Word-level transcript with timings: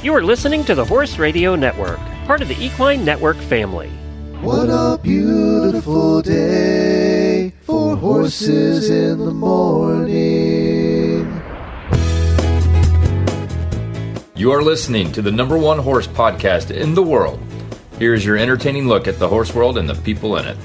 You 0.00 0.14
are 0.14 0.22
listening 0.22 0.64
to 0.66 0.76
the 0.76 0.84
Horse 0.84 1.18
Radio 1.18 1.56
Network, 1.56 1.98
part 2.26 2.40
of 2.40 2.48
the 2.48 2.56
Equine 2.64 3.04
Network 3.04 3.36
family. 3.36 3.88
What 4.40 4.68
a 4.70 4.98
beautiful 5.02 6.22
day 6.22 7.52
for 7.62 7.96
horses 7.96 8.90
in 8.90 9.18
the 9.18 9.32
morning. 9.32 10.14
You 14.36 14.52
are 14.52 14.62
listening 14.62 15.10
to 15.12 15.20
the 15.20 15.32
number 15.32 15.58
one 15.58 15.80
horse 15.80 16.06
podcast 16.06 16.70
in 16.70 16.94
the 16.94 17.02
world. 17.02 17.40
Here 17.98 18.14
is 18.14 18.24
your 18.24 18.36
entertaining 18.36 18.86
look 18.86 19.08
at 19.08 19.18
the 19.18 19.28
horse 19.28 19.52
world 19.52 19.78
and 19.78 19.88
the 19.88 19.96
people 19.96 20.36
in 20.36 20.46
it. 20.46 20.56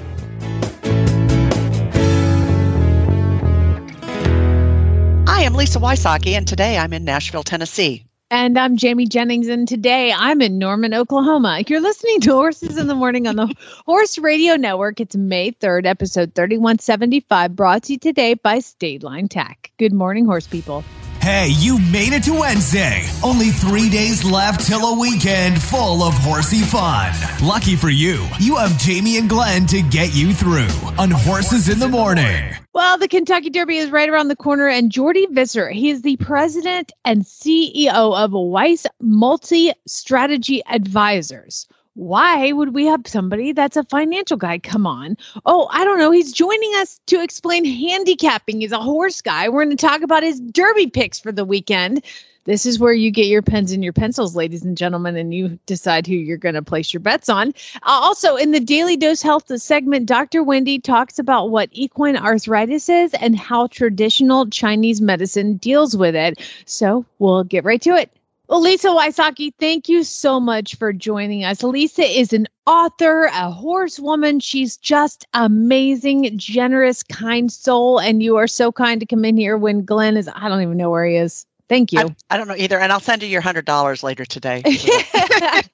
I'm 5.53 5.57
Lisa 5.57 5.77
Wysocky, 5.77 6.37
and 6.37 6.47
today 6.47 6.79
I'm 6.79 6.93
in 6.93 7.03
Nashville, 7.03 7.43
Tennessee. 7.43 8.05
And 8.33 8.57
I'm 8.57 8.77
Jamie 8.77 9.05
Jennings, 9.05 9.47
and 9.47 9.67
today 9.67 10.11
I'm 10.11 10.41
in 10.41 10.57
Norman, 10.57 10.95
Oklahoma. 10.95 11.61
You're 11.67 11.79
listening 11.79 12.19
to 12.21 12.31
Horses 12.31 12.79
in 12.79 12.87
the 12.87 12.95
Morning 12.95 13.27
on 13.27 13.35
the 13.35 13.53
Horse 13.85 14.17
Radio 14.17 14.55
Network. 14.55 14.99
It's 14.99 15.15
May 15.15 15.51
3rd, 15.51 15.85
episode 15.85 16.33
3175, 16.33 17.55
brought 17.55 17.83
to 17.83 17.93
you 17.93 17.99
today 17.99 18.33
by 18.33 18.57
State 18.57 19.03
Line 19.03 19.27
Tack. 19.27 19.71
Good 19.77 19.93
morning, 19.93 20.25
horse 20.25 20.47
people. 20.47 20.83
Hey, 21.23 21.53
you 21.57 21.79
made 21.79 22.11
it 22.11 22.23
to 22.23 22.33
Wednesday. 22.33 23.07
Only 23.23 23.47
three 23.47 23.89
days 23.89 24.25
left 24.25 24.67
till 24.67 24.81
a 24.85 24.99
weekend 24.99 25.61
full 25.61 26.03
of 26.03 26.13
horsey 26.15 26.63
fun. 26.63 27.13
Lucky 27.41 27.77
for 27.77 27.89
you, 27.89 28.27
you 28.41 28.57
have 28.57 28.77
Jamie 28.77 29.17
and 29.17 29.29
Glenn 29.29 29.65
to 29.67 29.81
get 29.83 30.13
you 30.13 30.33
through 30.33 30.67
on 30.99 31.09
Horses 31.09 31.69
in 31.69 31.79
the 31.79 31.87
Morning. 31.87 32.53
Well, 32.73 32.97
the 32.97 33.07
Kentucky 33.07 33.49
Derby 33.49 33.77
is 33.77 33.89
right 33.89 34.09
around 34.09 34.27
the 34.27 34.35
corner, 34.35 34.67
and 34.67 34.91
Jordi 34.91 35.29
Visser, 35.29 35.69
he 35.69 35.91
is 35.91 36.01
the 36.01 36.17
president 36.17 36.91
and 37.05 37.21
CEO 37.21 37.93
of 37.93 38.33
Weiss 38.33 38.85
Multi 38.99 39.71
Strategy 39.87 40.61
Advisers. 40.65 41.69
Why 41.95 42.51
would 42.51 42.73
we 42.73 42.85
have 42.85 43.01
somebody 43.05 43.51
that's 43.51 43.77
a 43.77 43.83
financial 43.83 44.37
guy 44.37 44.57
come 44.57 44.87
on? 44.87 45.15
Oh, 45.45 45.67
I 45.71 45.85
don't 45.85 45.99
know. 45.99 46.09
He's 46.09 46.31
joining 46.31 46.73
us 46.75 46.99
to 47.07 47.21
explain 47.21 47.65
handicapping. 47.65 48.61
He's 48.61 48.71
a 48.71 48.79
horse 48.79 49.21
guy. 49.21 49.47
We're 49.47 49.65
going 49.65 49.77
to 49.77 49.85
talk 49.85 50.01
about 50.01 50.23
his 50.23 50.39
derby 50.39 50.87
picks 50.87 51.19
for 51.19 51.31
the 51.31 51.45
weekend. 51.45 52.03
This 52.45 52.65
is 52.65 52.79
where 52.79 52.93
you 52.93 53.09
get 53.09 53.27
your 53.27 53.41
pens 53.41 53.71
and 53.71 53.83
your 53.83 53.93
pencils, 53.93 54.35
ladies 54.35 54.65
and 54.65 54.75
gentlemen, 54.75 55.15
and 55.15 55.33
you 55.33 55.57
decide 55.65 56.05
who 56.05 56.15
you're 56.15 56.35
going 56.35 56.55
to 56.55 56.61
place 56.61 56.93
your 56.93 56.99
bets 56.99 57.29
on. 57.29 57.49
Uh, 57.75 57.99
also, 58.01 58.35
in 58.35 58.51
the 58.51 58.59
Daily 58.59 58.97
Dose 58.97 59.21
Health 59.21 59.45
segment, 59.61 60.07
Dr. 60.07 60.43
Wendy 60.43 60.79
talks 60.79 61.19
about 61.19 61.51
what 61.51 61.69
equine 61.71 62.17
arthritis 62.17 62.89
is 62.89 63.13
and 63.13 63.37
how 63.37 63.67
traditional 63.67 64.49
Chinese 64.49 64.99
medicine 64.99 65.55
deals 65.57 65.95
with 65.95 66.15
it. 66.15 66.41
So 66.65 67.05
we'll 67.19 67.45
get 67.45 67.63
right 67.63 67.81
to 67.83 67.91
it. 67.91 68.11
Well, 68.53 68.61
Lisa 68.61 68.89
Wysocky, 68.89 69.51
thank 69.59 69.89
you 69.89 70.03
so 70.03 70.39
much 70.39 70.75
for 70.75 70.93
joining 70.93 71.43
us. 71.43 71.63
Lisa 71.63 72.03
is 72.03 72.33
an 72.33 72.47
author, 72.67 73.23
a 73.23 73.49
horsewoman. 73.49 74.39
She's 74.41 74.77
just 74.77 75.25
amazing, 75.33 76.37
generous, 76.37 77.01
kind 77.01 77.51
soul. 77.51 77.99
And 77.99 78.21
you 78.21 78.37
are 78.37 78.45
so 78.45 78.71
kind 78.71 78.99
to 78.99 79.07
come 79.07 79.25
in 79.25 79.37
here 79.37 79.57
when 79.57 79.83
Glenn 79.83 80.17
is, 80.17 80.29
I 80.31 80.49
don't 80.49 80.61
even 80.61 80.77
know 80.77 80.91
where 80.91 81.03
he 81.03 81.15
is. 81.15 81.47
Thank 81.67 81.93
you. 81.93 82.01
I, 82.01 82.15
I 82.29 82.37
don't 82.37 82.47
know 82.47 82.55
either, 82.55 82.77
and 82.77 82.91
I'll 82.91 82.99
send 82.99 83.23
you 83.23 83.27
your 83.27 83.41
hundred 83.41 83.65
dollars 83.65 84.03
later 84.03 84.23
today. 84.23 84.61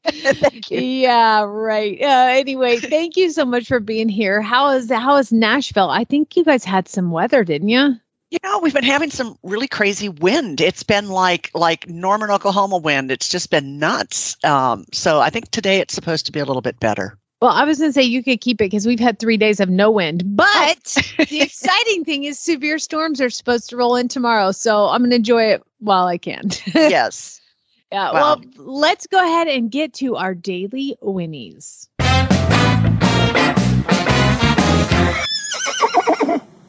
thank 0.07 0.72
you. 0.72 0.80
Yeah, 0.80 1.41
right. 1.41 2.02
Uh, 2.02 2.27
anyway, 2.30 2.77
thank 2.77 3.17
you 3.17 3.30
so 3.31 3.44
much 3.44 3.67
for 3.67 3.81
being 3.81 4.07
here. 4.07 4.41
How 4.41 4.69
is 4.69 4.89
how 4.89 5.17
is 5.17 5.33
Nashville? 5.33 5.89
I 5.89 6.05
think 6.05 6.38
you 6.38 6.45
guys 6.45 6.63
had 6.63 6.88
some 6.88 7.11
weather, 7.11 7.44
didn't 7.44 7.67
you? 7.67 7.95
You 8.31 8.38
know, 8.44 8.59
we've 8.59 8.73
been 8.73 8.83
having 8.83 9.09
some 9.09 9.39
really 9.41 9.67
crazy 9.67 10.08
wind. 10.08 10.61
It's 10.61 10.83
been 10.83 11.09
like 11.09 11.49
like 11.55 11.89
Norman, 11.89 12.30
Oklahoma 12.30 12.77
wind. 12.77 13.09
It's 13.09 13.27
just 13.27 13.49
been 13.49 13.80
nuts. 13.80 14.38
Um, 14.44 14.85
so 14.94 15.19
I 15.19 15.31
think 15.31 15.49
today 15.49 15.80
it's 15.80 15.95
supposed 15.95 16.28
to 16.28 16.31
be 16.31 16.39
a 16.39 16.45
little 16.45 16.62
bit 16.62 16.79
better. 16.79 17.18
Well, 17.41 17.51
I 17.51 17.63
was 17.63 17.79
going 17.79 17.89
to 17.89 17.94
say 17.94 18.03
you 18.03 18.22
could 18.22 18.41
keep 18.41 18.62
it 18.62 18.66
because 18.66 18.85
we've 18.85 19.00
had 19.00 19.18
three 19.18 19.38
days 19.38 19.59
of 19.59 19.69
no 19.69 19.89
wind. 19.89 20.35
But 20.35 20.84
the 21.29 21.41
exciting 21.41 22.06
thing 22.06 22.25
is 22.25 22.38
severe 22.38 22.78
storms 22.78 23.19
are 23.19 23.29
supposed 23.31 23.69
to 23.69 23.78
roll 23.78 23.95
in 23.95 24.09
tomorrow. 24.09 24.51
So 24.51 24.88
I'm 24.89 25.01
going 25.01 25.12
to 25.12 25.16
enjoy 25.16 25.45
it 25.45 25.63
while 25.79 26.06
I 26.06 26.18
can. 26.18 26.50
yes. 26.75 27.41
Yeah. 27.91 28.12
Wow. 28.12 28.13
Well, 28.13 28.44
let's 28.57 29.07
go 29.07 29.18
ahead 29.18 29.47
and 29.47 29.72
get 29.72 29.94
to 29.95 30.18
our 30.18 30.35
daily 30.35 30.97
whinnies. 31.01 31.88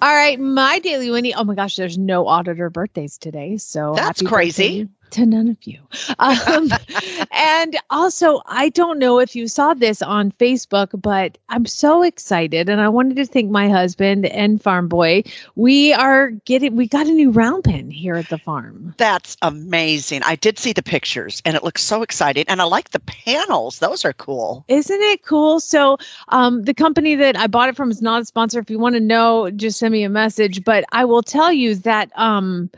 All 0.02 0.14
right, 0.14 0.40
my 0.40 0.78
daily 0.78 1.10
whinnie. 1.10 1.34
Oh 1.34 1.44
my 1.44 1.54
gosh, 1.54 1.76
there's 1.76 1.98
no 1.98 2.26
auditor 2.26 2.70
birthdays 2.70 3.18
today, 3.18 3.58
so 3.58 3.92
that's 3.94 4.22
crazy 4.22 4.88
to 5.12 5.26
none 5.26 5.48
of 5.48 5.56
you. 5.64 5.78
Um, 6.18 6.70
and 7.32 7.76
also, 7.90 8.42
I 8.46 8.68
don't 8.70 8.98
know 8.98 9.18
if 9.18 9.34
you 9.34 9.48
saw 9.48 9.74
this 9.74 10.02
on 10.02 10.32
Facebook, 10.32 10.88
but 11.00 11.38
I'm 11.48 11.66
so 11.66 12.02
excited, 12.02 12.68
and 12.68 12.80
I 12.80 12.88
wanted 12.88 13.16
to 13.16 13.26
thank 13.26 13.50
my 13.50 13.68
husband 13.68 14.26
and 14.26 14.62
farm 14.62 14.88
boy. 14.88 15.22
We 15.56 15.92
are 15.92 16.30
getting, 16.44 16.76
we 16.76 16.86
got 16.86 17.06
a 17.06 17.12
new 17.12 17.30
round 17.30 17.64
pen 17.64 17.90
here 17.90 18.16
at 18.16 18.28
the 18.28 18.38
farm. 18.38 18.94
That's 18.96 19.36
amazing. 19.42 20.22
I 20.24 20.36
did 20.36 20.58
see 20.58 20.72
the 20.72 20.82
pictures, 20.82 21.42
and 21.44 21.56
it 21.56 21.64
looks 21.64 21.82
so 21.82 22.02
exciting. 22.02 22.44
And 22.48 22.60
I 22.60 22.64
like 22.64 22.90
the 22.90 23.00
panels; 23.00 23.78
those 23.78 24.04
are 24.04 24.12
cool. 24.12 24.64
Isn't 24.68 25.00
it 25.00 25.24
cool? 25.24 25.60
So, 25.60 25.98
um, 26.28 26.64
the 26.64 26.74
company 26.74 27.14
that 27.16 27.36
I 27.36 27.46
bought 27.46 27.68
it 27.68 27.76
from 27.76 27.90
is 27.90 28.02
not 28.02 28.22
a 28.22 28.24
sponsor. 28.24 28.58
If 28.58 28.70
you 28.70 28.78
want 28.78 28.94
to 28.94 29.00
know, 29.00 29.50
just 29.50 29.78
send 29.78 29.92
me 29.92 30.04
a 30.04 30.08
message. 30.08 30.64
But 30.64 30.84
I 30.92 31.04
will 31.04 31.22
tell 31.22 31.52
you 31.52 31.74
that. 31.76 32.10
Um, 32.18 32.70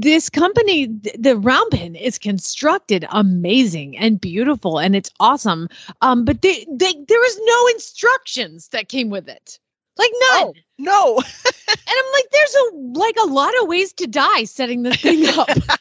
this 0.00 0.30
company 0.30 0.86
the 1.18 1.36
round 1.36 1.70
pen 1.72 1.94
is 1.94 2.18
constructed 2.18 3.04
amazing 3.10 3.96
and 3.98 4.20
beautiful 4.20 4.78
and 4.78 4.94
it's 4.94 5.10
awesome. 5.20 5.68
Um 6.00 6.24
but 6.24 6.42
they, 6.42 6.66
they 6.70 6.92
there 6.92 7.20
was 7.20 7.40
no 7.44 7.66
instructions 7.68 8.68
that 8.68 8.88
came 8.88 9.10
with 9.10 9.28
it. 9.28 9.58
Like 9.96 10.12
none. 10.20 10.44
Oh, 10.44 10.54
no. 10.78 11.22
And 11.70 11.96
i'm 11.98 12.12
like 12.14 12.30
there's 12.32 12.54
a 12.54 12.76
like 12.98 13.16
a 13.22 13.26
lot 13.26 13.52
of 13.60 13.68
ways 13.68 13.92
to 13.94 14.06
die 14.06 14.44
setting 14.44 14.82
this 14.82 14.96
thing 15.02 15.26
up. 15.26 15.48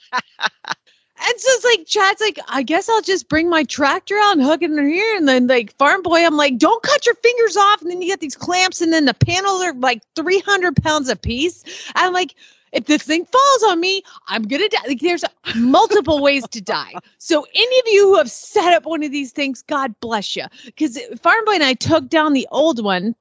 And 1.19 1.39
so 1.39 1.49
it's 1.49 1.65
like 1.65 1.87
chad's 1.87 2.21
like 2.21 2.39
i 2.47 2.61
guess 2.61 2.87
i'll 2.87 3.01
just 3.01 3.27
bring 3.27 3.49
my 3.49 3.63
tractor 3.63 4.15
out 4.17 4.33
and 4.33 4.43
hook 4.43 4.61
it 4.61 4.69
in 4.69 4.87
here 4.87 5.17
and 5.17 5.27
then 5.27 5.47
like 5.47 5.75
farm 5.77 6.03
boy 6.03 6.23
i'm 6.23 6.37
like 6.37 6.57
don't 6.57 6.83
cut 6.83 7.05
your 7.07 7.15
fingers 7.15 7.57
off 7.57 7.81
and 7.81 7.89
then 7.89 8.01
you 8.01 8.07
get 8.07 8.19
these 8.19 8.35
clamps 8.35 8.81
and 8.81 8.93
then 8.93 9.05
the 9.05 9.15
panels 9.15 9.63
are 9.63 9.73
like 9.73 10.01
300 10.15 10.75
pounds 10.75 11.09
a 11.09 11.15
piece 11.15 11.63
i'm 11.95 12.13
like 12.13 12.35
if 12.71 12.85
this 12.85 13.03
thing 13.03 13.25
falls 13.25 13.63
on 13.63 13.79
me, 13.79 14.01
I'm 14.27 14.43
gonna 14.43 14.69
die. 14.69 14.87
Like 14.87 14.99
there's 14.99 15.23
multiple 15.55 16.21
ways 16.21 16.47
to 16.49 16.61
die. 16.61 16.93
So 17.17 17.45
any 17.53 17.79
of 17.79 17.85
you 17.87 18.07
who 18.07 18.17
have 18.17 18.31
set 18.31 18.73
up 18.73 18.85
one 18.85 19.03
of 19.03 19.11
these 19.11 19.31
things, 19.31 19.61
God 19.61 19.93
bless 19.99 20.35
you. 20.35 20.45
Because 20.65 20.99
Farm 21.21 21.45
Boy 21.45 21.53
and 21.53 21.63
I 21.63 21.73
took 21.73 22.09
down 22.09 22.33
the 22.33 22.47
old 22.51 22.83
one. 22.83 23.15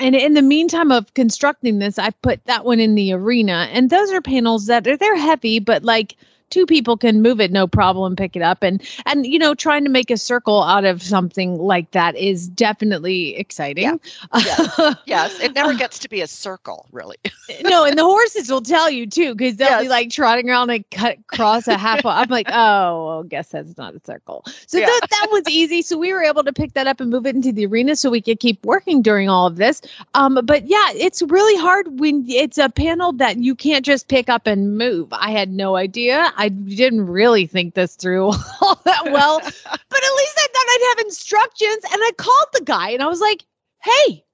And 0.00 0.14
in 0.14 0.34
the 0.34 0.42
meantime 0.42 0.92
of 0.92 1.12
constructing 1.14 1.80
this, 1.80 1.98
I 1.98 2.10
put 2.10 2.44
that 2.44 2.64
one 2.64 2.78
in 2.78 2.94
the 2.94 3.12
arena. 3.12 3.68
And 3.72 3.90
those 3.90 4.12
are 4.12 4.20
panels 4.20 4.66
that 4.66 4.86
are 4.86 4.96
they're 4.96 5.16
heavy, 5.16 5.58
but 5.58 5.82
like 5.82 6.14
two 6.50 6.66
people 6.66 6.96
can 6.96 7.22
move 7.22 7.40
it 7.40 7.52
no 7.52 7.66
problem 7.66 8.16
pick 8.16 8.36
it 8.36 8.42
up. 8.42 8.62
And 8.62 8.82
and 9.06 9.26
you 9.26 9.38
know 9.38 9.54
trying 9.54 9.84
to 9.84 9.90
make 9.90 10.10
a 10.10 10.16
circle 10.16 10.62
out 10.62 10.84
of 10.84 11.02
something 11.02 11.58
like 11.58 11.90
that 11.92 12.16
is 12.16 12.48
definitely 12.48 13.36
exciting. 13.36 13.84
Yeah. 13.84 13.96
yes. 14.34 14.96
yes. 15.06 15.40
It 15.40 15.54
never 15.54 15.74
gets 15.74 15.98
to 16.00 16.08
be 16.08 16.20
a 16.20 16.26
circle 16.26 16.86
really. 16.92 17.16
No 17.62 17.84
and 17.84 17.98
the 17.98 18.04
horses 18.04 18.50
will 18.50 18.60
tell 18.60 18.90
you 18.90 19.06
too 19.06 19.34
because 19.34 19.56
they'll 19.56 19.68
yes. 19.68 19.82
be 19.82 19.88
like 19.88 20.10
trotting 20.10 20.50
around 20.50 20.70
and 20.70 20.88
cut 20.90 21.18
cross 21.26 21.66
a 21.66 21.76
half 21.76 22.04
i'm 22.04 22.28
like 22.28 22.46
oh 22.50 23.06
well, 23.06 23.22
guess 23.22 23.48
that's 23.48 23.76
not 23.76 23.94
a 23.94 24.00
circle. 24.04 24.44
So 24.66 24.78
yeah. 24.78 24.86
that, 24.86 25.06
that 25.10 25.28
was 25.30 25.42
easy. 25.48 25.82
So 25.82 25.96
we 25.96 26.12
were 26.12 26.22
able 26.22 26.44
to 26.44 26.52
pick 26.52 26.74
that 26.74 26.86
up 26.86 27.00
and 27.00 27.10
move 27.10 27.26
it 27.26 27.34
into 27.34 27.52
the 27.52 27.66
arena 27.66 27.96
so 27.96 28.10
we 28.10 28.20
could 28.20 28.38
keep 28.38 28.64
working 28.64 29.00
during 29.02 29.28
all 29.28 29.46
of 29.46 29.56
this. 29.56 29.80
Um 30.14 30.40
but 30.44 30.66
yeah 30.66 30.92
it's 30.94 31.22
really 31.22 31.60
hard 31.60 31.98
when 31.98 32.24
it's 32.28 32.58
a 32.58 32.68
panel 32.68 33.12
that 33.14 33.38
you 33.38 33.54
can't 33.54 33.84
just 33.84 34.08
pick 34.08 34.28
up 34.28 34.46
and 34.46 34.76
move. 34.76 35.08
I 35.12 35.30
had 35.30 35.50
no 35.50 35.76
idea 35.76 36.32
I 36.38 36.48
didn't 36.48 37.06
really 37.06 37.46
think 37.46 37.74
this 37.74 37.96
through 37.96 38.26
all 38.60 38.80
that 38.84 39.04
well, 39.06 39.40
but 39.42 39.50
at 39.50 40.16
least 40.16 40.38
I 40.38 40.46
thought 40.52 40.66
I'd 40.68 40.96
have 40.96 41.06
instructions. 41.06 41.84
And 41.92 42.00
I 42.02 42.10
called 42.16 42.48
the 42.54 42.64
guy 42.64 42.90
and 42.90 43.02
I 43.02 43.08
was 43.08 43.20
like, 43.20 43.44
hey, 43.82 44.24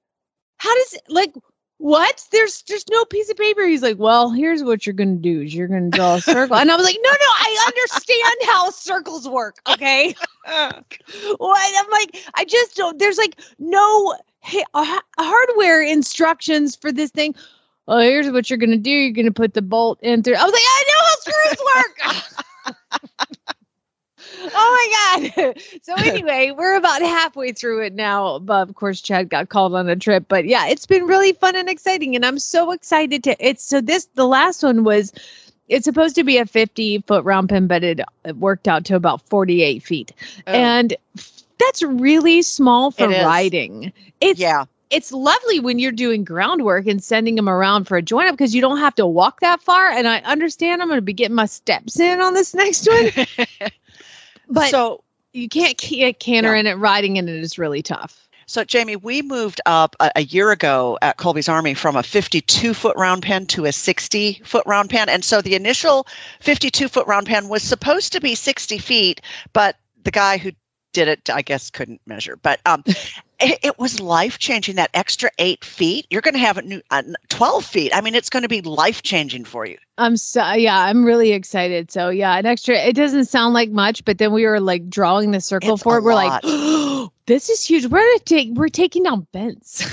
how 0.57 0.73
does 0.75 0.99
like 1.09 1.33
what? 1.77 2.25
There's 2.31 2.61
just 2.61 2.89
no 2.89 3.03
piece 3.05 3.29
of 3.29 3.37
paper. 3.37 3.65
He's 3.65 3.81
like, 3.81 3.97
well, 3.97 4.31
here's 4.31 4.63
what 4.63 4.85
you're 4.85 4.93
gonna 4.93 5.15
do 5.15 5.41
is 5.41 5.53
you're 5.53 5.67
gonna 5.67 5.89
draw 5.89 6.15
a 6.15 6.21
circle. 6.21 6.55
And 6.55 6.71
I 6.71 6.75
was 6.75 6.85
like, 6.85 6.97
no, 7.03 7.11
no, 7.11 7.17
I 7.17 7.65
understand 7.67 8.49
how 8.49 8.69
circles 8.69 9.27
work. 9.27 9.57
Okay. 9.67 10.15
what? 10.45 11.85
I'm 11.85 11.91
like, 11.91 12.23
I 12.35 12.45
just 12.45 12.75
don't 12.75 12.99
there's 12.99 13.17
like 13.17 13.39
no 13.57 14.15
hey, 14.41 14.63
uh, 14.75 14.99
hardware 15.17 15.81
instructions 15.81 16.75
for 16.75 16.91
this 16.91 17.09
thing 17.09 17.33
well, 17.87 17.99
here's 17.99 18.29
what 18.29 18.49
you're 18.49 18.57
gonna 18.57 18.77
do. 18.77 18.89
You're 18.89 19.13
gonna 19.13 19.31
put 19.31 19.53
the 19.53 19.61
bolt 19.61 19.99
in 20.01 20.23
through. 20.23 20.35
I 20.35 20.43
was 20.43 20.53
like, 20.53 20.61
I 20.65 20.83
know 20.87 20.99
how 21.05 21.15
screws 21.19 21.59
work. 21.75 23.55
oh 24.53 25.21
my 25.21 25.31
god. 25.33 25.61
So 25.83 25.93
anyway, 25.95 26.51
we're 26.51 26.75
about 26.75 27.01
halfway 27.01 27.51
through 27.51 27.85
it 27.85 27.93
now. 27.93 28.39
But 28.39 28.67
of 28.67 28.75
course, 28.75 29.01
Chad 29.01 29.29
got 29.29 29.49
called 29.49 29.75
on 29.75 29.87
a 29.87 29.95
trip. 29.95 30.25
But 30.27 30.45
yeah, 30.45 30.67
it's 30.67 30.87
been 30.87 31.05
really 31.05 31.33
fun 31.33 31.55
and 31.55 31.69
exciting. 31.69 32.15
And 32.15 32.25
I'm 32.25 32.39
so 32.39 32.71
excited 32.71 33.23
to 33.25 33.35
it's 33.39 33.63
so 33.63 33.81
this 33.81 34.05
the 34.15 34.25
last 34.25 34.63
one 34.63 34.83
was 34.83 35.13
it's 35.67 35.85
supposed 35.85 36.15
to 36.15 36.23
be 36.23 36.37
a 36.37 36.45
50 36.45 37.03
foot 37.07 37.23
round 37.23 37.49
pen, 37.49 37.67
but 37.67 37.83
it, 37.83 37.99
it 38.23 38.37
worked 38.37 38.67
out 38.67 38.85
to 38.85 38.95
about 38.95 39.21
48 39.29 39.83
feet. 39.83 40.11
Oh. 40.47 40.51
And 40.51 40.95
that's 41.59 41.83
really 41.83 42.41
small 42.41 42.91
for 42.91 43.11
It 43.11 43.23
riding. 43.23 43.93
It's 44.21 44.39
yeah. 44.39 44.65
It's 44.89 45.11
lovely 45.11 45.59
when 45.59 45.79
you're 45.79 45.91
doing 45.91 46.23
groundwork 46.23 46.87
and 46.87 47.03
sending 47.03 47.35
them 47.35 47.49
around 47.49 47.85
for 47.85 47.97
a 47.97 48.01
join 48.01 48.27
up 48.27 48.33
because 48.33 48.53
you 48.53 48.61
don't 48.61 48.77
have 48.77 48.95
to 48.95 49.05
walk 49.05 49.39
that 49.41 49.61
far. 49.61 49.89
And 49.89 50.07
I 50.07 50.19
understand 50.19 50.81
I'm 50.81 50.87
going 50.87 50.97
to 50.97 51.01
be 51.01 51.13
getting 51.13 51.35
my 51.35 51.45
steps 51.47 51.99
in 51.99 52.21
on 52.21 52.33
this 52.33 52.53
next 52.53 52.87
one, 53.59 53.69
but 54.49 54.69
so 54.69 55.03
you 55.33 55.49
can't 55.49 55.79
ca- 55.79 56.13
canter 56.13 56.53
Yeah. 56.53 56.59
in 56.59 56.67
it. 56.67 56.73
Riding 56.75 57.17
in 57.17 57.27
it 57.27 57.35
is 57.35 57.57
really 57.57 57.81
tough. 57.81 58.21
So, 58.47 58.63
Jamie, 58.63 58.95
we 58.95 59.23
moved 59.23 59.59
up 59.65 59.95
a, 59.99 60.11
a 60.17 60.21
year 60.21 60.51
ago 60.51 60.99
at 61.01 61.17
Colby's 61.17 61.49
Army 61.49 61.73
from 61.73 61.95
a 61.95 62.03
52 62.03 62.75
foot 62.75 62.95
round 62.95 63.23
pen 63.23 63.47
to 63.47 63.65
a 63.65 63.71
60 63.71 64.41
foot 64.45 64.63
round 64.67 64.91
pen. 64.91 65.09
And 65.09 65.25
so 65.25 65.41
the 65.41 65.55
initial 65.55 66.05
52 66.41 66.87
foot 66.87 67.07
round 67.07 67.25
pen 67.25 67.49
was 67.49 67.63
supposed 67.63 68.13
to 68.13 68.21
be 68.21 68.35
60 68.35 68.77
feet, 68.77 69.19
but 69.53 69.77
the 70.03 70.11
guy 70.11 70.37
who 70.37 70.51
did 70.95 71.09
it, 71.09 71.29
I 71.29 71.41
guess, 71.41 71.69
couldn't 71.69 72.01
measure. 72.07 72.37
But 72.41 72.61
um, 72.65 72.83
it, 72.87 73.59
it 73.61 73.77
was 73.77 73.99
life 73.99 74.39
changing. 74.39 74.75
That 74.77 74.89
extra 74.93 75.29
eight 75.37 75.63
feet, 75.63 76.07
you're 76.09 76.21
going 76.21 76.33
to 76.33 76.39
have 76.39 76.57
a 76.57 76.61
new 76.63 76.81
uh, 76.89 77.03
12 77.29 77.65
feet. 77.65 77.91
I 77.93 78.01
mean, 78.01 78.15
it's 78.15 78.29
going 78.29 78.43
to 78.43 78.49
be 78.49 78.61
life 78.61 79.03
changing 79.03 79.43
for 79.45 79.65
you. 79.65 79.77
I'm 79.97 80.17
so 80.17 80.53
yeah, 80.53 80.79
I'm 80.79 81.05
really 81.05 81.33
excited. 81.33 81.91
So 81.91 82.09
yeah, 82.09 82.35
an 82.35 82.45
extra. 82.45 82.75
It 82.75 82.95
doesn't 82.95 83.25
sound 83.25 83.53
like 83.53 83.69
much, 83.69 84.03
but 84.05 84.17
then 84.17 84.31
we 84.31 84.45
were 84.45 84.59
like 84.59 84.89
drawing 84.89 85.31
the 85.31 85.41
circle 85.41 85.75
It's 85.75 85.83
for 85.83 85.97
it. 85.97 86.03
We're 86.03 86.15
lot. 86.15 86.43
like, 86.43 87.11
this 87.27 87.49
is 87.49 87.65
huge. 87.65 87.85
We're 87.85 87.99
gonna 87.99 88.19
take. 88.19 88.49
We're 88.53 88.69
taking 88.69 89.03
down 89.03 89.27
bents. 89.31 89.83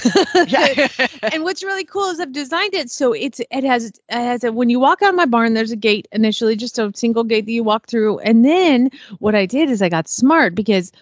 Yeah. 0.48 0.88
and 1.32 1.44
what's 1.44 1.62
really 1.62 1.84
cool 1.84 2.10
is 2.10 2.20
I've 2.20 2.32
designed 2.32 2.74
it 2.74 2.90
so 2.90 3.12
it's 3.12 3.40
it 3.50 3.64
has 3.64 3.86
it 3.86 4.00
has 4.10 4.44
a 4.44 4.52
when 4.52 4.70
you 4.70 4.78
walk 4.78 5.02
out 5.02 5.10
of 5.10 5.14
my 5.14 5.26
barn, 5.26 5.54
there's 5.54 5.70
a 5.70 5.76
gate 5.76 6.08
initially, 6.12 6.56
just 6.56 6.78
a 6.78 6.92
single 6.94 7.24
gate 7.24 7.46
that 7.46 7.52
you 7.52 7.64
walk 7.64 7.86
through, 7.86 8.18
and 8.20 8.44
then 8.44 8.90
what 9.18 9.34
I 9.34 9.46
did 9.46 9.70
is 9.70 9.82
I 9.82 9.88
got 9.88 10.08
smart 10.08 10.54
because 10.54 10.92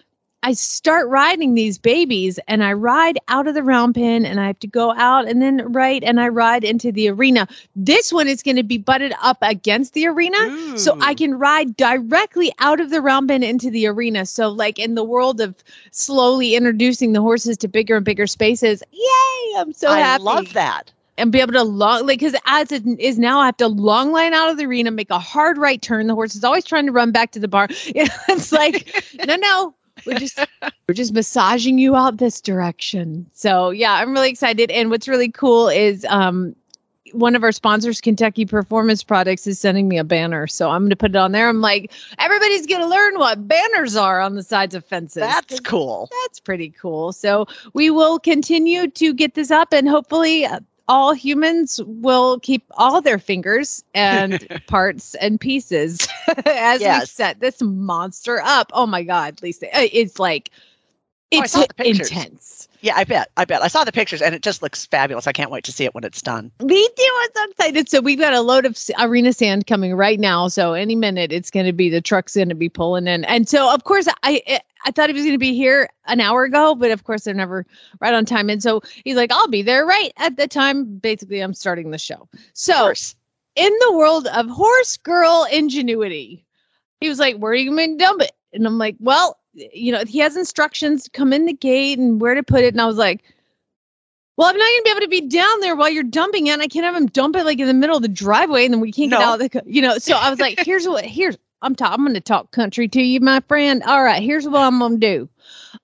I 0.43 0.53
start 0.53 1.07
riding 1.07 1.53
these 1.53 1.77
babies 1.77 2.39
and 2.47 2.63
I 2.63 2.73
ride 2.73 3.19
out 3.27 3.47
of 3.47 3.53
the 3.53 3.61
round 3.61 3.93
pen 3.93 4.25
and 4.25 4.39
I 4.39 4.47
have 4.47 4.59
to 4.61 4.67
go 4.67 4.91
out 4.93 5.27
and 5.27 5.39
then 5.41 5.71
right 5.71 6.03
and 6.03 6.19
I 6.19 6.29
ride 6.29 6.63
into 6.63 6.91
the 6.91 7.09
arena. 7.09 7.47
This 7.75 8.11
one 8.11 8.27
is 8.27 8.41
going 8.41 8.55
to 8.55 8.63
be 8.63 8.79
butted 8.79 9.13
up 9.21 9.37
against 9.41 9.93
the 9.93 10.07
arena 10.07 10.37
so 10.77 10.97
I 10.99 11.13
can 11.13 11.35
ride 11.37 11.77
directly 11.77 12.51
out 12.59 12.79
of 12.79 12.89
the 12.89 13.01
round 13.01 13.29
pen 13.29 13.43
into 13.43 13.69
the 13.69 13.85
arena. 13.85 14.25
So 14.25 14.49
like 14.49 14.79
in 14.79 14.95
the 14.95 15.03
world 15.03 15.41
of 15.41 15.53
slowly 15.91 16.55
introducing 16.55 17.13
the 17.13 17.21
horses 17.21 17.57
to 17.57 17.67
bigger 17.67 17.97
and 17.97 18.05
bigger 18.05 18.25
spaces. 18.25 18.81
Yay, 18.91 19.59
I'm 19.59 19.73
so 19.73 19.89
I 19.89 19.99
happy 19.99 20.23
love 20.23 20.53
that. 20.53 20.91
and 21.17 21.31
be 21.31 21.39
able 21.39 21.53
to 21.53 21.63
long 21.63 22.07
like 22.07 22.17
because 22.19 22.35
as 22.47 22.71
it 22.71 22.83
is 22.99 23.19
now 23.19 23.39
i 23.39 23.45
have 23.45 23.57
to 23.57 23.67
long 23.67 24.11
line 24.11 24.33
out 24.33 24.49
of 24.49 24.57
the 24.57 24.65
arena 24.65 24.89
make 24.89 25.11
a 25.11 25.19
hard 25.19 25.57
right 25.57 25.81
turn 25.81 26.07
the 26.07 26.15
horse 26.15 26.33
is 26.35 26.43
always 26.43 26.65
trying 26.65 26.85
to 26.87 26.91
run 26.91 27.11
back 27.11 27.31
to 27.31 27.39
the 27.39 27.47
bar 27.47 27.67
it's 27.85 28.51
like 28.51 29.05
no 29.27 29.35
no 29.35 29.75
we're 30.05 30.19
just 30.19 30.39
we're 30.87 30.93
just 30.93 31.13
massaging 31.13 31.77
you 31.77 31.95
out 31.95 32.17
this 32.17 32.41
direction 32.41 33.25
so 33.33 33.69
yeah 33.69 33.93
i'm 33.93 34.11
really 34.11 34.29
excited 34.29 34.71
and 34.71 34.89
what's 34.89 35.07
really 35.07 35.31
cool 35.31 35.67
is 35.69 36.05
um 36.09 36.55
one 37.13 37.35
of 37.35 37.43
our 37.43 37.51
sponsors, 37.51 38.01
Kentucky 38.01 38.45
Performance 38.45 39.03
Products, 39.03 39.47
is 39.47 39.59
sending 39.59 39.87
me 39.87 39.97
a 39.97 40.03
banner. 40.03 40.47
So 40.47 40.69
I'm 40.69 40.81
going 40.81 40.91
to 40.91 40.95
put 40.95 41.11
it 41.11 41.15
on 41.15 41.31
there. 41.31 41.49
I'm 41.49 41.61
like, 41.61 41.91
everybody's 42.19 42.65
going 42.65 42.81
to 42.81 42.87
learn 42.87 43.17
what 43.17 43.47
banners 43.47 43.95
are 43.95 44.19
on 44.19 44.35
the 44.35 44.43
sides 44.43 44.75
of 44.75 44.85
fences. 44.85 45.21
That's 45.21 45.59
cool. 45.59 46.09
That's 46.23 46.39
pretty 46.39 46.69
cool. 46.69 47.11
So 47.11 47.47
we 47.73 47.89
will 47.89 48.19
continue 48.19 48.89
to 48.89 49.13
get 49.13 49.33
this 49.33 49.51
up, 49.51 49.73
and 49.73 49.87
hopefully, 49.87 50.45
uh, 50.45 50.59
all 50.91 51.13
humans 51.13 51.79
will 51.85 52.37
keep 52.41 52.65
all 52.71 53.01
their 53.01 53.17
fingers 53.17 53.81
and 53.95 54.45
parts 54.67 55.15
and 55.15 55.39
pieces 55.39 56.05
as 56.45 56.81
we 56.81 57.05
set 57.05 57.39
this 57.39 57.61
monster 57.61 58.41
up. 58.43 58.71
Oh 58.73 58.85
my 58.85 59.01
God, 59.01 59.41
Lisa, 59.41 59.67
uh, 59.67 59.87
it's 59.93 60.19
like 60.19 60.51
I 60.51 60.59
Oh, 61.33 61.41
it's 61.41 61.53
saw 61.53 61.61
the 61.65 61.73
pictures. 61.73 62.11
intense. 62.11 62.67
Yeah, 62.83 62.95
I 62.95 63.03
bet. 63.03 63.29
I 63.37 63.45
bet. 63.45 63.61
I 63.61 63.67
saw 63.67 63.83
the 63.83 63.91
pictures 63.91 64.23
and 64.23 64.33
it 64.33 64.41
just 64.41 64.63
looks 64.63 64.87
fabulous. 64.87 65.27
I 65.27 65.31
can't 65.31 65.51
wait 65.51 65.63
to 65.65 65.71
see 65.71 65.85
it 65.85 65.93
when 65.93 66.03
it's 66.03 66.21
done. 66.21 66.51
Me 66.63 66.87
too. 66.97 67.19
I'm 67.21 67.29
so 67.35 67.43
excited. 67.51 67.89
So 67.89 68.01
we've 68.01 68.17
got 68.19 68.33
a 68.33 68.41
load 68.41 68.65
of 68.65 68.75
arena 68.99 69.31
sand 69.33 69.67
coming 69.67 69.93
right 69.93 70.19
now. 70.19 70.47
So 70.47 70.73
any 70.73 70.95
minute 70.95 71.31
it's 71.31 71.51
going 71.51 71.67
to 71.67 71.73
be 71.73 71.89
the 71.89 72.01
truck's 72.01 72.35
going 72.35 72.49
to 72.49 72.55
be 72.55 72.69
pulling 72.69 73.05
in. 73.05 73.23
And 73.25 73.47
so 73.47 73.71
of 73.73 73.83
course 73.83 74.07
I 74.23 74.41
I- 74.47 74.61
I 74.83 74.89
thought 74.89 75.09
he 75.09 75.13
was 75.13 75.21
going 75.21 75.35
to 75.35 75.37
be 75.37 75.53
here 75.53 75.87
an 76.07 76.19
hour 76.19 76.43
ago, 76.43 76.73
but 76.73 76.89
of 76.89 77.03
course 77.03 77.23
they're 77.25 77.35
never 77.35 77.67
right 77.99 78.15
on 78.15 78.25
time. 78.25 78.49
And 78.49 78.63
so 78.63 78.81
he's 79.05 79.15
like, 79.15 79.31
I'll 79.31 79.47
be 79.47 79.61
there 79.61 79.85
right 79.85 80.11
at 80.17 80.37
the 80.37 80.47
time. 80.47 80.97
Basically, 80.97 81.39
I'm 81.39 81.53
starting 81.53 81.91
the 81.91 81.99
show. 81.99 82.27
So 82.53 82.91
in 83.55 83.71
the 83.79 83.93
world 83.95 84.25
of 84.33 84.49
horse 84.49 84.97
girl 84.97 85.45
ingenuity, 85.51 86.43
he 86.99 87.09
was 87.09 87.19
like, 87.19 87.37
Where 87.37 87.51
are 87.51 87.55
you 87.55 87.69
going 87.75 87.95
to 87.99 88.03
dump 88.03 88.23
it? 88.23 88.31
And 88.53 88.65
I'm 88.65 88.79
like, 88.79 88.95
Well, 88.99 89.37
you 89.53 89.91
know, 89.91 90.03
he 90.05 90.19
has 90.19 90.37
instructions 90.37 91.03
to 91.03 91.09
come 91.11 91.33
in 91.33 91.45
the 91.45 91.53
gate 91.53 91.99
and 91.99 92.21
where 92.21 92.35
to 92.35 92.43
put 92.43 92.63
it. 92.63 92.73
And 92.73 92.81
I 92.81 92.85
was 92.85 92.97
like, 92.97 93.23
well, 94.37 94.49
I'm 94.49 94.57
not 94.57 94.65
going 94.65 94.79
to 94.79 94.83
be 94.83 94.89
able 94.91 95.01
to 95.01 95.07
be 95.07 95.21
down 95.29 95.59
there 95.59 95.75
while 95.75 95.89
you're 95.89 96.03
dumping 96.03 96.47
it. 96.47 96.51
And 96.51 96.61
I 96.61 96.67
can't 96.67 96.85
have 96.85 96.95
him 96.95 97.07
dump 97.07 97.35
it 97.35 97.43
like 97.45 97.59
in 97.59 97.67
the 97.67 97.73
middle 97.73 97.95
of 97.95 98.01
the 98.01 98.07
driveway, 98.07 98.65
and 98.65 98.73
then 98.73 98.81
we 98.81 98.91
can't 98.91 99.11
get 99.11 99.19
No. 99.19 99.25
out 99.25 99.41
of 99.41 99.51
the, 99.51 99.63
you 99.65 99.81
know. 99.81 99.97
So 99.97 100.15
I 100.15 100.29
was 100.29 100.39
like, 100.39 100.59
"Here's 100.59 100.87
what. 100.87 101.05
Here's 101.05 101.37
I'm 101.61 101.75
talking. 101.75 101.93
I'm 101.93 102.03
going 102.05 102.13
to 102.15 102.21
talk 102.21 102.51
country 102.51 102.87
to 102.87 103.01
you, 103.01 103.19
my 103.19 103.41
friend. 103.41 103.83
All 103.83 104.03
right, 104.03 104.23
here's 104.23 104.47
what 104.47 104.61
I'm 104.61 104.79
going 104.79 104.99
to 104.99 105.17
do. 105.17 105.29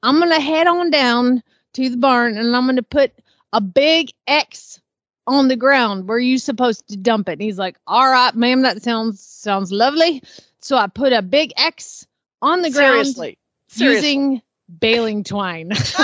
I'm 0.02 0.18
going 0.18 0.32
to 0.32 0.40
head 0.40 0.66
on 0.66 0.90
down 0.90 1.44
to 1.74 1.90
the 1.90 1.98
barn, 1.98 2.38
and 2.38 2.56
I'm 2.56 2.66
going 2.66 2.78
to 2.78 2.84
put 2.84 3.12
a 3.54 3.62
big 3.62 4.12
X 4.28 4.82
on 5.28 5.50
the 5.50 5.56
ground 5.56 6.08
where 6.08 6.18
you're 6.18 6.40
supposed 6.40 6.88
to 6.88 6.98
dump 6.98 7.30
it." 7.30 7.34
And 7.34 7.42
he's 7.42 7.60
like, 7.60 7.78
"All 7.86 8.10
right, 8.10 8.34
ma'am, 8.34 8.62
that 8.62 8.82
sounds 8.82 9.22
sounds 9.22 9.72
lovely." 9.72 10.24
So 10.62 10.78
I 10.78 10.88
put 10.88 11.14
a 11.14 11.22
big 11.22 11.54
X 11.58 12.08
on 12.42 12.62
the 12.62 12.72
ground 12.72 13.06
Seriously. 13.06 13.38
Seriously. 13.68 14.08
using 14.08 14.42
baling 14.80 15.24
twine. 15.24 15.72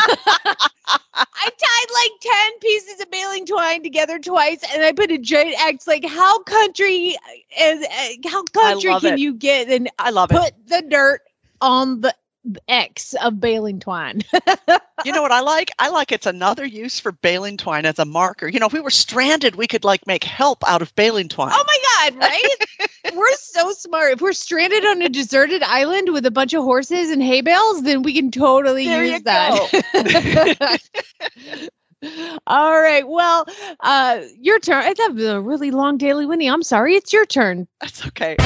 I 1.16 1.50
tied 1.50 1.94
like 1.94 2.12
10 2.22 2.60
pieces 2.60 3.02
of 3.02 3.12
baling 3.12 3.46
twine 3.46 3.84
together 3.84 4.20
twice 4.20 4.64
and 4.74 4.84
I 4.84 4.92
put 4.92 5.12
a 5.12 5.18
giant 5.18 5.56
X. 5.62 5.88
Like, 5.88 6.06
how 6.06 6.42
country 6.44 7.16
is 7.60 7.86
uh, 7.86 8.30
how 8.30 8.44
country 8.44 9.00
can 9.00 9.14
it. 9.14 9.20
you 9.20 9.34
get 9.34 9.70
and 9.70 9.90
I 10.00 10.12
love 10.12 10.32
it. 10.32 10.38
put 10.38 10.54
the 10.68 10.82
dirt 10.88 11.22
on 11.62 12.02
the 12.02 12.16
X 12.68 13.14
of 13.22 13.40
baling 13.40 13.80
twine? 13.80 14.22
You 15.06 15.12
know 15.12 15.22
what 15.22 15.34
I 15.34 15.42
like? 15.42 15.70
I 15.80 15.90
like 15.90 16.14
it's 16.14 16.28
another 16.28 16.66
use 16.66 16.98
for 16.98 17.12
baling 17.12 17.58
twine 17.58 17.86
as 17.86 18.00
a 18.00 18.06
marker. 18.06 18.48
You 18.48 18.60
know, 18.60 18.68
if 18.68 18.74
we 18.74 18.80
were 18.80 18.90
stranded, 18.90 19.56
we 19.56 19.68
could 19.68 19.84
like 19.84 20.08
make 20.08 20.24
help 20.24 20.64
out 20.66 20.82
of 20.82 20.96
baling 20.96 21.28
twine. 21.28 21.52
oh 21.54 21.64
my 21.68 22.10
God, 22.10 22.20
right? 22.20 23.14
we're 23.14 23.36
so 23.36 23.74
smart. 23.74 24.14
If 24.14 24.22
we're 24.22 24.32
stranded 24.32 24.86
on 24.86 25.02
a 25.02 25.10
deserted 25.10 25.62
island 25.62 26.14
with 26.14 26.26
a 26.26 26.32
bunch 26.32 26.54
of 26.54 26.64
horses 26.64 27.10
and 27.10 27.22
hay 27.22 27.42
bales, 27.42 27.84
then 27.84 28.02
we 28.02 28.14
can 28.14 28.32
totally 28.32 28.86
There 28.86 29.04
use 29.04 29.16
you 29.16 29.24
that. 29.24 30.80
All 32.48 32.80
right. 32.80 33.06
Well, 33.06 33.46
uh, 33.82 34.22
your 34.40 34.60
turn. 34.60 34.84
I 34.84 34.94
thought 34.94 35.10
it 35.10 35.16
was 35.16 35.26
a 35.26 35.42
really 35.42 35.72
long 35.72 35.98
daily 35.98 36.26
Whinnie. 36.26 36.50
I'm 36.50 36.64
sorry. 36.64 36.96
It's 36.96 37.12
your 37.12 37.26
turn. 37.26 37.68
That's 37.82 38.06
okay. 38.08 38.38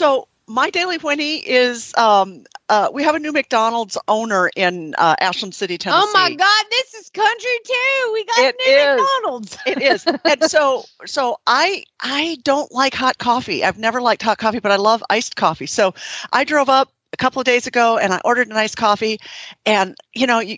So 0.00 0.28
my 0.46 0.70
daily 0.70 0.96
Whinnie 0.96 1.46
is 1.46 1.94
um, 1.98 2.44
uh, 2.70 2.88
we 2.90 3.02
have 3.02 3.14
a 3.14 3.18
new 3.18 3.32
McDonald's 3.32 3.98
owner 4.08 4.50
in 4.56 4.94
uh, 4.96 5.14
Ashland 5.20 5.54
City, 5.54 5.76
Tennessee. 5.76 6.08
Oh 6.08 6.10
my 6.14 6.34
God, 6.34 6.64
this 6.70 6.94
is 6.94 7.10
country 7.10 7.58
too. 7.66 8.10
We 8.14 8.24
got 8.24 8.38
It 8.38 8.56
new 8.58 8.72
is. 8.74 8.96
McDonald's. 8.96 9.58
it 9.66 9.82
is 9.82 10.06
and 10.24 10.42
so 10.44 10.84
so 11.04 11.38
i 11.46 11.84
i 12.00 12.38
don't 12.44 12.72
like 12.72 12.94
hot 12.94 13.18
coffee 13.18 13.62
i've 13.62 13.78
never 13.78 14.00
liked 14.00 14.22
hot 14.22 14.38
coffee 14.38 14.58
but 14.58 14.72
i 14.72 14.76
love 14.76 15.02
iced 15.10 15.36
coffee 15.36 15.66
so 15.66 15.92
i 16.32 16.44
drove 16.44 16.70
up 16.70 16.90
a 17.12 17.16
couple 17.18 17.40
of 17.40 17.44
days 17.44 17.66
ago 17.66 17.98
and 17.98 18.14
i 18.14 18.20
ordered 18.24 18.48
an 18.48 18.56
iced 18.56 18.78
coffee 18.78 19.18
and 19.66 19.96
you 20.14 20.26
know 20.26 20.38
you, 20.40 20.56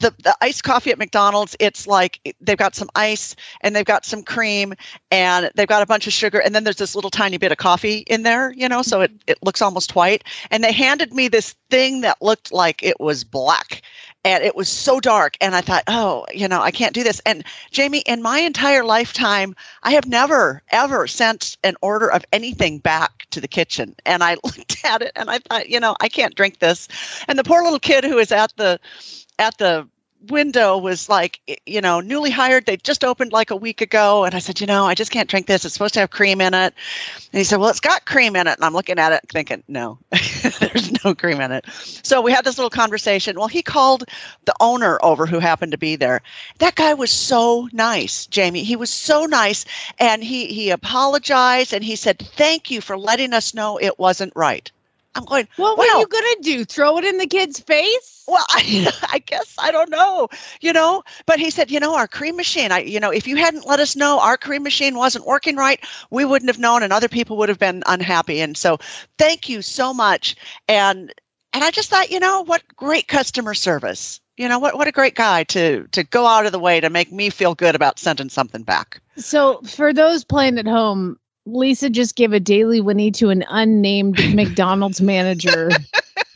the, 0.00 0.14
the 0.22 0.34
iced 0.40 0.64
coffee 0.64 0.90
at 0.90 0.98
McDonald's, 0.98 1.56
it's 1.60 1.86
like 1.86 2.34
they've 2.40 2.56
got 2.56 2.74
some 2.74 2.90
ice 2.94 3.36
and 3.60 3.76
they've 3.76 3.84
got 3.84 4.04
some 4.04 4.22
cream 4.22 4.74
and 5.10 5.50
they've 5.54 5.68
got 5.68 5.82
a 5.82 5.86
bunch 5.86 6.06
of 6.06 6.12
sugar 6.12 6.40
and 6.40 6.54
then 6.54 6.64
there's 6.64 6.76
this 6.76 6.94
little 6.94 7.10
tiny 7.10 7.36
bit 7.36 7.52
of 7.52 7.58
coffee 7.58 7.98
in 8.08 8.22
there, 8.22 8.52
you 8.52 8.68
know, 8.68 8.82
so 8.82 9.02
it, 9.02 9.12
it 9.26 9.38
looks 9.42 9.62
almost 9.62 9.94
white. 9.94 10.24
And 10.50 10.64
they 10.64 10.72
handed 10.72 11.12
me 11.12 11.28
this 11.28 11.54
thing 11.70 12.00
that 12.00 12.20
looked 12.20 12.52
like 12.52 12.82
it 12.82 12.98
was 12.98 13.24
black 13.24 13.82
and 14.24 14.44
it 14.44 14.54
was 14.54 14.68
so 14.68 15.00
dark. 15.00 15.36
And 15.40 15.54
I 15.54 15.60
thought, 15.60 15.84
oh, 15.86 16.26
you 16.32 16.48
know, 16.48 16.60
I 16.60 16.70
can't 16.70 16.94
do 16.94 17.02
this. 17.02 17.20
And 17.24 17.44
Jamie, 17.70 18.02
in 18.06 18.22
my 18.22 18.40
entire 18.40 18.84
lifetime, 18.84 19.54
I 19.82 19.92
have 19.92 20.06
never, 20.06 20.62
ever 20.70 21.06
sent 21.06 21.56
an 21.64 21.76
order 21.80 22.10
of 22.10 22.24
anything 22.32 22.78
back 22.78 23.26
to 23.30 23.40
the 23.40 23.48
kitchen. 23.48 23.94
And 24.04 24.22
I 24.22 24.36
looked 24.44 24.84
at 24.84 25.02
it 25.02 25.12
and 25.16 25.30
I 25.30 25.38
thought, 25.38 25.68
you 25.70 25.80
know, 25.80 25.96
I 26.00 26.08
can't 26.08 26.34
drink 26.34 26.58
this. 26.58 26.88
And 27.28 27.38
the 27.38 27.44
poor 27.44 27.62
little 27.62 27.78
kid 27.78 28.04
who 28.04 28.16
was 28.16 28.32
at 28.32 28.54
the, 28.56 28.78
at 29.40 29.56
the 29.58 29.88
window 30.28 30.76
was 30.76 31.08
like, 31.08 31.40
you 31.64 31.80
know, 31.80 32.00
newly 32.00 32.30
hired. 32.30 32.66
They 32.66 32.76
just 32.76 33.04
opened 33.04 33.32
like 33.32 33.50
a 33.50 33.56
week 33.56 33.80
ago. 33.80 34.24
And 34.24 34.34
I 34.34 34.38
said, 34.38 34.60
you 34.60 34.66
know, 34.66 34.84
I 34.84 34.94
just 34.94 35.10
can't 35.10 35.30
drink 35.30 35.46
this. 35.46 35.64
It's 35.64 35.72
supposed 35.72 35.94
to 35.94 36.00
have 36.00 36.10
cream 36.10 36.42
in 36.42 36.52
it. 36.52 36.74
And 37.32 37.38
he 37.38 37.44
said, 37.44 37.58
well, 37.58 37.70
it's 37.70 37.80
got 37.80 38.04
cream 38.04 38.36
in 38.36 38.46
it. 38.46 38.56
And 38.56 38.64
I'm 38.64 38.74
looking 38.74 38.98
at 38.98 39.12
it 39.12 39.22
thinking, 39.30 39.64
no, 39.66 39.98
there's 40.10 41.04
no 41.04 41.14
cream 41.14 41.40
in 41.40 41.52
it. 41.52 41.64
So 41.70 42.20
we 42.20 42.32
had 42.32 42.44
this 42.44 42.58
little 42.58 42.70
conversation. 42.70 43.38
Well, 43.38 43.48
he 43.48 43.62
called 43.62 44.04
the 44.44 44.54
owner 44.60 44.98
over 45.02 45.26
who 45.26 45.38
happened 45.38 45.72
to 45.72 45.78
be 45.78 45.96
there. 45.96 46.20
That 46.58 46.74
guy 46.74 46.92
was 46.92 47.10
so 47.10 47.68
nice, 47.72 48.26
Jamie. 48.26 48.62
He 48.62 48.76
was 48.76 48.90
so 48.90 49.24
nice. 49.24 49.64
And 49.98 50.22
he, 50.22 50.46
he 50.46 50.68
apologized 50.70 51.72
and 51.72 51.82
he 51.82 51.96
said, 51.96 52.18
thank 52.18 52.70
you 52.70 52.82
for 52.82 52.98
letting 52.98 53.32
us 53.32 53.54
know 53.54 53.78
it 53.78 53.98
wasn't 53.98 54.34
right. 54.36 54.70
I'm 55.14 55.24
going, 55.24 55.48
well, 55.58 55.76
what 55.76 55.88
are 55.88 55.98
you 55.98 56.06
going 56.06 56.34
to 56.36 56.42
do? 56.42 56.64
Throw 56.64 56.98
it 56.98 57.04
in 57.04 57.18
the 57.18 57.26
kid's 57.26 57.58
face? 57.58 58.24
Well, 58.28 58.44
I, 58.50 58.92
I 59.12 59.18
guess 59.18 59.56
I 59.58 59.72
don't 59.72 59.90
know, 59.90 60.28
you 60.60 60.72
know, 60.72 61.02
but 61.26 61.40
he 61.40 61.50
said, 61.50 61.70
you 61.70 61.80
know, 61.80 61.96
our 61.96 62.06
cream 62.06 62.36
machine, 62.36 62.70
I, 62.70 62.80
you 62.80 63.00
know, 63.00 63.10
if 63.10 63.26
you 63.26 63.36
hadn't 63.36 63.66
let 63.66 63.80
us 63.80 63.96
know 63.96 64.20
our 64.20 64.36
cream 64.36 64.62
machine 64.62 64.96
wasn't 64.96 65.26
working 65.26 65.56
right, 65.56 65.84
we 66.10 66.24
wouldn't 66.24 66.48
have 66.48 66.60
known 66.60 66.82
and 66.82 66.92
other 66.92 67.08
people 67.08 67.36
would 67.38 67.48
have 67.48 67.58
been 67.58 67.82
unhappy. 67.86 68.40
And 68.40 68.56
so 68.56 68.78
thank 69.18 69.48
you 69.48 69.62
so 69.62 69.92
much. 69.92 70.36
And, 70.68 71.12
and 71.52 71.64
I 71.64 71.70
just 71.72 71.90
thought, 71.90 72.10
you 72.10 72.20
know, 72.20 72.42
what 72.42 72.62
great 72.76 73.08
customer 73.08 73.54
service. 73.54 74.20
You 74.36 74.48
know, 74.48 74.58
what, 74.58 74.78
what 74.78 74.88
a 74.88 74.92
great 74.92 75.16
guy 75.16 75.44
to, 75.44 75.86
to 75.88 76.04
go 76.04 76.24
out 76.24 76.46
of 76.46 76.52
the 76.52 76.58
way 76.58 76.80
to 76.80 76.88
make 76.88 77.12
me 77.12 77.28
feel 77.28 77.54
good 77.54 77.74
about 77.74 77.98
sending 77.98 78.30
something 78.30 78.62
back. 78.62 79.02
So 79.16 79.60
for 79.62 79.92
those 79.92 80.24
playing 80.24 80.56
at 80.56 80.66
home, 80.66 81.18
Lisa 81.46 81.90
just 81.90 82.16
gave 82.16 82.32
a 82.32 82.40
daily 82.40 82.80
Whinnie 82.80 83.10
to 83.12 83.30
an 83.30 83.44
unnamed 83.48 84.18
McDonald's 84.34 85.00
manager 85.00 85.70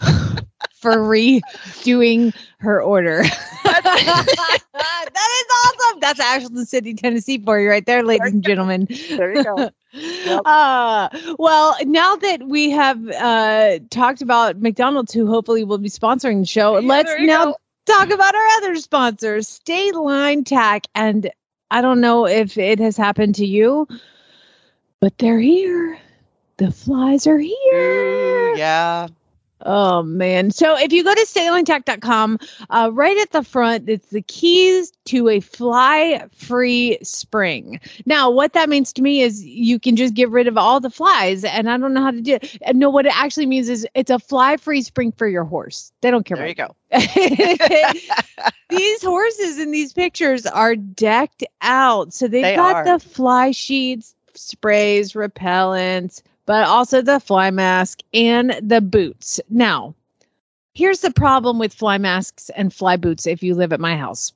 for 0.74 0.96
redoing 0.96 2.34
her 2.58 2.82
order. 2.82 3.22
that 3.64 4.58
is 4.72 5.46
awesome. 5.64 6.00
That's 6.00 6.20
Ashland 6.20 6.68
City, 6.68 6.94
Tennessee 6.94 7.38
for 7.38 7.60
you 7.60 7.68
right 7.68 7.84
there, 7.84 8.02
ladies 8.02 8.32
and 8.32 8.42
gentlemen. 8.42 8.86
There 9.10 9.34
you 9.34 9.44
go. 9.44 9.70
Yep. 9.92 10.42
Uh, 10.44 11.08
well, 11.38 11.76
now 11.84 12.16
that 12.16 12.48
we 12.48 12.70
have 12.70 13.08
uh, 13.10 13.78
talked 13.90 14.22
about 14.22 14.60
McDonald's, 14.60 15.12
who 15.12 15.26
hopefully 15.26 15.64
will 15.64 15.78
be 15.78 15.88
sponsoring 15.88 16.40
the 16.40 16.46
show, 16.46 16.78
yeah, 16.78 16.88
let's 16.88 17.12
now 17.20 17.44
go. 17.44 17.56
talk 17.86 18.10
about 18.10 18.34
our 18.34 18.46
other 18.56 18.76
sponsors, 18.76 19.46
State 19.48 19.94
Line 19.94 20.42
Tack. 20.42 20.86
And 20.94 21.30
I 21.70 21.80
don't 21.80 22.00
know 22.00 22.26
if 22.26 22.58
it 22.58 22.80
has 22.80 22.96
happened 22.96 23.36
to 23.36 23.46
you, 23.46 23.86
but 25.04 25.18
they're 25.18 25.38
here. 25.38 25.98
The 26.56 26.72
flies 26.72 27.26
are 27.26 27.36
here. 27.36 28.54
Ooh, 28.54 28.56
yeah. 28.56 29.08
Oh 29.60 30.02
man. 30.02 30.50
So 30.50 30.78
if 30.78 30.94
you 30.94 31.04
go 31.04 31.14
to 31.14 31.26
statelinetack.com, 31.26 32.38
uh, 32.70 32.90
right 32.90 33.18
at 33.18 33.30
the 33.30 33.42
front, 33.42 33.90
it's 33.90 34.08
the 34.08 34.22
keys 34.22 34.94
to 35.04 35.28
a 35.28 35.40
fly 35.40 36.26
free 36.34 36.96
spring. 37.02 37.80
Now, 38.06 38.30
what 38.30 38.54
that 38.54 38.70
means 38.70 38.94
to 38.94 39.02
me 39.02 39.20
is 39.20 39.44
you 39.44 39.78
can 39.78 39.94
just 39.94 40.14
get 40.14 40.30
rid 40.30 40.48
of 40.48 40.56
all 40.56 40.80
the 40.80 40.88
flies. 40.88 41.44
And 41.44 41.68
I 41.68 41.76
don't 41.76 41.92
know 41.92 42.02
how 42.02 42.10
to 42.10 42.22
do 42.22 42.36
it. 42.36 42.56
And 42.62 42.78
no, 42.78 42.88
what 42.88 43.04
it 43.04 43.14
actually 43.14 43.44
means 43.44 43.68
is 43.68 43.86
it's 43.92 44.10
a 44.10 44.18
fly 44.18 44.56
free 44.56 44.80
spring 44.80 45.12
for 45.12 45.28
your 45.28 45.44
horse. 45.44 45.92
They 46.00 46.10
don't 46.10 46.24
care. 46.24 46.38
There 46.38 46.48
you 46.48 46.54
go. 46.54 46.74
these 48.70 49.02
horses 49.02 49.58
in 49.58 49.70
these 49.70 49.92
pictures 49.92 50.46
are 50.46 50.76
decked 50.76 51.44
out. 51.60 52.14
So 52.14 52.26
they've 52.26 52.42
they 52.42 52.56
got 52.56 52.76
are. 52.76 52.84
the 52.84 52.98
fly 52.98 53.50
sheets, 53.50 54.14
sprays, 54.36 55.12
repellents, 55.12 56.22
but 56.46 56.66
also 56.66 57.02
the 57.02 57.20
fly 57.20 57.50
mask 57.50 58.00
and 58.12 58.58
the 58.62 58.80
boots. 58.80 59.40
Now, 59.48 59.94
here's 60.74 61.00
the 61.00 61.12
problem 61.12 61.58
with 61.58 61.72
fly 61.72 61.98
masks 61.98 62.50
and 62.56 62.72
fly 62.72 62.96
boots 62.96 63.26
if 63.26 63.42
you 63.42 63.54
live 63.54 63.72
at 63.72 63.80
my 63.80 63.96
house 63.96 64.32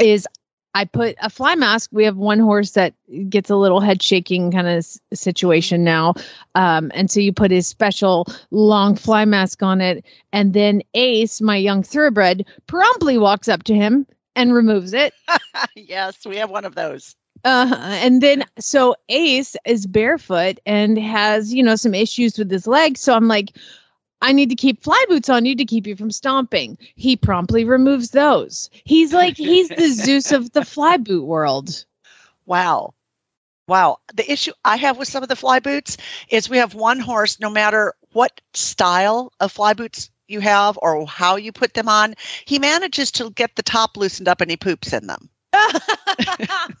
is 0.00 0.26
I 0.74 0.84
put 0.84 1.16
a 1.22 1.30
fly 1.30 1.54
mask. 1.54 1.88
We 1.90 2.04
have 2.04 2.18
one 2.18 2.38
horse 2.38 2.72
that 2.72 2.92
gets 3.30 3.48
a 3.48 3.56
little 3.56 3.80
head 3.80 4.02
shaking 4.02 4.52
kind 4.52 4.68
of 4.68 4.86
situation 5.14 5.84
now. 5.84 6.12
Um, 6.54 6.90
and 6.94 7.10
so 7.10 7.18
you 7.18 7.32
put 7.32 7.50
his 7.50 7.66
special 7.66 8.26
long 8.50 8.94
fly 8.94 9.24
mask 9.24 9.62
on 9.62 9.80
it. 9.80 10.04
And 10.34 10.52
then 10.52 10.82
Ace, 10.92 11.40
my 11.40 11.56
young 11.56 11.82
thoroughbred, 11.82 12.44
promptly 12.66 13.16
walks 13.16 13.48
up 13.48 13.62
to 13.64 13.74
him 13.74 14.06
and 14.34 14.52
removes 14.52 14.92
it. 14.92 15.14
yes, 15.74 16.26
we 16.26 16.36
have 16.36 16.50
one 16.50 16.66
of 16.66 16.74
those. 16.74 17.16
Uh, 17.44 17.76
and 17.80 18.22
then 18.22 18.44
so 18.58 18.94
Ace 19.08 19.56
is 19.64 19.86
barefoot 19.86 20.58
and 20.66 20.98
has, 20.98 21.54
you 21.54 21.62
know, 21.62 21.76
some 21.76 21.94
issues 21.94 22.38
with 22.38 22.50
his 22.50 22.66
legs. 22.66 23.00
So 23.00 23.14
I'm 23.14 23.28
like, 23.28 23.56
I 24.22 24.32
need 24.32 24.48
to 24.48 24.56
keep 24.56 24.82
fly 24.82 25.04
boots 25.08 25.28
on 25.28 25.44
you 25.44 25.54
to 25.54 25.64
keep 25.64 25.86
you 25.86 25.94
from 25.94 26.10
stomping. 26.10 26.78
He 26.94 27.16
promptly 27.16 27.64
removes 27.64 28.10
those. 28.10 28.70
He's 28.84 29.12
like, 29.12 29.36
he's 29.36 29.68
the 29.68 29.88
Zeus 29.92 30.32
of 30.32 30.52
the 30.52 30.64
fly 30.64 30.96
boot 30.96 31.24
world. 31.24 31.84
Wow. 32.46 32.94
Wow. 33.68 33.98
The 34.14 34.30
issue 34.30 34.52
I 34.64 34.76
have 34.76 34.96
with 34.96 35.08
some 35.08 35.22
of 35.22 35.28
the 35.28 35.36
fly 35.36 35.58
boots 35.58 35.96
is 36.30 36.48
we 36.48 36.56
have 36.56 36.74
one 36.74 36.98
horse, 37.00 37.38
no 37.40 37.50
matter 37.50 37.94
what 38.12 38.40
style 38.54 39.32
of 39.40 39.52
fly 39.52 39.74
boots 39.74 40.10
you 40.28 40.40
have 40.40 40.78
or 40.80 41.06
how 41.06 41.36
you 41.36 41.52
put 41.52 41.74
them 41.74 41.88
on, 41.88 42.14
he 42.46 42.58
manages 42.58 43.12
to 43.12 43.30
get 43.30 43.54
the 43.56 43.62
top 43.62 43.96
loosened 43.96 44.28
up 44.28 44.40
and 44.40 44.50
he 44.50 44.56
poops 44.56 44.92
in 44.92 45.06
them. 45.06 45.28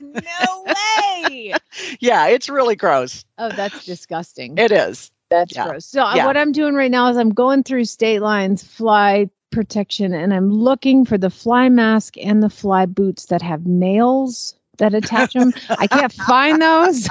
no 0.00 0.64
way. 0.66 1.54
yeah, 2.00 2.26
it's 2.26 2.48
really 2.48 2.76
gross. 2.76 3.24
Oh, 3.38 3.50
that's 3.50 3.84
disgusting. 3.84 4.56
It 4.58 4.72
is. 4.72 5.10
That's 5.30 5.54
yeah. 5.54 5.68
gross. 5.68 5.86
So 5.86 6.02
uh, 6.02 6.14
yeah. 6.14 6.26
what 6.26 6.36
I'm 6.36 6.52
doing 6.52 6.74
right 6.74 6.90
now 6.90 7.08
is 7.10 7.16
I'm 7.16 7.30
going 7.30 7.62
through 7.62 7.84
State 7.84 8.20
Line's 8.20 8.62
fly 8.62 9.28
protection 9.50 10.12
and 10.12 10.34
I'm 10.34 10.50
looking 10.50 11.04
for 11.04 11.16
the 11.16 11.30
fly 11.30 11.68
mask 11.68 12.16
and 12.18 12.42
the 12.42 12.50
fly 12.50 12.86
boots 12.86 13.26
that 13.26 13.42
have 13.42 13.66
nails 13.66 14.54
that 14.78 14.94
attach 14.94 15.32
them. 15.32 15.52
I 15.70 15.86
can't 15.86 16.12
find 16.26 16.60
those. 16.60 17.08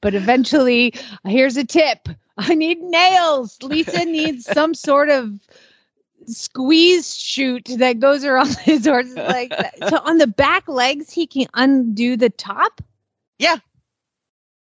but 0.00 0.14
eventually, 0.14 0.94
here's 1.26 1.56
a 1.56 1.64
tip. 1.64 2.08
I 2.38 2.54
need 2.54 2.80
nails. 2.80 3.58
Lisa 3.62 4.04
needs 4.04 4.44
some 4.44 4.74
sort 4.74 5.08
of 5.08 5.40
squeeze 6.26 7.16
chute 7.16 7.68
that 7.78 8.00
goes 8.00 8.24
around 8.24 8.56
his 8.58 8.86
horse's 8.86 9.16
legs. 9.16 9.56
so 9.88 9.98
on 9.98 10.18
the 10.18 10.26
back 10.26 10.68
legs, 10.68 11.12
he 11.12 11.26
can 11.26 11.46
undo 11.54 12.16
the 12.16 12.30
top. 12.30 12.80
Yeah. 13.38 13.56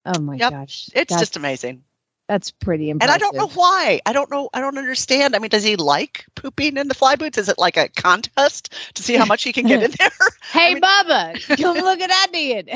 Oh 0.04 0.20
my 0.20 0.36
yep. 0.36 0.50
gosh. 0.50 0.88
It's 0.94 1.10
that's, 1.10 1.20
just 1.20 1.36
amazing. 1.36 1.82
That's 2.28 2.50
pretty 2.50 2.90
impressive. 2.90 3.14
And 3.14 3.22
I 3.22 3.24
don't 3.24 3.36
know 3.36 3.48
why. 3.48 4.00
I 4.04 4.12
don't 4.12 4.30
know. 4.30 4.50
I 4.52 4.60
don't 4.60 4.76
understand. 4.76 5.34
I 5.34 5.38
mean, 5.38 5.48
does 5.48 5.64
he 5.64 5.76
like 5.76 6.26
pooping 6.34 6.76
in 6.76 6.88
the 6.88 6.94
fly 6.94 7.16
boots? 7.16 7.38
Is 7.38 7.48
it 7.48 7.58
like 7.58 7.78
a 7.78 7.88
contest 7.88 8.74
to 8.94 9.02
see 9.02 9.16
how 9.16 9.24
much 9.24 9.44
he 9.44 9.52
can 9.52 9.66
get 9.66 9.82
in 9.82 9.90
there? 9.98 10.10
hey, 10.52 10.70
I 10.70 10.74
mean, 10.74 10.82
Bubba, 10.82 11.62
come 11.62 11.78
look 11.78 12.00
at 12.00 12.10
that 12.10 12.28
dude. 12.32 12.70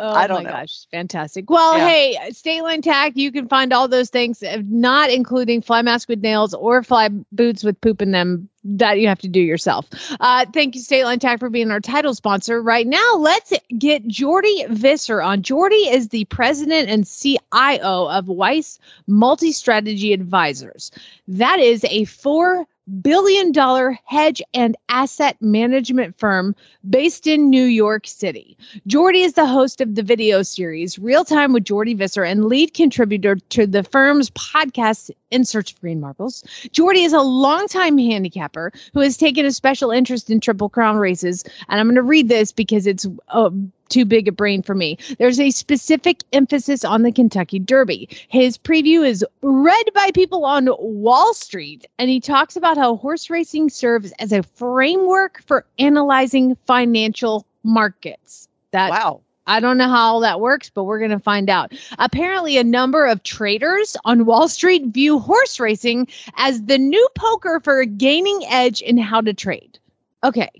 Oh 0.00 0.10
I 0.10 0.26
don't 0.26 0.44
my 0.44 0.50
know. 0.50 0.56
gosh, 0.56 0.86
fantastic. 0.90 1.50
Well, 1.50 1.76
yeah. 1.76 1.88
hey, 1.88 2.30
State 2.32 2.62
Line 2.62 2.82
Tack, 2.82 3.16
you 3.16 3.32
can 3.32 3.48
find 3.48 3.72
all 3.72 3.88
those 3.88 4.10
things, 4.10 4.42
uh, 4.42 4.62
not 4.68 5.10
including 5.10 5.62
fly 5.62 5.82
mask 5.82 6.08
with 6.08 6.20
nails 6.20 6.54
or 6.54 6.82
fly 6.82 7.08
boots 7.32 7.64
with 7.64 7.80
poop 7.80 8.00
in 8.02 8.12
them. 8.12 8.48
That 8.64 9.00
you 9.00 9.08
have 9.08 9.20
to 9.20 9.28
do 9.28 9.40
yourself. 9.40 9.86
Uh, 10.20 10.44
thank 10.52 10.74
you, 10.74 10.82
State 10.82 11.04
Line 11.04 11.20
Tack, 11.20 11.38
for 11.38 11.48
being 11.48 11.70
our 11.70 11.80
title 11.80 12.14
sponsor. 12.14 12.60
Right 12.60 12.86
now, 12.86 13.14
let's 13.16 13.52
get 13.78 14.06
Jordi 14.08 14.68
Visser 14.68 15.22
on. 15.22 15.42
Jordi 15.42 15.90
is 15.90 16.08
the 16.08 16.26
president 16.26 16.90
and 16.90 17.06
CIO 17.08 18.08
of 18.08 18.28
Weiss 18.28 18.78
Multi 19.06 19.52
Strategy 19.52 20.12
Advisers. 20.12 20.90
That 21.28 21.60
is 21.60 21.84
a 21.84 22.04
four 22.04 22.66
billion 22.88 23.52
dollar 23.52 23.98
hedge 24.04 24.42
and 24.54 24.76
asset 24.88 25.36
management 25.40 26.18
firm 26.18 26.54
based 26.88 27.26
in 27.26 27.50
New 27.50 27.64
York 27.64 28.06
City. 28.06 28.56
Jordi 28.88 29.24
is 29.24 29.34
the 29.34 29.46
host 29.46 29.80
of 29.80 29.94
the 29.94 30.02
video 30.02 30.42
series 30.42 30.98
Real 30.98 31.24
Time 31.24 31.52
with 31.52 31.64
Jordi 31.64 31.96
Visser 31.96 32.24
and 32.24 32.46
lead 32.46 32.74
contributor 32.74 33.36
to 33.36 33.66
the 33.66 33.82
firm's 33.82 34.30
podcast 34.30 35.10
In 35.30 35.44
Search 35.44 35.72
of 35.72 35.80
Green 35.80 36.00
Marbles. 36.00 36.42
Jordi 36.72 37.04
is 37.04 37.12
a 37.12 37.20
longtime 37.20 37.98
handicapper 37.98 38.72
who 38.94 39.00
has 39.00 39.16
taken 39.16 39.44
a 39.44 39.52
special 39.52 39.90
interest 39.90 40.30
in 40.30 40.40
Triple 40.40 40.68
Crown 40.68 40.96
races. 40.96 41.44
And 41.68 41.80
I'm 41.80 41.86
going 41.86 41.96
to 41.96 42.02
read 42.02 42.28
this 42.28 42.52
because 42.52 42.86
it's 42.86 43.06
uh, 43.28 43.50
too 43.88 44.04
big 44.04 44.28
a 44.28 44.32
brain 44.32 44.62
for 44.62 44.74
me. 44.74 44.98
There's 45.18 45.40
a 45.40 45.50
specific 45.50 46.22
emphasis 46.32 46.84
on 46.84 47.02
the 47.02 47.12
Kentucky 47.12 47.58
Derby. 47.58 48.08
His 48.28 48.58
preview 48.58 49.06
is 49.06 49.24
read 49.42 49.90
by 49.94 50.10
people 50.12 50.44
on 50.44 50.68
Wall 50.78 51.34
Street, 51.34 51.86
and 51.98 52.10
he 52.10 52.20
talks 52.20 52.56
about 52.56 52.76
how 52.76 52.96
horse 52.96 53.30
racing 53.30 53.70
serves 53.70 54.12
as 54.18 54.32
a 54.32 54.42
framework 54.42 55.42
for 55.46 55.64
analyzing 55.78 56.56
financial 56.66 57.46
markets. 57.64 58.48
That 58.72 58.90
wow. 58.90 59.20
I 59.48 59.60
don't 59.60 59.78
know 59.78 59.88
how 59.88 60.12
all 60.12 60.20
that 60.20 60.40
works, 60.40 60.70
but 60.70 60.84
we're 60.84 60.98
going 60.98 61.10
to 61.10 61.18
find 61.18 61.48
out. 61.48 61.72
Apparently, 61.98 62.58
a 62.58 62.64
number 62.64 63.06
of 63.06 63.22
traders 63.22 63.96
on 64.04 64.26
Wall 64.26 64.46
Street 64.46 64.84
view 64.88 65.18
horse 65.18 65.58
racing 65.58 66.06
as 66.36 66.62
the 66.64 66.76
new 66.76 67.08
poker 67.14 67.58
for 67.64 67.82
gaining 67.86 68.44
edge 68.50 68.82
in 68.82 68.98
how 68.98 69.22
to 69.22 69.32
trade. 69.32 69.78
Okay, 70.22 70.50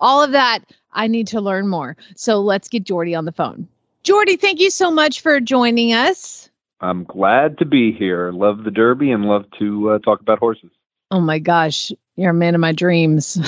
all 0.00 0.22
of 0.22 0.32
that 0.32 0.60
I 0.92 1.06
need 1.06 1.26
to 1.28 1.40
learn 1.40 1.68
more. 1.68 1.96
So 2.16 2.40
let's 2.40 2.68
get 2.68 2.84
Jordi 2.84 3.16
on 3.16 3.26
the 3.26 3.32
phone. 3.32 3.68
Jordi, 4.02 4.40
thank 4.40 4.60
you 4.60 4.70
so 4.70 4.90
much 4.90 5.20
for 5.20 5.38
joining 5.40 5.92
us. 5.92 6.48
I'm 6.80 7.04
glad 7.04 7.58
to 7.58 7.64
be 7.64 7.92
here. 7.92 8.32
Love 8.32 8.64
the 8.64 8.70
Derby 8.70 9.10
and 9.10 9.24
love 9.26 9.44
to 9.58 9.90
uh, 9.90 9.98
talk 10.00 10.20
about 10.20 10.38
horses. 10.38 10.70
Oh 11.10 11.20
my 11.20 11.38
gosh, 11.38 11.92
you're 12.16 12.30
a 12.30 12.34
man 12.34 12.54
of 12.54 12.60
my 12.60 12.72
dreams. 12.72 13.34
the 13.34 13.42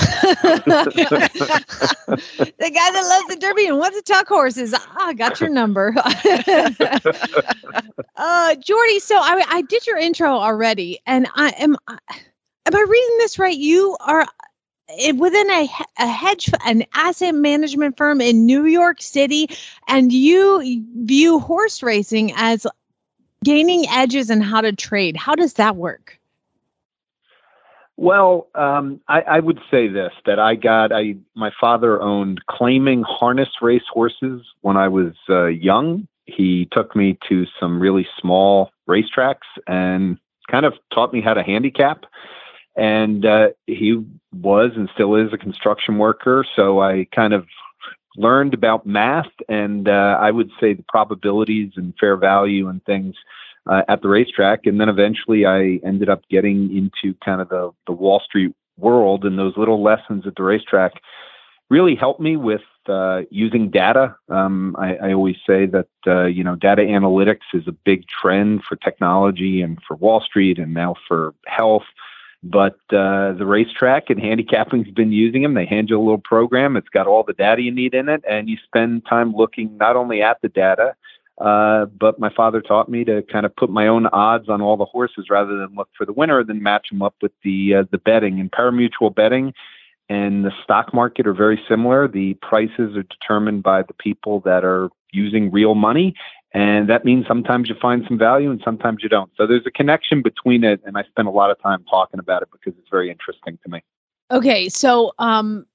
guy 2.59 2.91
that 2.91 3.19
loves 3.19 3.27
the 3.27 3.37
Derby 3.39 3.67
and 3.67 3.77
wants 3.77 3.97
to 3.97 4.03
talk 4.03 4.27
horses. 4.27 4.73
Ah, 4.73 5.07
I 5.07 5.13
got 5.13 5.39
your 5.41 5.49
number. 5.49 5.93
uh, 5.97 6.01
Jordi, 8.55 8.99
so 9.01 9.17
I, 9.17 9.43
I 9.49 9.61
did 9.63 9.85
your 9.85 9.97
intro 9.97 10.29
already, 10.29 10.99
and 11.05 11.27
I 11.35 11.49
am. 11.57 11.75
Am 11.89 12.75
I 12.75 12.85
reading 12.87 13.17
this 13.17 13.39
right? 13.39 13.57
You 13.57 13.97
are 13.99 14.25
eh, 14.97 15.11
within 15.11 15.49
a, 15.51 15.69
a 15.99 16.07
hedge 16.07 16.49
an 16.65 16.83
asset 16.93 17.35
management 17.35 17.97
firm 17.97 18.21
in 18.21 18.45
New 18.45 18.65
York 18.65 19.01
City 19.01 19.49
and 19.87 20.11
you 20.11 20.83
view 21.03 21.39
horse 21.39 21.81
racing 21.83 22.33
as 22.35 22.65
gaining 23.43 23.85
edges 23.89 24.29
and 24.29 24.43
how 24.43 24.61
to 24.61 24.73
trade. 24.73 25.15
How 25.15 25.35
does 25.35 25.53
that 25.53 25.75
work? 25.75 26.19
Well, 27.97 28.47
um, 28.55 29.01
I, 29.09 29.21
I, 29.21 29.39
would 29.41 29.59
say 29.69 29.89
this: 29.89 30.13
that 30.25 30.39
I 30.39 30.55
got, 30.55 30.93
I 30.93 31.17
my 31.35 31.51
father 31.59 32.01
owned 32.01 32.39
claiming 32.49 33.03
harness 33.03 33.49
race 33.61 33.83
horses 33.91 34.41
when 34.61 34.77
I 34.77 34.87
was 34.87 35.13
uh, 35.29 35.47
young. 35.47 36.07
He 36.25 36.69
took 36.71 36.95
me 36.95 37.17
to 37.27 37.45
some 37.59 37.77
really 37.77 38.07
small 38.17 38.71
racetracks 38.87 39.47
and 39.67 40.17
kind 40.49 40.65
of 40.65 40.75
taught 40.93 41.11
me 41.11 41.19
how 41.19 41.33
to 41.33 41.43
handicap. 41.43 42.05
And 42.75 43.25
uh, 43.25 43.49
he 43.67 44.03
was 44.33 44.71
and 44.75 44.89
still 44.93 45.15
is 45.15 45.33
a 45.33 45.37
construction 45.37 45.97
worker, 45.97 46.45
so 46.55 46.81
I 46.81 47.07
kind 47.13 47.33
of 47.33 47.47
learned 48.15 48.53
about 48.53 48.85
math 48.85 49.31
and 49.47 49.87
uh, 49.87 50.17
I 50.19 50.31
would 50.31 50.49
say 50.59 50.73
the 50.73 50.83
probabilities 50.87 51.73
and 51.75 51.93
fair 51.99 52.17
value 52.17 52.67
and 52.67 52.83
things 52.85 53.15
uh, 53.69 53.83
at 53.87 54.01
the 54.01 54.09
racetrack. 54.09 54.65
And 54.65 54.79
then 54.79 54.89
eventually 54.89 55.45
I 55.45 55.79
ended 55.85 56.09
up 56.09 56.27
getting 56.29 56.75
into 56.75 57.15
kind 57.23 57.41
of 57.41 57.49
the, 57.49 57.71
the 57.85 57.93
Wall 57.93 58.21
Street 58.25 58.53
world, 58.77 59.25
and 59.25 59.37
those 59.37 59.57
little 59.57 59.83
lessons 59.83 60.25
at 60.25 60.35
the 60.35 60.43
racetrack 60.43 60.93
really 61.69 61.95
helped 61.95 62.19
me 62.19 62.35
with 62.35 62.61
uh, 62.87 63.21
using 63.29 63.69
data. 63.69 64.15
Um, 64.29 64.75
I, 64.79 64.95
I, 64.95 65.13
always 65.13 65.35
say 65.45 65.67
that 65.67 65.87
uh, 66.07 66.25
you 66.25 66.43
know 66.43 66.55
data 66.55 66.81
analytics 66.81 67.53
is 67.53 67.67
a 67.67 67.71
big 67.71 68.07
trend 68.07 68.63
for 68.63 68.75
technology 68.77 69.61
and 69.61 69.77
for 69.87 69.95
Wall 69.95 70.21
Street, 70.21 70.57
and 70.57 70.73
now 70.73 70.95
for 71.07 71.35
health. 71.45 71.83
But 72.41 72.79
uh, 72.91 73.33
the 73.33 73.45
racetrack 73.45 74.09
and 74.09 74.19
handicapping's 74.19 74.91
been 74.91 75.11
using 75.11 75.41
them. 75.41 75.55
They 75.55 75.65
hand 75.65 75.89
you 75.89 75.97
a 75.97 76.01
little 76.01 76.21
program. 76.23 76.77
It's 76.77 76.87
got 76.87 77.05
all 77.05 77.23
the 77.23 77.33
data 77.33 77.61
you 77.61 77.71
need 77.71 77.93
in 77.93 78.07
it, 78.07 78.23
and 78.29 78.47
you 78.47 78.57
spend 78.63 79.05
time 79.09 79.33
looking 79.33 79.75
not 79.77 79.97
only 79.97 80.21
at 80.21 80.37
the 80.41 80.47
data, 80.47 80.95
uh, 81.39 81.85
but 81.85 82.19
my 82.19 82.29
father 82.33 82.61
taught 82.61 82.89
me 82.89 83.03
to 83.05 83.23
kind 83.23 83.45
of 83.45 83.55
put 83.55 83.69
my 83.69 83.87
own 83.87 84.07
odds 84.07 84.49
on 84.49 84.61
all 84.61 84.77
the 84.77 84.85
horses 84.85 85.27
rather 85.29 85.57
than 85.57 85.75
look 85.75 85.89
for 85.97 86.05
the 86.05 86.13
winner, 86.13 86.43
then 86.43 86.61
match 86.63 86.87
them 86.89 87.01
up 87.01 87.15
with 87.21 87.31
the 87.43 87.75
uh, 87.75 87.83
the 87.91 87.97
betting 87.97 88.39
and 88.39 88.51
parimutuel 88.51 89.13
betting. 89.13 89.53
And 90.09 90.43
the 90.43 90.51
stock 90.63 90.93
market 90.93 91.27
are 91.27 91.33
very 91.33 91.61
similar. 91.69 92.07
The 92.07 92.33
prices 92.41 92.97
are 92.97 93.03
determined 93.03 93.63
by 93.63 93.83
the 93.83 93.93
people 93.93 94.39
that 94.41 94.65
are 94.65 94.89
using 95.11 95.51
real 95.51 95.75
money, 95.75 96.15
and 96.53 96.89
that 96.89 97.05
means 97.05 97.27
sometimes 97.27 97.69
you 97.69 97.75
find 97.81 98.03
some 98.07 98.17
value 98.17 98.49
and 98.49 98.61
sometimes 98.65 99.03
you 99.03 99.09
don't. 99.09 99.31
So 99.37 99.45
there's 99.45 99.65
a 99.67 99.71
connection 99.71 100.21
between 100.21 100.63
it, 100.63 100.81
and 100.85 100.97
I 100.97 101.03
spend 101.03 101.27
a 101.27 101.31
lot 101.31 101.51
of 101.51 101.61
time 101.61 101.85
talking 101.89 102.19
about 102.19 102.41
it 102.41 102.49
because 102.51 102.77
it's 102.79 102.89
very 102.89 103.11
interesting 103.11 103.59
to 103.63 103.69
me. 103.69 103.83
Okay, 104.31 104.69
so 104.69 105.13
um, 105.19 105.65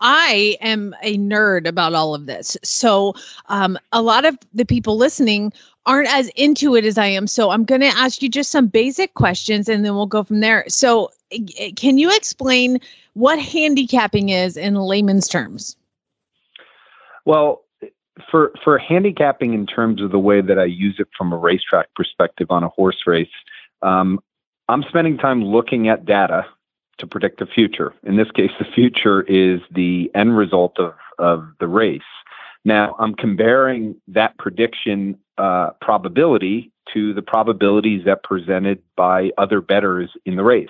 I 0.00 0.56
am 0.60 0.94
a 1.02 1.18
nerd 1.18 1.66
about 1.66 1.94
all 1.94 2.14
of 2.14 2.26
this. 2.26 2.56
So, 2.62 3.14
um, 3.46 3.78
a 3.92 4.02
lot 4.02 4.24
of 4.24 4.38
the 4.54 4.64
people 4.64 4.96
listening 4.96 5.52
aren't 5.84 6.08
as 6.08 6.28
into 6.30 6.74
it 6.74 6.84
as 6.84 6.98
I 6.98 7.06
am. 7.06 7.26
So, 7.26 7.50
I'm 7.50 7.64
going 7.64 7.82
to 7.82 7.88
ask 7.88 8.22
you 8.22 8.28
just 8.28 8.50
some 8.50 8.66
basic 8.66 9.14
questions 9.14 9.68
and 9.68 9.84
then 9.84 9.94
we'll 9.94 10.06
go 10.06 10.22
from 10.22 10.40
there. 10.40 10.64
So, 10.68 11.10
can 11.76 11.98
you 11.98 12.14
explain 12.14 12.80
what 13.14 13.38
handicapping 13.38 14.30
is 14.30 14.56
in 14.56 14.74
layman's 14.74 15.28
terms? 15.28 15.76
Well, 17.24 17.65
for 18.30 18.52
for 18.64 18.78
handicapping 18.78 19.54
in 19.54 19.66
terms 19.66 20.02
of 20.02 20.10
the 20.10 20.18
way 20.18 20.40
that 20.40 20.58
I 20.58 20.64
use 20.64 20.96
it 20.98 21.08
from 21.16 21.32
a 21.32 21.36
racetrack 21.36 21.88
perspective 21.94 22.48
on 22.50 22.62
a 22.62 22.68
horse 22.68 23.02
race, 23.06 23.28
um, 23.82 24.20
I'm 24.68 24.82
spending 24.88 25.18
time 25.18 25.44
looking 25.44 25.88
at 25.88 26.04
data 26.04 26.46
to 26.98 27.06
predict 27.06 27.38
the 27.38 27.46
future. 27.46 27.92
In 28.04 28.16
this 28.16 28.30
case, 28.30 28.50
the 28.58 28.64
future 28.74 29.22
is 29.22 29.60
the 29.70 30.10
end 30.14 30.36
result 30.36 30.78
of, 30.78 30.94
of 31.18 31.46
the 31.60 31.68
race. 31.68 32.00
Now, 32.64 32.96
I'm 32.98 33.14
comparing 33.14 33.96
that 34.08 34.36
prediction 34.38 35.18
uh, 35.38 35.70
probability 35.80 36.72
to 36.94 37.12
the 37.12 37.22
probabilities 37.22 38.04
that 38.06 38.22
presented 38.22 38.82
by 38.96 39.30
other 39.36 39.60
bettors 39.60 40.10
in 40.24 40.36
the 40.36 40.42
race. 40.42 40.68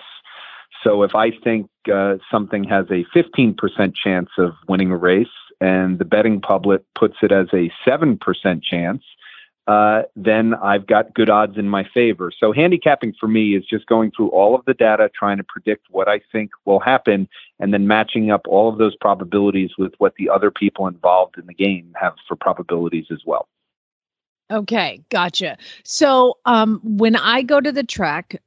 So 0.83 1.03
if 1.03 1.15
I 1.15 1.31
think 1.31 1.71
uh, 1.93 2.17
something 2.31 2.65
has 2.65 2.87
a 2.91 3.05
15% 3.17 3.57
chance 3.95 4.31
of 4.39 4.53
winning 4.69 4.91
a 4.91 4.97
race 4.97 5.27
and 5.61 5.99
the 5.99 6.05
betting 6.05 6.41
public 6.41 6.83
puts 6.95 7.17
it 7.23 7.33
as 7.33 7.49
a 7.53 7.71
7% 7.87 8.63
chance, 8.63 9.03
uh, 9.67 10.03
then 10.15 10.55
I've 10.55 10.87
got 10.87 11.13
good 11.15 11.29
odds 11.29 11.59
in 11.59 11.69
my 11.69 11.85
favor. 11.93 12.31
So 12.39 12.53
handicapping 12.53 13.15
for 13.19 13.27
me 13.27 13.57
is 13.57 13.65
just 13.65 13.87
going 13.87 14.13
through 14.13 14.29
all 14.29 14.55
of 14.55 14.65
the 14.65 14.75
data, 14.75 15.11
trying 15.13 15.39
to 15.39 15.45
predict 15.45 15.87
what 15.91 16.09
I 16.09 16.21
think 16.31 16.51
will 16.65 16.79
happen, 16.79 17.29
and 17.59 17.75
then 17.75 17.89
matching 17.89 18.31
up 18.31 18.43
all 18.47 18.69
of 18.69 18.79
those 18.79 18.95
probabilities 18.97 19.71
with 19.77 19.93
what 19.99 20.15
the 20.19 20.29
other 20.29 20.53
people 20.53 20.87
involved 20.87 21.37
in 21.37 21.47
the 21.47 21.55
game 21.55 21.93
have 22.01 22.15
for 22.29 22.37
probabilities 22.37 23.07
as 23.11 23.23
well. 23.27 23.49
Okay, 24.53 25.01
gotcha. 25.11 25.59
So 25.83 26.39
um, 26.45 26.81
when 26.85 27.17
I 27.17 27.43
go 27.43 27.61
to 27.61 27.73
the 27.73 27.83
track, 27.83 28.41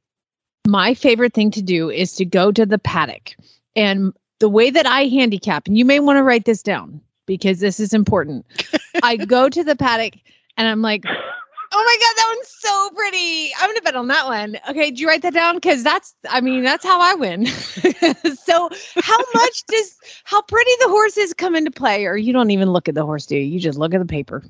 my 0.66 0.94
favorite 0.94 1.34
thing 1.34 1.50
to 1.50 1.62
do 1.62 1.90
is 1.90 2.14
to 2.14 2.24
go 2.24 2.50
to 2.50 2.64
the 2.64 2.78
paddock. 2.78 3.34
And 3.76 4.14
the 4.40 4.48
way 4.48 4.70
that 4.70 4.86
I 4.86 5.04
handicap, 5.04 5.66
and 5.66 5.78
you 5.78 5.84
may 5.84 6.00
want 6.00 6.16
to 6.16 6.22
write 6.22 6.44
this 6.44 6.62
down 6.62 7.00
because 7.26 7.60
this 7.60 7.78
is 7.78 7.94
important. 7.94 8.44
I 9.02 9.16
go 9.16 9.48
to 9.48 9.62
the 9.62 9.76
paddock 9.76 10.14
and 10.56 10.66
I'm 10.66 10.82
like, 10.82 11.04
oh 11.72 11.84
my 11.84 11.96
god, 12.00 12.14
that 12.16 12.34
one's 12.34 12.48
so 12.48 12.90
pretty. 12.96 13.52
I'm 13.60 13.70
gonna 13.70 13.82
bet 13.82 13.96
on 13.96 14.08
that 14.08 14.26
one. 14.26 14.58
Okay, 14.68 14.90
do 14.90 15.00
you 15.00 15.08
write 15.08 15.22
that 15.22 15.34
down? 15.34 15.54
Because 15.54 15.84
that's, 15.84 16.14
I 16.28 16.40
mean, 16.40 16.64
that's 16.64 16.84
how 16.84 17.00
I 17.00 17.14
win. 17.14 17.46
so, 17.46 18.68
how 18.96 19.18
much 19.34 19.64
does 19.66 19.96
how 20.24 20.42
pretty 20.42 20.72
the 20.80 20.88
horses 20.88 21.34
come 21.34 21.54
into 21.54 21.70
play, 21.70 22.06
or 22.06 22.16
you 22.16 22.32
don't 22.32 22.50
even 22.50 22.72
look 22.72 22.88
at 22.88 22.94
the 22.94 23.04
horse, 23.04 23.26
do 23.26 23.36
you? 23.36 23.42
You 23.42 23.60
just 23.60 23.78
look 23.78 23.94
at 23.94 24.00
the 24.00 24.06
paper. 24.06 24.42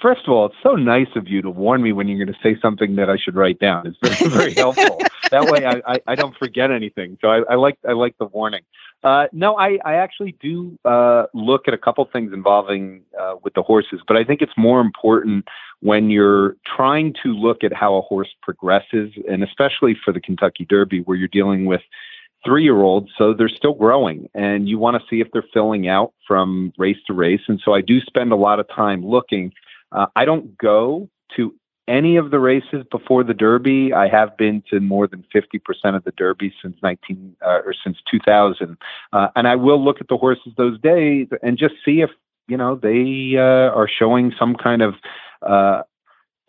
First 0.00 0.22
of 0.26 0.32
all, 0.32 0.46
it's 0.46 0.54
so 0.62 0.76
nice 0.76 1.08
of 1.16 1.28
you 1.28 1.42
to 1.42 1.50
warn 1.50 1.82
me 1.82 1.92
when 1.92 2.06
you're 2.06 2.24
going 2.24 2.32
to 2.32 2.40
say 2.42 2.58
something 2.60 2.96
that 2.96 3.10
I 3.10 3.16
should 3.16 3.34
write 3.34 3.58
down. 3.58 3.86
It's 3.86 3.98
very, 4.00 4.30
very 4.30 4.54
helpful. 4.56 5.00
that 5.30 5.50
way, 5.50 5.64
I, 5.66 5.82
I, 5.94 6.00
I, 6.06 6.14
don't 6.14 6.36
forget 6.36 6.70
anything. 6.70 7.18
So 7.20 7.28
I, 7.28 7.40
I 7.50 7.54
like 7.56 7.78
I 7.88 7.92
like 7.92 8.16
the 8.18 8.26
warning. 8.26 8.62
Uh, 9.02 9.26
no, 9.32 9.56
I, 9.56 9.78
I 9.84 9.94
actually 9.94 10.36
do 10.40 10.78
uh, 10.84 11.24
look 11.34 11.66
at 11.66 11.74
a 11.74 11.78
couple 11.78 12.08
things 12.12 12.32
involving 12.32 13.02
uh, 13.20 13.34
with 13.42 13.54
the 13.54 13.62
horses, 13.62 14.00
but 14.06 14.16
I 14.16 14.22
think 14.22 14.40
it's 14.40 14.52
more 14.56 14.80
important 14.80 15.46
when 15.80 16.10
you're 16.10 16.56
trying 16.76 17.12
to 17.24 17.30
look 17.30 17.64
at 17.64 17.72
how 17.72 17.96
a 17.96 18.02
horse 18.02 18.28
progresses, 18.40 19.10
and 19.28 19.42
especially 19.42 19.96
for 20.04 20.12
the 20.12 20.20
Kentucky 20.20 20.64
Derby, 20.64 21.00
where 21.00 21.16
you're 21.16 21.26
dealing 21.26 21.64
with 21.64 21.80
three 22.44 22.62
year 22.62 22.80
olds, 22.82 23.10
so 23.18 23.34
they're 23.34 23.48
still 23.48 23.74
growing, 23.74 24.28
and 24.34 24.68
you 24.68 24.78
want 24.78 24.96
to 25.00 25.02
see 25.10 25.20
if 25.20 25.28
they're 25.32 25.44
filling 25.52 25.88
out 25.88 26.12
from 26.26 26.72
race 26.78 26.98
to 27.06 27.12
race. 27.12 27.40
And 27.48 27.60
so 27.64 27.74
I 27.74 27.80
do 27.80 28.00
spend 28.00 28.30
a 28.32 28.36
lot 28.36 28.60
of 28.60 28.68
time 28.68 29.04
looking. 29.04 29.52
Uh, 29.92 30.06
I 30.16 30.24
don't 30.24 30.56
go 30.58 31.08
to 31.36 31.54
any 31.88 32.16
of 32.16 32.30
the 32.30 32.38
races 32.38 32.84
before 32.90 33.24
the 33.24 33.34
Derby. 33.34 33.92
I 33.92 34.08
have 34.08 34.36
been 34.36 34.62
to 34.70 34.80
more 34.80 35.06
than 35.06 35.24
50% 35.34 35.60
of 35.96 36.04
the 36.04 36.12
Derby 36.12 36.54
since 36.62 36.76
19 36.82 37.36
uh, 37.44 37.60
or 37.64 37.74
since 37.84 37.98
2000. 38.10 38.76
Uh, 39.12 39.28
and 39.34 39.48
I 39.48 39.56
will 39.56 39.82
look 39.82 40.00
at 40.00 40.08
the 40.08 40.16
horses 40.16 40.52
those 40.56 40.80
days 40.80 41.28
and 41.42 41.58
just 41.58 41.74
see 41.84 42.00
if, 42.00 42.10
you 42.48 42.56
know, 42.56 42.76
they 42.76 43.36
uh, 43.36 43.74
are 43.74 43.88
showing 43.88 44.32
some 44.38 44.54
kind 44.54 44.82
of, 44.82 44.94
uh, 45.42 45.82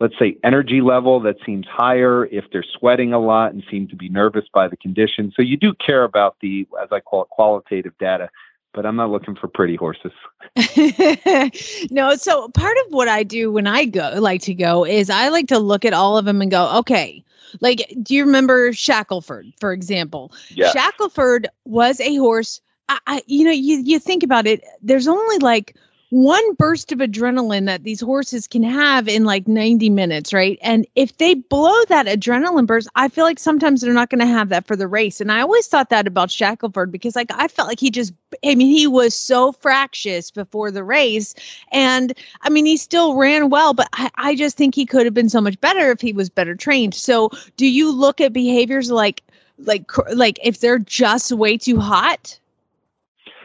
let's 0.00 0.18
say, 0.18 0.36
energy 0.44 0.80
level 0.80 1.20
that 1.20 1.36
seems 1.44 1.66
higher, 1.66 2.26
if 2.26 2.44
they're 2.52 2.64
sweating 2.78 3.12
a 3.12 3.18
lot 3.18 3.52
and 3.52 3.64
seem 3.70 3.88
to 3.88 3.96
be 3.96 4.08
nervous 4.08 4.44
by 4.52 4.68
the 4.68 4.76
condition. 4.76 5.32
So 5.34 5.42
you 5.42 5.56
do 5.56 5.74
care 5.74 6.04
about 6.04 6.36
the, 6.40 6.66
as 6.80 6.88
I 6.92 7.00
call 7.00 7.22
it, 7.22 7.28
qualitative 7.28 7.92
data 7.98 8.30
but 8.74 8.84
I'm 8.84 8.96
not 8.96 9.10
looking 9.10 9.36
for 9.36 9.48
pretty 9.48 9.76
horses. 9.76 10.12
no, 11.90 12.14
so 12.16 12.48
part 12.48 12.76
of 12.84 12.92
what 12.92 13.08
I 13.08 13.22
do 13.22 13.50
when 13.50 13.66
I 13.66 13.84
go 13.84 14.12
like 14.18 14.42
to 14.42 14.54
go 14.54 14.84
is 14.84 15.08
I 15.08 15.28
like 15.28 15.48
to 15.48 15.58
look 15.58 15.84
at 15.84 15.92
all 15.94 16.18
of 16.18 16.24
them 16.24 16.42
and 16.42 16.50
go, 16.50 16.70
okay, 16.78 17.24
like 17.60 17.94
do 18.02 18.14
you 18.14 18.24
remember 18.24 18.72
Shackleford, 18.72 19.52
for 19.60 19.72
example? 19.72 20.32
Yeah. 20.50 20.72
Shackleford 20.72 21.46
was 21.64 22.00
a 22.00 22.16
horse. 22.16 22.60
I, 22.88 22.98
I 23.06 23.22
you 23.26 23.44
know, 23.44 23.52
you 23.52 23.78
you 23.78 23.98
think 23.98 24.22
about 24.22 24.46
it, 24.46 24.62
there's 24.82 25.08
only 25.08 25.38
like 25.38 25.76
one 26.10 26.54
burst 26.54 26.92
of 26.92 26.98
adrenaline 26.98 27.66
that 27.66 27.82
these 27.82 28.00
horses 28.00 28.46
can 28.46 28.62
have 28.62 29.08
in 29.08 29.24
like 29.24 29.48
90 29.48 29.90
minutes, 29.90 30.32
right? 30.32 30.58
And 30.62 30.86
if 30.94 31.16
they 31.16 31.34
blow 31.34 31.74
that 31.88 32.06
adrenaline 32.06 32.66
burst, 32.66 32.88
I 32.94 33.08
feel 33.08 33.24
like 33.24 33.38
sometimes 33.38 33.80
they're 33.80 33.92
not 33.92 34.10
going 34.10 34.20
to 34.20 34.26
have 34.26 34.48
that 34.50 34.66
for 34.66 34.76
the 34.76 34.86
race. 34.86 35.20
And 35.20 35.32
I 35.32 35.40
always 35.40 35.66
thought 35.66 35.90
that 35.90 36.06
about 36.06 36.28
Shackleford 36.28 36.90
because 36.90 37.16
like 37.16 37.30
I 37.34 37.48
felt 37.48 37.68
like 37.68 37.80
he 37.80 37.90
just 37.90 38.12
I 38.44 38.54
mean 38.54 38.68
he 38.68 38.86
was 38.86 39.14
so 39.14 39.52
fractious 39.52 40.30
before 40.30 40.70
the 40.70 40.84
race 40.84 41.34
and 41.72 42.12
I 42.42 42.50
mean 42.50 42.66
he 42.66 42.76
still 42.76 43.16
ran 43.16 43.50
well, 43.50 43.74
but 43.74 43.88
I, 43.94 44.10
I 44.16 44.34
just 44.34 44.56
think 44.56 44.74
he 44.74 44.86
could 44.86 45.06
have 45.06 45.14
been 45.14 45.30
so 45.30 45.40
much 45.40 45.60
better 45.60 45.90
if 45.90 46.00
he 46.00 46.12
was 46.12 46.30
better 46.30 46.54
trained. 46.54 46.94
So 46.94 47.30
do 47.56 47.66
you 47.66 47.90
look 47.90 48.20
at 48.20 48.32
behaviors 48.32 48.90
like 48.90 49.22
like 49.58 49.90
like 50.14 50.38
if 50.42 50.60
they're 50.60 50.78
just 50.78 51.32
way 51.32 51.56
too 51.56 51.78
hot? 51.80 52.38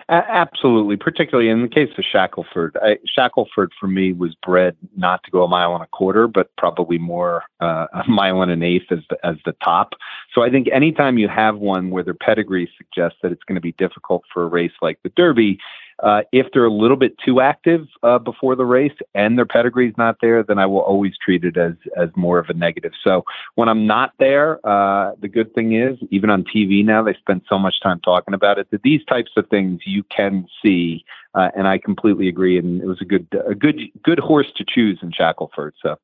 Absolutely, 0.10 0.98
particularly 0.98 1.50
in 1.50 1.62
the 1.62 1.68
case 1.68 1.90
of 1.98 2.04
Shackleford. 2.04 2.72
I, 2.82 2.98
Shackleford 3.18 3.70
for 3.80 3.88
me 3.88 4.12
was 4.14 4.36
bred 4.36 4.76
not 4.98 5.24
to 5.24 5.32
go 5.32 5.44
a 5.44 5.48
mile 5.48 5.76
and 5.76 5.84
a 5.84 5.88
quarter, 5.88 6.28
but 6.28 6.50
probably 6.58 6.98
more 6.98 7.44
uh, 7.60 7.86
a 7.94 8.10
mile 8.10 8.42
and 8.42 8.52
an 8.52 8.64
eighth 8.64 8.92
as 8.92 9.00
the, 9.10 9.18
as 9.24 9.36
the 9.46 9.54
top. 9.64 9.94
So 10.34 10.42
I 10.42 10.50
think 10.50 10.68
anytime 10.74 11.18
you 11.18 11.28
have 11.28 11.58
one 11.58 11.92
where 11.92 12.04
their 12.04 12.16
pedigree 12.16 12.70
suggests 12.78 13.20
that 13.22 13.32
it's 13.32 13.44
going 13.44 13.56
to 13.56 13.62
be 13.62 13.74
difficult 13.74 14.24
for 14.34 14.44
a 14.44 14.48
race 14.48 14.72
like 14.82 15.00
the 15.04 15.10
Derby, 15.10 15.60
uh, 16.04 16.22
if 16.32 16.48
they're 16.54 16.66
a 16.66 16.72
little 16.72 16.98
bit 16.98 17.18
too 17.24 17.42
active 17.42 17.88
uh, 18.04 18.20
before 18.20 18.56
the 18.56 18.66
race 18.66 18.94
and 19.14 19.38
their 19.38 19.46
pedigree's 19.46 19.94
not 19.98 20.18
there, 20.22 20.44
then 20.44 20.58
I 20.58 20.66
will 20.66 20.80
always 20.80 21.14
treat 21.24 21.44
it 21.44 21.58
as 21.58 21.74
as 21.98 22.10
more 22.16 22.40
of 22.40 22.50
a 22.50 22.54
negative. 22.54 22.94
So 23.04 23.24
when 23.56 23.68
I'm 23.68 23.86
not 23.86 24.14
there, 24.20 24.60
uh, 24.66 25.14
the 25.20 25.28
good 25.28 25.54
thing 25.54 25.74
is 25.74 25.98
even 26.10 26.30
on 26.30 26.44
TV 26.44 26.86
now 26.86 27.04
they 27.04 27.14
spend 27.16 27.42
so 27.50 27.60
much 27.60 27.82
time 27.82 28.00
talking 28.02 28.34
about 28.34 28.58
it 28.58 28.70
that 28.72 28.84
these 28.84 29.04
types 29.06 29.32
of 29.36 29.48
things 29.50 29.82
you 29.86 30.04
can 30.16 30.48
see, 30.64 31.04
uh, 31.34 31.50
and 31.56 31.68
I 31.68 31.78
completely 31.78 32.28
agree. 32.28 32.58
And 32.58 32.82
it 32.82 32.88
was 32.88 33.02
a 33.02 33.06
good 33.06 33.28
a 33.48 33.56
good 33.56 33.82
good 34.04 34.20
horse 34.20 34.48
to 34.58 34.66
choose 34.68 35.00
in 35.02 35.12
Shackleford. 35.12 35.72
So. 35.82 35.98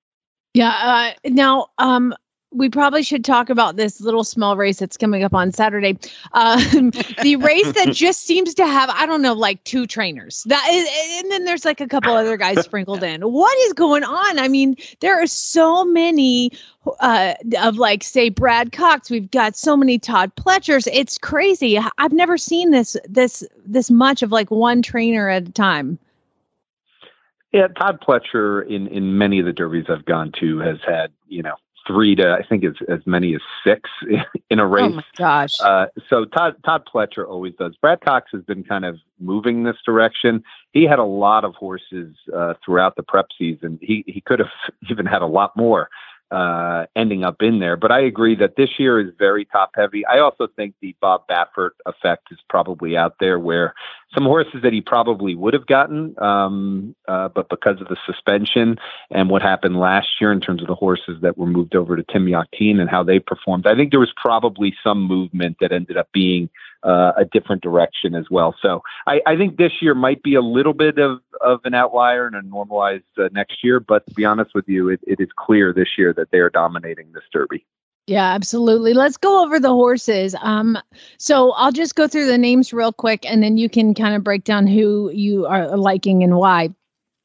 Yeah. 0.53 1.13
Uh, 1.25 1.29
now, 1.29 1.67
um, 1.79 2.13
we 2.55 2.69
probably 2.69 3.03
should 3.03 3.25
talk 3.25 3.49
about 3.49 3.75
this 3.75 3.99
little 3.99 4.23
small 4.23 4.55
race 4.55 4.79
that's 4.79 4.97
coming 4.97 5.23
up 5.23 5.33
on 5.33 5.51
Saturday. 5.51 5.97
Um, 6.33 6.91
the 7.21 7.35
race 7.35 7.71
that 7.73 7.93
just 7.93 8.21
seems 8.21 8.53
to 8.55 8.65
have, 8.65 8.89
I 8.89 9.05
don't 9.05 9.21
know, 9.21 9.33
like 9.33 9.63
two 9.65 9.85
trainers. 9.85 10.43
That 10.43 10.67
is, 10.71 10.87
and 11.21 11.31
then 11.31 11.43
there's 11.43 11.65
like 11.65 11.81
a 11.81 11.87
couple 11.87 12.13
other 12.13 12.37
guys 12.37 12.63
sprinkled 12.63 13.03
in. 13.03 13.21
What 13.21 13.55
is 13.59 13.73
going 13.73 14.03
on? 14.03 14.39
I 14.39 14.47
mean, 14.47 14.75
there 15.01 15.21
are 15.21 15.27
so 15.27 15.83
many 15.83 16.51
uh, 16.99 17.33
of 17.61 17.77
like, 17.77 18.03
say, 18.03 18.29
Brad 18.29 18.71
Cox. 18.71 19.09
We've 19.09 19.29
got 19.29 19.55
so 19.55 19.75
many 19.75 19.99
Todd 19.99 20.31
Pletchers. 20.35 20.87
It's 20.91 21.17
crazy. 21.17 21.79
I've 21.97 22.13
never 22.13 22.37
seen 22.37 22.71
this 22.71 22.95
this 23.07 23.43
this 23.65 23.91
much 23.91 24.21
of 24.21 24.31
like 24.31 24.49
one 24.49 24.81
trainer 24.81 25.29
at 25.29 25.47
a 25.47 25.51
time. 25.51 25.99
Yeah, 27.51 27.67
Todd 27.67 27.99
Pletcher 28.05 28.67
in 28.67 28.87
in 28.87 29.17
many 29.17 29.39
of 29.39 29.45
the 29.45 29.53
derbies 29.53 29.85
I've 29.89 30.05
gone 30.05 30.31
to 30.39 30.59
has 30.59 30.77
had 30.85 31.11
you 31.27 31.41
know 31.41 31.55
three 31.87 32.15
to 32.15 32.33
I 32.33 32.43
think 32.47 32.63
as 32.63 32.75
as 32.89 32.99
many 33.05 33.35
as 33.35 33.41
six 33.63 33.89
in 34.49 34.59
a 34.59 34.65
race. 34.65 34.83
Oh 34.85 34.89
my 34.89 35.03
gosh! 35.17 35.59
Uh, 35.59 35.87
so 36.09 36.25
Todd 36.25 36.55
Todd 36.65 36.83
Pletcher 36.91 37.27
always 37.27 37.53
does. 37.55 37.75
Brad 37.77 38.01
Cox 38.01 38.29
has 38.33 38.43
been 38.43 38.63
kind 38.63 38.85
of 38.85 38.97
moving 39.19 39.63
this 39.63 39.77
direction. 39.85 40.43
He 40.71 40.83
had 40.83 40.99
a 40.99 41.05
lot 41.05 41.45
of 41.45 41.55
horses 41.55 42.15
uh, 42.35 42.55
throughout 42.63 42.95
the 42.95 43.03
prep 43.03 43.27
season. 43.37 43.79
He 43.81 44.03
he 44.07 44.21
could 44.21 44.39
have 44.39 44.51
even 44.89 45.05
had 45.05 45.21
a 45.21 45.27
lot 45.27 45.55
more 45.55 45.89
uh, 46.31 46.85
ending 46.95 47.23
up 47.23 47.41
in 47.41 47.59
there. 47.59 47.77
But 47.77 47.91
I 47.91 48.01
agree 48.01 48.35
that 48.35 48.55
this 48.55 48.79
year 48.79 48.99
is 48.99 49.13
very 49.17 49.45
top 49.45 49.71
heavy. 49.75 50.05
I 50.05 50.19
also 50.19 50.47
think 50.55 50.75
the 50.81 50.95
Bob 50.99 51.23
Baffert 51.29 51.71
effect 51.85 52.27
is 52.31 52.39
probably 52.49 52.97
out 52.97 53.15
there 53.19 53.39
where 53.39 53.73
some 54.15 54.23
horses 54.23 54.61
that 54.63 54.73
he 54.73 54.81
probably 54.81 55.35
would 55.35 55.53
have 55.53 55.67
gotten, 55.67 56.15
um, 56.19 56.95
uh, 57.07 57.27
but 57.27 57.49
because 57.49 57.79
of 57.81 57.87
the 57.87 57.97
suspension 58.05 58.77
and 59.11 59.29
what 59.29 59.41
happened 59.41 59.77
last 59.77 60.07
year 60.19 60.31
in 60.31 60.41
terms 60.41 60.61
of 60.61 60.67
the 60.67 60.75
horses 60.75 61.17
that 61.21 61.37
were 61.37 61.45
moved 61.45 61.75
over 61.75 61.95
to 61.95 62.03
Tim 62.11 62.25
Yakteen 62.25 62.79
and 62.79 62.89
how 62.89 63.03
they 63.03 63.19
performed, 63.19 63.67
I 63.67 63.75
think 63.75 63.91
there 63.91 63.99
was 63.99 64.13
probably 64.15 64.73
some 64.83 65.03
movement 65.03 65.57
that 65.59 65.71
ended 65.71 65.97
up 65.97 66.09
being 66.13 66.49
uh, 66.83 67.11
a 67.17 67.25
different 67.25 67.61
direction 67.61 68.15
as 68.15 68.25
well. 68.29 68.55
So 68.61 68.81
I, 69.07 69.19
I, 69.25 69.35
think 69.35 69.57
this 69.57 69.71
year 69.81 69.95
might 69.95 70.21
be 70.21 70.35
a 70.35 70.41
little 70.41 70.73
bit 70.73 70.99
of, 70.99 71.19
of 71.41 71.61
an 71.63 71.73
outlier 71.73 72.27
and 72.27 72.35
a 72.35 72.43
normalized 72.43 73.03
uh, 73.17 73.29
next 73.31 73.63
year. 73.63 73.79
But 73.79 74.05
to 74.07 74.13
be 74.13 74.23
honest 74.23 74.51
with 74.53 74.65
you, 74.67 74.89
it, 74.89 74.99
it 75.07 75.19
is 75.19 75.29
clear 75.35 75.73
this 75.73 75.87
year 75.97 76.13
that 76.13 76.29
they 76.31 76.37
are 76.37 76.51
dominating 76.51 77.11
this 77.11 77.23
Derby. 77.33 77.65
Yeah, 78.07 78.33
absolutely. 78.33 78.93
Let's 78.93 79.17
go 79.17 79.43
over 79.43 79.59
the 79.59 79.73
horses. 79.73 80.35
Um, 80.41 80.77
so 81.17 81.51
I'll 81.53 81.71
just 81.71 81.95
go 81.95 82.07
through 82.07 82.27
the 82.27 82.37
names 82.37 82.71
real 82.71 82.93
quick, 82.93 83.25
and 83.29 83.41
then 83.41 83.57
you 83.57 83.67
can 83.67 83.95
kind 83.95 84.15
of 84.15 84.23
break 84.23 84.43
down 84.43 84.67
who 84.67 85.09
you 85.11 85.47
are 85.47 85.75
liking 85.75 86.23
and 86.23 86.37
why. 86.37 86.69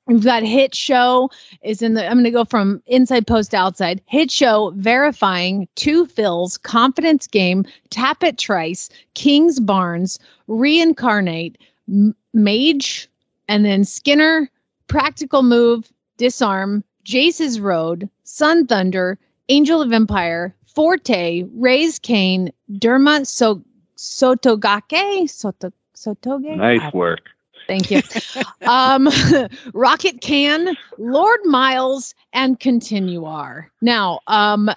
We've 0.07 0.25
got 0.25 0.43
Hit 0.43 0.75
Show 0.75 1.31
is 1.63 1.83
in 1.83 1.95
the. 1.95 2.07
I'm 2.07 2.15
going 2.15 2.25
to 2.25 2.31
go 2.31 2.47
from 2.47 2.83
inside 2.87 3.27
post 3.27 3.51
to 3.51 3.59
outside. 3.59 4.01
Hit 4.07 4.31
Show 4.31 4.73
verifying 4.77 5.69
Two 5.77 6.07
Phil's, 6.07 6.57
confidence 6.57 7.27
game, 7.27 7.65
Tapit 7.91 8.39
Trice, 8.39 8.89
Kings 9.15 9.61
Barnes, 9.61 10.19
reincarnate, 10.49 11.59
M- 11.89 12.17
mage, 12.33 13.09
and 13.49 13.67
then 13.67 13.85
Skinner, 13.85 14.51
practical 14.89 15.43
move, 15.43 15.93
disarm, 16.17 16.83
Jace's 17.05 17.61
Road, 17.61 18.09
Sun 18.25 18.67
Thunder, 18.67 19.19
Angel 19.51 19.83
of 19.83 19.93
Empire, 19.93 20.55
Forte, 20.75 21.45
Raise 21.55 21.99
Cain, 21.99 22.53
Derma 22.73 23.27
so- 23.27 23.63
Sotogake, 23.97 25.29
Soto- 25.29 25.73
Sotoge. 25.95 26.57
Nice 26.57 26.93
work. 26.93 27.21
Thank 27.67 27.91
you. 27.91 28.03
um, 28.67 29.09
Rocket 29.75 30.21
Can, 30.21 30.77
Lord 30.99 31.41
Miles, 31.45 32.15
and 32.33 32.59
Continuar. 32.59 33.71
Now, 33.81 34.21
um, 34.27 34.71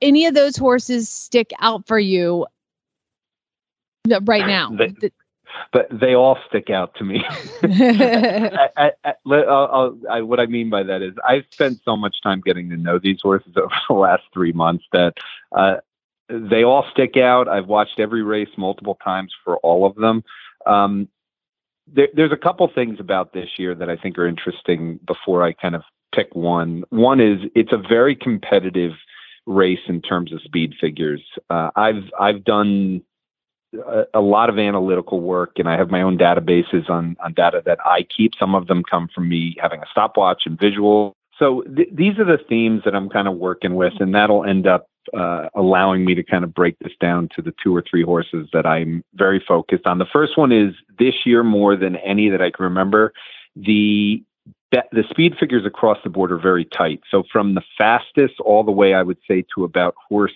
any 0.00 0.26
of 0.26 0.34
those 0.34 0.56
horses 0.56 1.08
stick 1.08 1.52
out 1.60 1.86
for 1.86 1.98
you 1.98 2.46
right 4.22 4.46
now? 4.46 4.70
They, 4.70 5.10
but 5.72 5.88
they 5.90 6.14
all 6.14 6.38
stick 6.48 6.70
out 6.70 6.94
to 6.96 7.04
me. 7.04 7.24
I, 7.62 8.68
I, 8.76 9.14
I, 9.24 9.90
I, 10.10 10.20
what 10.22 10.40
I 10.40 10.46
mean 10.46 10.70
by 10.70 10.82
that 10.82 11.02
is 11.02 11.14
I've 11.26 11.44
spent 11.50 11.80
so 11.84 11.96
much 11.96 12.16
time 12.22 12.40
getting 12.44 12.70
to 12.70 12.76
know 12.76 12.98
these 12.98 13.20
horses 13.22 13.52
over 13.56 13.74
the 13.88 13.94
last 13.94 14.22
three 14.32 14.52
months 14.52 14.84
that 14.92 15.14
uh, 15.56 15.76
they 16.28 16.64
all 16.64 16.84
stick 16.92 17.16
out. 17.16 17.48
I've 17.48 17.66
watched 17.66 17.98
every 17.98 18.22
race 18.22 18.50
multiple 18.56 18.98
times 19.02 19.32
for 19.44 19.56
all 19.58 19.86
of 19.86 19.94
them. 19.96 20.24
Um, 20.66 21.08
there, 21.86 22.08
there's 22.14 22.32
a 22.32 22.36
couple 22.36 22.70
things 22.72 22.98
about 23.00 23.32
this 23.32 23.50
year 23.58 23.74
that 23.74 23.90
I 23.90 23.96
think 23.96 24.18
are 24.18 24.26
interesting 24.26 25.00
before 25.06 25.42
I 25.42 25.52
kind 25.52 25.74
of 25.74 25.82
pick 26.14 26.34
one. 26.34 26.84
One 26.90 27.20
is 27.20 27.38
it's 27.54 27.72
a 27.72 27.78
very 27.78 28.14
competitive 28.14 28.92
race 29.46 29.80
in 29.88 30.00
terms 30.00 30.32
of 30.32 30.40
speed 30.42 30.74
figures. 30.80 31.22
Uh, 31.50 31.70
I've 31.74 32.04
I've 32.18 32.44
done 32.44 33.02
a, 33.74 34.04
a, 34.14 34.20
lot 34.20 34.48
of 34.48 34.58
analytical 34.58 35.20
work, 35.20 35.52
and 35.58 35.68
I 35.68 35.76
have 35.76 35.90
my 35.90 36.02
own 36.02 36.18
databases 36.18 36.88
on 36.90 37.16
on 37.24 37.32
data 37.32 37.62
that 37.66 37.78
I 37.84 38.06
keep. 38.16 38.32
Some 38.38 38.54
of 38.54 38.66
them 38.66 38.82
come 38.88 39.08
from 39.14 39.28
me 39.28 39.56
having 39.60 39.80
a 39.80 39.86
stopwatch 39.90 40.42
and 40.46 40.58
visual. 40.58 41.14
So 41.38 41.62
th- 41.62 41.88
these 41.92 42.18
are 42.18 42.24
the 42.24 42.38
themes 42.48 42.82
that 42.84 42.94
I'm 42.94 43.08
kind 43.08 43.28
of 43.28 43.36
working 43.36 43.74
with, 43.74 43.94
and 44.00 44.14
that'll 44.14 44.44
end 44.44 44.66
up 44.66 44.86
uh, 45.16 45.48
allowing 45.54 46.04
me 46.04 46.14
to 46.14 46.22
kind 46.22 46.44
of 46.44 46.54
break 46.54 46.78
this 46.78 46.92
down 47.00 47.28
to 47.34 47.42
the 47.42 47.52
two 47.62 47.74
or 47.74 47.82
three 47.88 48.04
horses 48.04 48.48
that 48.52 48.66
I'm 48.66 49.02
very 49.14 49.42
focused 49.46 49.86
on. 49.86 49.98
The 49.98 50.06
first 50.12 50.36
one 50.36 50.52
is 50.52 50.74
this 50.98 51.26
year 51.26 51.42
more 51.42 51.76
than 51.76 51.96
any 51.96 52.28
that 52.28 52.42
I 52.42 52.50
can 52.50 52.64
remember. 52.64 53.12
The 53.56 54.22
the 54.90 55.04
speed 55.10 55.34
figures 55.38 55.66
across 55.66 55.98
the 56.02 56.08
board 56.08 56.32
are 56.32 56.38
very 56.38 56.64
tight. 56.64 57.00
So 57.10 57.24
from 57.30 57.54
the 57.54 57.62
fastest 57.76 58.40
all 58.40 58.64
the 58.64 58.70
way, 58.70 58.94
I 58.94 59.02
would 59.02 59.18
say 59.28 59.44
to 59.54 59.64
about 59.64 59.94
horse 60.08 60.32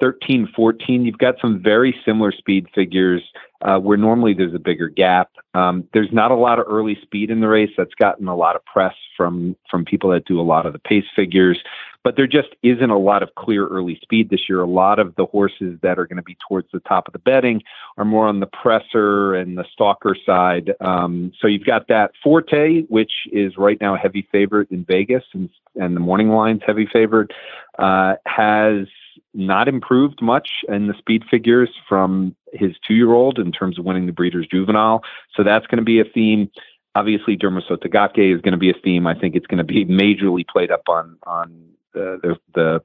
13, 0.00 0.48
14, 0.54 1.04
you've 1.04 1.18
got 1.18 1.36
some 1.40 1.62
very 1.62 1.94
similar 2.04 2.32
speed 2.32 2.66
figures 2.74 3.22
uh, 3.62 3.78
where 3.78 3.96
normally 3.96 4.34
there's 4.34 4.54
a 4.54 4.58
bigger 4.58 4.88
gap. 4.88 5.30
Um, 5.54 5.86
there's 5.92 6.12
not 6.12 6.30
a 6.30 6.36
lot 6.36 6.58
of 6.58 6.66
early 6.68 6.98
speed 7.02 7.30
in 7.30 7.40
the 7.40 7.48
race. 7.48 7.70
That's 7.76 7.94
gotten 7.94 8.26
a 8.26 8.34
lot 8.34 8.56
of 8.56 8.64
press 8.64 8.94
from 9.16 9.56
from 9.70 9.84
people 9.84 10.10
that 10.10 10.24
do 10.24 10.40
a 10.40 10.42
lot 10.42 10.66
of 10.66 10.72
the 10.72 10.78
pace 10.78 11.04
figures, 11.14 11.58
but 12.04 12.16
there 12.16 12.26
just 12.26 12.48
isn't 12.62 12.90
a 12.90 12.98
lot 12.98 13.22
of 13.22 13.34
clear 13.36 13.66
early 13.68 13.98
speed 14.02 14.30
this 14.30 14.48
year. 14.48 14.60
A 14.60 14.66
lot 14.66 14.98
of 14.98 15.14
the 15.16 15.26
horses 15.26 15.78
that 15.82 15.98
are 15.98 16.06
going 16.06 16.16
to 16.16 16.22
be 16.22 16.36
towards 16.48 16.68
the 16.72 16.80
top 16.80 17.06
of 17.06 17.12
the 17.12 17.18
betting 17.20 17.62
are 17.96 18.04
more 18.04 18.26
on 18.26 18.40
the 18.40 18.46
presser 18.46 19.34
and 19.34 19.56
the 19.56 19.64
stalker 19.72 20.16
side. 20.26 20.72
Um, 20.80 21.32
so 21.40 21.46
you've 21.46 21.66
got 21.66 21.88
that 21.88 22.12
Forte, 22.22 22.82
which 22.88 23.12
is 23.30 23.56
right 23.56 23.80
now 23.80 23.94
a 23.94 23.98
heavy 23.98 24.26
favorite 24.32 24.70
in 24.70 24.84
Vegas, 24.84 25.24
and, 25.32 25.48
and 25.76 25.94
the 25.94 26.00
morning 26.00 26.30
line's 26.30 26.62
heavy 26.66 26.88
favorite, 26.92 27.30
uh, 27.78 28.14
has 28.26 28.88
not 29.34 29.68
improved 29.68 30.20
much 30.22 30.50
in 30.68 30.86
the 30.86 30.94
speed 30.98 31.24
figures 31.30 31.70
from 31.88 32.34
his 32.52 32.72
two 32.86 32.94
year 32.94 33.12
old 33.12 33.38
in 33.38 33.52
terms 33.52 33.78
of 33.78 33.84
winning 33.84 34.06
the 34.06 34.12
Breeders' 34.12 34.46
Juvenile. 34.50 35.02
So 35.34 35.42
that's 35.42 35.66
going 35.66 35.78
to 35.78 35.84
be 35.84 36.00
a 36.00 36.04
theme. 36.04 36.50
Obviously, 36.94 37.36
Derma 37.36 37.62
Sotogake 37.68 38.34
is 38.34 38.40
going 38.42 38.52
to 38.52 38.58
be 38.58 38.70
a 38.70 38.74
theme. 38.84 39.06
I 39.06 39.14
think 39.18 39.34
it's 39.34 39.46
going 39.46 39.58
to 39.58 39.64
be 39.64 39.84
majorly 39.84 40.46
played 40.46 40.70
up 40.70 40.88
on 40.88 41.16
on 41.26 41.70
the 41.94 42.18
the, 42.22 42.36
the, 42.54 42.82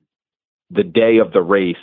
the 0.69 0.83
day 0.83 1.17
of 1.17 1.33
the 1.33 1.41
race, 1.41 1.75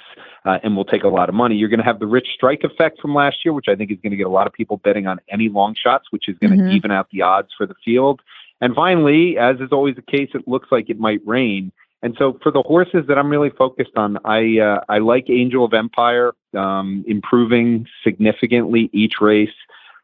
uh, 0.44 0.58
and 0.62 0.76
will 0.76 0.84
take 0.84 1.04
a 1.04 1.08
lot 1.08 1.28
of 1.28 1.34
money. 1.34 1.56
You're 1.56 1.68
going 1.68 1.80
to 1.80 1.84
have 1.84 1.98
the 1.98 2.06
rich 2.06 2.28
strike 2.34 2.64
effect 2.64 3.00
from 3.00 3.14
last 3.14 3.44
year, 3.44 3.52
which 3.52 3.66
I 3.68 3.74
think 3.74 3.90
is 3.90 3.98
going 4.02 4.12
to 4.12 4.16
get 4.16 4.26
a 4.26 4.30
lot 4.30 4.46
of 4.46 4.52
people 4.52 4.78
betting 4.78 5.06
on 5.06 5.20
any 5.28 5.48
long 5.48 5.74
shots, 5.74 6.06
which 6.10 6.28
is 6.28 6.38
going 6.38 6.52
to 6.52 6.58
mm-hmm. 6.58 6.76
even 6.76 6.90
out 6.90 7.08
the 7.10 7.22
odds 7.22 7.48
for 7.56 7.66
the 7.66 7.74
field. 7.84 8.20
And 8.60 8.74
finally, 8.74 9.36
as 9.38 9.60
is 9.60 9.72
always 9.72 9.96
the 9.96 10.02
case, 10.02 10.30
it 10.34 10.46
looks 10.46 10.68
like 10.70 10.88
it 10.88 10.98
might 10.98 11.20
rain. 11.26 11.72
And 12.04 12.14
so 12.18 12.38
for 12.42 12.52
the 12.52 12.60
horses 12.60 13.06
that 13.08 13.18
I'm 13.18 13.30
really 13.30 13.48
focused 13.48 13.96
on, 13.96 14.18
I 14.26 14.58
uh, 14.58 14.80
I 14.90 14.98
like 14.98 15.30
Angel 15.30 15.64
of 15.64 15.72
Empire 15.72 16.34
um, 16.54 17.02
improving 17.08 17.86
significantly 18.04 18.90
each 18.92 19.22
race. 19.22 19.56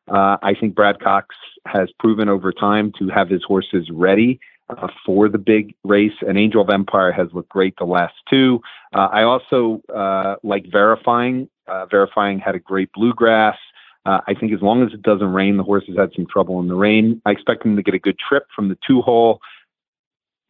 Uh, 0.09 0.39
I 0.43 0.55
think 0.59 0.75
Brad 0.75 0.99
Cox 0.99 1.37
has 1.67 1.91
proven 1.99 2.31
over 2.31 2.55
time 2.55 2.91
to 2.99 3.11
have 3.11 3.29
his 3.29 3.45
horses 3.45 3.91
ready 3.93 4.41
uh, 4.71 4.89
for 5.05 5.29
the 5.29 5.37
big 5.37 5.75
race, 5.85 6.15
and 6.27 6.39
Angel 6.39 6.63
of 6.63 6.71
Empire 6.71 7.13
has 7.13 7.29
looked 7.35 7.51
great 7.51 7.75
the 7.77 7.85
last 7.85 8.15
two. 8.31 8.63
Uh, 8.95 9.09
I 9.13 9.23
also 9.25 9.83
uh, 9.95 10.37
like 10.43 10.65
verifying. 10.73 11.51
Uh, 11.69 11.85
verifying 11.85 12.39
had 12.39 12.55
a 12.55 12.59
great 12.59 12.91
bluegrass. 12.95 13.59
I 14.07 14.35
think 14.35 14.53
as 14.53 14.61
long 14.61 14.83
as 14.83 14.93
it 14.93 15.03
doesn't 15.03 15.33
rain, 15.33 15.57
the 15.57 15.63
horses 15.63 15.97
had 15.97 16.11
some 16.17 16.27
trouble 16.27 16.59
in 16.59 16.67
the 16.67 16.75
rain. 16.75 17.23
I 17.27 17.31
expect 17.31 17.63
them 17.63 17.77
to 17.77 17.83
get 17.83 17.95
a 17.95 17.99
good 17.99 18.19
trip 18.19 18.47
from 18.57 18.69
the 18.69 18.77
two 18.85 19.03
hole. 19.03 19.41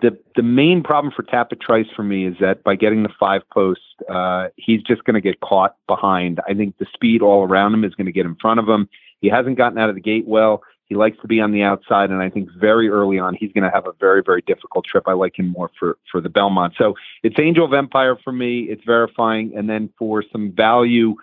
The 0.02 0.18
the 0.34 0.42
main 0.42 0.82
problem 0.82 1.12
for 1.14 1.22
Tapit 1.22 1.60
Trice 1.60 1.86
for 1.94 2.02
me 2.02 2.26
is 2.26 2.36
that 2.40 2.62
by 2.64 2.74
getting 2.74 3.02
the 3.02 3.10
five 3.18 3.42
post, 3.52 3.80
uh, 4.08 4.48
he's 4.56 4.82
just 4.82 5.04
going 5.04 5.14
to 5.14 5.20
get 5.20 5.40
caught 5.40 5.76
behind. 5.86 6.40
I 6.48 6.54
think 6.54 6.78
the 6.78 6.86
speed 6.92 7.22
all 7.22 7.44
around 7.44 7.74
him 7.74 7.84
is 7.84 7.94
going 7.94 8.06
to 8.06 8.12
get 8.12 8.26
in 8.26 8.36
front 8.36 8.60
of 8.60 8.68
him. 8.68 8.88
He 9.20 9.28
hasn't 9.28 9.58
gotten 9.58 9.78
out 9.78 9.88
of 9.88 9.94
the 9.94 10.00
gate 10.00 10.26
well. 10.26 10.62
He 10.86 10.96
likes 10.96 11.18
to 11.20 11.28
be 11.28 11.40
on 11.40 11.52
the 11.52 11.62
outside, 11.62 12.10
and 12.10 12.20
I 12.20 12.30
think 12.30 12.50
very 12.58 12.88
early 12.88 13.18
on 13.18 13.34
he's 13.34 13.52
going 13.52 13.62
to 13.64 13.70
have 13.70 13.86
a 13.86 13.92
very, 14.00 14.22
very 14.24 14.42
difficult 14.42 14.84
trip. 14.86 15.04
I 15.06 15.12
like 15.12 15.38
him 15.38 15.46
more 15.46 15.70
for 15.78 15.98
for 16.10 16.20
the 16.20 16.28
Belmont. 16.28 16.74
So 16.76 16.94
it's 17.22 17.38
Angel 17.38 17.64
of 17.64 17.72
Empire 17.72 18.16
for 18.24 18.32
me. 18.32 18.62
It's 18.62 18.82
verifying, 18.84 19.52
and 19.56 19.70
then 19.70 19.90
for 19.98 20.24
some 20.32 20.50
value, 20.50 21.14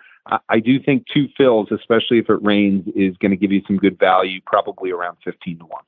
I, 0.48 0.60
do 0.60 0.80
think 0.80 1.04
Two 1.12 1.28
Phil's, 1.36 1.68
especially 1.72 2.18
if 2.18 2.28
it 2.28 2.42
rains, 2.42 2.86
is 2.94 3.16
going 3.16 3.30
to 3.30 3.36
give 3.36 3.52
you 3.52 3.62
some 3.66 3.76
good 3.76 3.98
value, 3.98 4.40
probably 4.46 4.90
around 4.90 5.16
fifteen 5.24 5.58
to 5.58 5.64
one. 5.64 5.84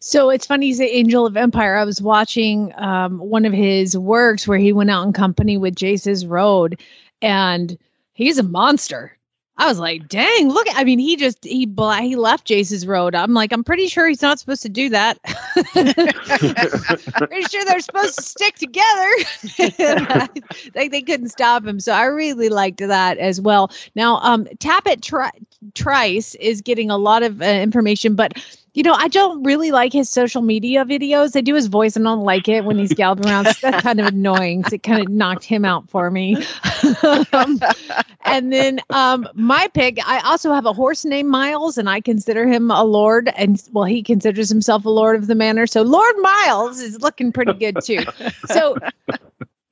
So 0.00 0.30
it's 0.30 0.46
funny 0.46 0.68
you 0.68 0.74
say 0.74 0.90
Angel 0.90 1.26
of 1.26 1.36
Empire. 1.36 1.76
I 1.76 1.84
was 1.84 2.00
watching 2.00 2.72
um, 2.76 3.18
one 3.18 3.44
of 3.44 3.52
his 3.52 3.96
works 3.96 4.46
where 4.46 4.58
he 4.58 4.72
went 4.72 4.90
out 4.90 5.06
in 5.06 5.12
company 5.12 5.56
with 5.56 5.74
Jace's 5.74 6.26
Road, 6.26 6.80
and 7.22 7.78
he's 8.14 8.38
a 8.38 8.42
monster. 8.42 9.16
I 9.58 9.68
was 9.68 9.78
like, 9.78 10.08
dang, 10.08 10.50
look. 10.50 10.66
I 10.74 10.84
mean, 10.84 10.98
he 10.98 11.16
just 11.16 11.42
he 11.42 11.66
he 12.00 12.16
left 12.16 12.46
Jace's 12.46 12.86
road. 12.86 13.14
I'm 13.14 13.32
like, 13.32 13.52
I'm 13.52 13.64
pretty 13.64 13.88
sure 13.88 14.06
he's 14.06 14.20
not 14.20 14.38
supposed 14.38 14.60
to 14.62 14.68
do 14.68 14.90
that. 14.90 15.18
pretty 15.72 17.42
sure 17.44 17.64
they're 17.64 17.80
supposed 17.80 18.16
to 18.16 18.22
stick 18.22 18.56
together. 18.56 19.08
they, 20.74 20.88
they 20.88 21.00
couldn't 21.00 21.30
stop 21.30 21.64
him. 21.64 21.80
So 21.80 21.92
I 21.92 22.04
really 22.04 22.50
liked 22.50 22.86
that 22.86 23.16
as 23.16 23.40
well. 23.40 23.72
Now, 23.94 24.16
um, 24.18 24.44
Tapit 24.58 25.00
Tri- 25.00 25.30
Trice 25.74 26.34
is 26.34 26.60
getting 26.60 26.90
a 26.90 26.98
lot 26.98 27.22
of 27.22 27.40
uh, 27.40 27.46
information, 27.46 28.14
but 28.14 28.34
you 28.76 28.82
know, 28.82 28.92
I 28.92 29.08
don't 29.08 29.42
really 29.42 29.70
like 29.70 29.94
his 29.94 30.10
social 30.10 30.42
media 30.42 30.84
videos. 30.84 31.32
They 31.32 31.40
do 31.40 31.54
his 31.54 31.66
voice 31.66 31.96
and 31.96 32.06
I 32.06 32.10
don't 32.10 32.24
like 32.24 32.46
it 32.46 32.62
when 32.66 32.76
he's 32.78 32.92
galloping 32.92 33.26
around. 33.26 33.46
So 33.46 33.70
that's 33.70 33.82
kind 33.82 33.98
of 33.98 34.06
annoying. 34.06 34.64
It 34.70 34.82
kind 34.82 35.00
of 35.00 35.08
knocked 35.08 35.44
him 35.44 35.64
out 35.64 35.88
for 35.88 36.10
me. 36.10 36.36
um, 37.32 37.58
and 38.26 38.52
then 38.52 38.80
um, 38.90 39.26
my 39.32 39.66
pick, 39.72 39.98
I 40.06 40.20
also 40.20 40.52
have 40.52 40.66
a 40.66 40.74
horse 40.74 41.06
named 41.06 41.30
Miles, 41.30 41.78
and 41.78 41.88
I 41.88 42.02
consider 42.02 42.46
him 42.46 42.70
a 42.70 42.84
lord. 42.84 43.32
And 43.34 43.62
well, 43.72 43.84
he 43.84 44.02
considers 44.02 44.50
himself 44.50 44.84
a 44.84 44.90
lord 44.90 45.16
of 45.16 45.26
the 45.26 45.34
manor. 45.34 45.66
So 45.66 45.80
Lord 45.80 46.14
Miles 46.20 46.78
is 46.78 47.00
looking 47.00 47.32
pretty 47.32 47.54
good 47.54 47.78
too. 47.82 48.04
So 48.48 48.76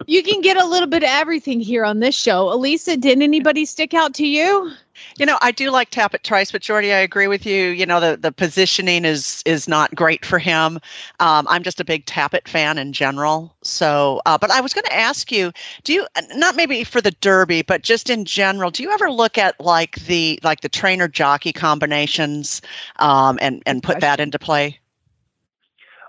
you 0.07 0.23
can 0.23 0.40
get 0.40 0.57
a 0.57 0.64
little 0.64 0.88
bit 0.88 1.03
of 1.03 1.11
everything 1.11 1.61
here 1.61 1.85
on 1.85 2.01
this 2.01 2.14
show. 2.14 2.51
Elisa, 2.51 2.97
did 2.97 3.21
anybody 3.21 3.67
stick 3.67 3.93
out 3.93 4.14
to 4.14 4.27
you? 4.27 4.73
You 5.19 5.27
know, 5.27 5.38
I 5.43 5.51
do 5.51 5.71
like 5.71 5.90
Tapit 5.90 6.23
Trice, 6.23 6.51
but 6.51 6.62
Jordi, 6.62 6.95
I 6.95 6.99
agree 6.99 7.27
with 7.27 7.47
you. 7.47 7.69
You 7.69 7.87
know, 7.87 8.01
the, 8.01 8.17
the 8.17 8.33
positioning 8.33 9.05
is 9.05 9.43
is 9.47 9.69
not 9.69 9.95
great 9.95 10.25
for 10.25 10.38
him. 10.38 10.81
Um, 11.21 11.47
I'm 11.49 11.62
just 11.62 11.81
a 11.81 11.85
big 11.85 12.07
Tapit 12.07 12.49
fan 12.49 12.79
in 12.79 12.93
general. 12.93 13.55
So, 13.62 14.21
uh, 14.27 14.38
but 14.38 14.51
I 14.51 14.61
was 14.61 14.73
going 14.73 14.85
to 14.85 14.95
ask 14.95 15.31
you, 15.31 15.53
do 15.85 15.93
you 15.93 16.07
not 16.35 16.57
maybe 16.57 16.85
for 16.85 17.01
the 17.01 17.12
Derby, 17.12 17.62
but 17.62 17.83
just 17.83 18.11
in 18.11 18.25
general, 18.25 18.71
do 18.71 18.83
you 18.83 18.90
ever 18.90 19.11
look 19.11 19.38
at 19.38 19.59
like 19.61 19.97
the 20.07 20.38
like 20.43 20.61
the 20.61 20.69
trainer 20.69 21.09
jockey 21.09 21.53
combinations 21.53 22.62
um, 22.97 23.38
and 23.40 23.62
and 23.67 23.83
put 23.83 24.01
that 24.01 24.21
into 24.21 24.38
play? 24.38 24.81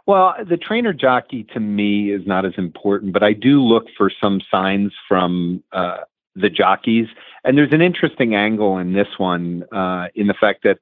Well, 0.07 0.35
the 0.47 0.57
trainer 0.57 0.93
jockey 0.93 1.45
to 1.53 1.59
me 1.59 2.11
is 2.11 2.27
not 2.27 2.45
as 2.45 2.53
important, 2.57 3.11
but 3.11 3.23
I 3.23 3.33
do 3.33 3.59
look 3.59 3.85
for 3.97 4.11
some 4.21 4.39
signs 4.51 4.93
from 5.07 5.63
uh, 5.71 5.97
the 6.35 6.49
jockeys. 6.49 7.07
And 7.45 7.57
there's 7.57 7.71
an 7.71 7.81
interesting 7.81 8.33
angle 8.35 8.77
in 8.79 8.93
this 8.93 9.07
one 9.17 9.63
uh, 9.71 10.07
in 10.15 10.27
the 10.27 10.33
fact 10.33 10.63
that 10.63 10.79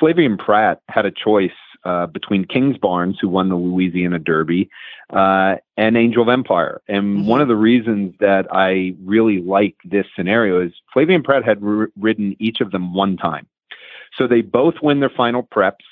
Flavien 0.00 0.38
Prat 0.38 0.80
had 0.88 1.06
a 1.06 1.10
choice 1.10 1.50
uh, 1.84 2.06
between 2.06 2.44
Kingsbarns, 2.46 3.16
who 3.20 3.28
won 3.28 3.48
the 3.48 3.56
Louisiana 3.56 4.18
Derby, 4.18 4.70
uh, 5.10 5.56
and 5.76 5.96
Angel 5.96 6.22
of 6.22 6.28
Empire. 6.28 6.80
And 6.88 7.18
mm-hmm. 7.18 7.26
one 7.26 7.40
of 7.40 7.48
the 7.48 7.56
reasons 7.56 8.14
that 8.20 8.46
I 8.50 8.94
really 9.04 9.40
like 9.42 9.76
this 9.84 10.06
scenario 10.16 10.64
is 10.64 10.72
Flavien 10.94 11.22
Prat 11.22 11.44
had 11.44 11.62
r- 11.62 11.90
ridden 11.98 12.36
each 12.38 12.60
of 12.60 12.70
them 12.70 12.94
one 12.94 13.16
time. 13.16 13.46
So 14.16 14.26
they 14.26 14.40
both 14.40 14.74
win 14.82 15.00
their 15.00 15.10
final 15.10 15.42
preps, 15.42 15.84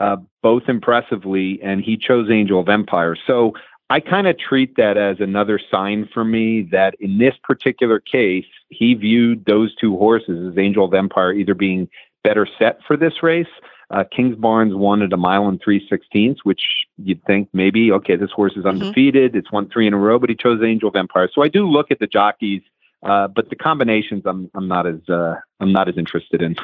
uh, 0.00 0.16
both 0.42 0.64
impressively, 0.68 1.60
and 1.62 1.82
he 1.82 1.96
chose 1.96 2.30
Angel 2.30 2.58
of 2.58 2.68
Empire. 2.68 3.16
So 3.26 3.52
I 3.88 4.00
kind 4.00 4.26
of 4.26 4.36
treat 4.38 4.76
that 4.76 4.96
as 4.96 5.20
another 5.20 5.60
sign 5.70 6.08
for 6.12 6.24
me 6.24 6.62
that 6.72 6.94
in 6.98 7.18
this 7.18 7.34
particular 7.44 8.00
case, 8.00 8.46
he 8.68 8.94
viewed 8.94 9.44
those 9.44 9.74
two 9.76 9.96
horses 9.96 10.50
as 10.50 10.58
Angel 10.58 10.84
of 10.84 10.92
Empire 10.92 11.32
either 11.32 11.54
being 11.54 11.88
better 12.24 12.48
set 12.58 12.80
for 12.86 12.96
this 12.96 13.22
race. 13.22 13.46
Uh, 13.90 14.02
Kingsbarns 14.12 14.76
wanted 14.76 15.12
a 15.12 15.16
mile 15.16 15.46
and 15.46 15.60
three 15.62 15.86
sixteenths, 15.88 16.44
which 16.44 16.60
you'd 16.96 17.22
think 17.24 17.48
maybe, 17.52 17.92
okay, 17.92 18.16
this 18.16 18.32
horse 18.32 18.54
is 18.56 18.64
mm-hmm. 18.64 18.82
undefeated. 18.82 19.30
Mm-hmm. 19.30 19.38
It's 19.38 19.52
won 19.52 19.68
three 19.68 19.86
in 19.86 19.94
a 19.94 19.98
row, 19.98 20.18
but 20.18 20.28
he 20.28 20.34
chose 20.34 20.60
Angel 20.64 20.88
of 20.88 20.96
Empire. 20.96 21.28
So 21.32 21.42
I 21.42 21.48
do 21.48 21.68
look 21.68 21.92
at 21.92 22.00
the 22.00 22.08
jockeys, 22.08 22.62
uh, 23.04 23.28
but 23.28 23.48
the 23.48 23.54
combinations 23.54 24.22
I'm 24.26 24.50
I'm 24.54 24.66
not 24.66 24.88
as 24.88 25.08
uh, 25.08 25.36
I'm 25.60 25.72
not 25.72 25.88
as 25.88 25.96
interested 25.96 26.42
in. 26.42 26.56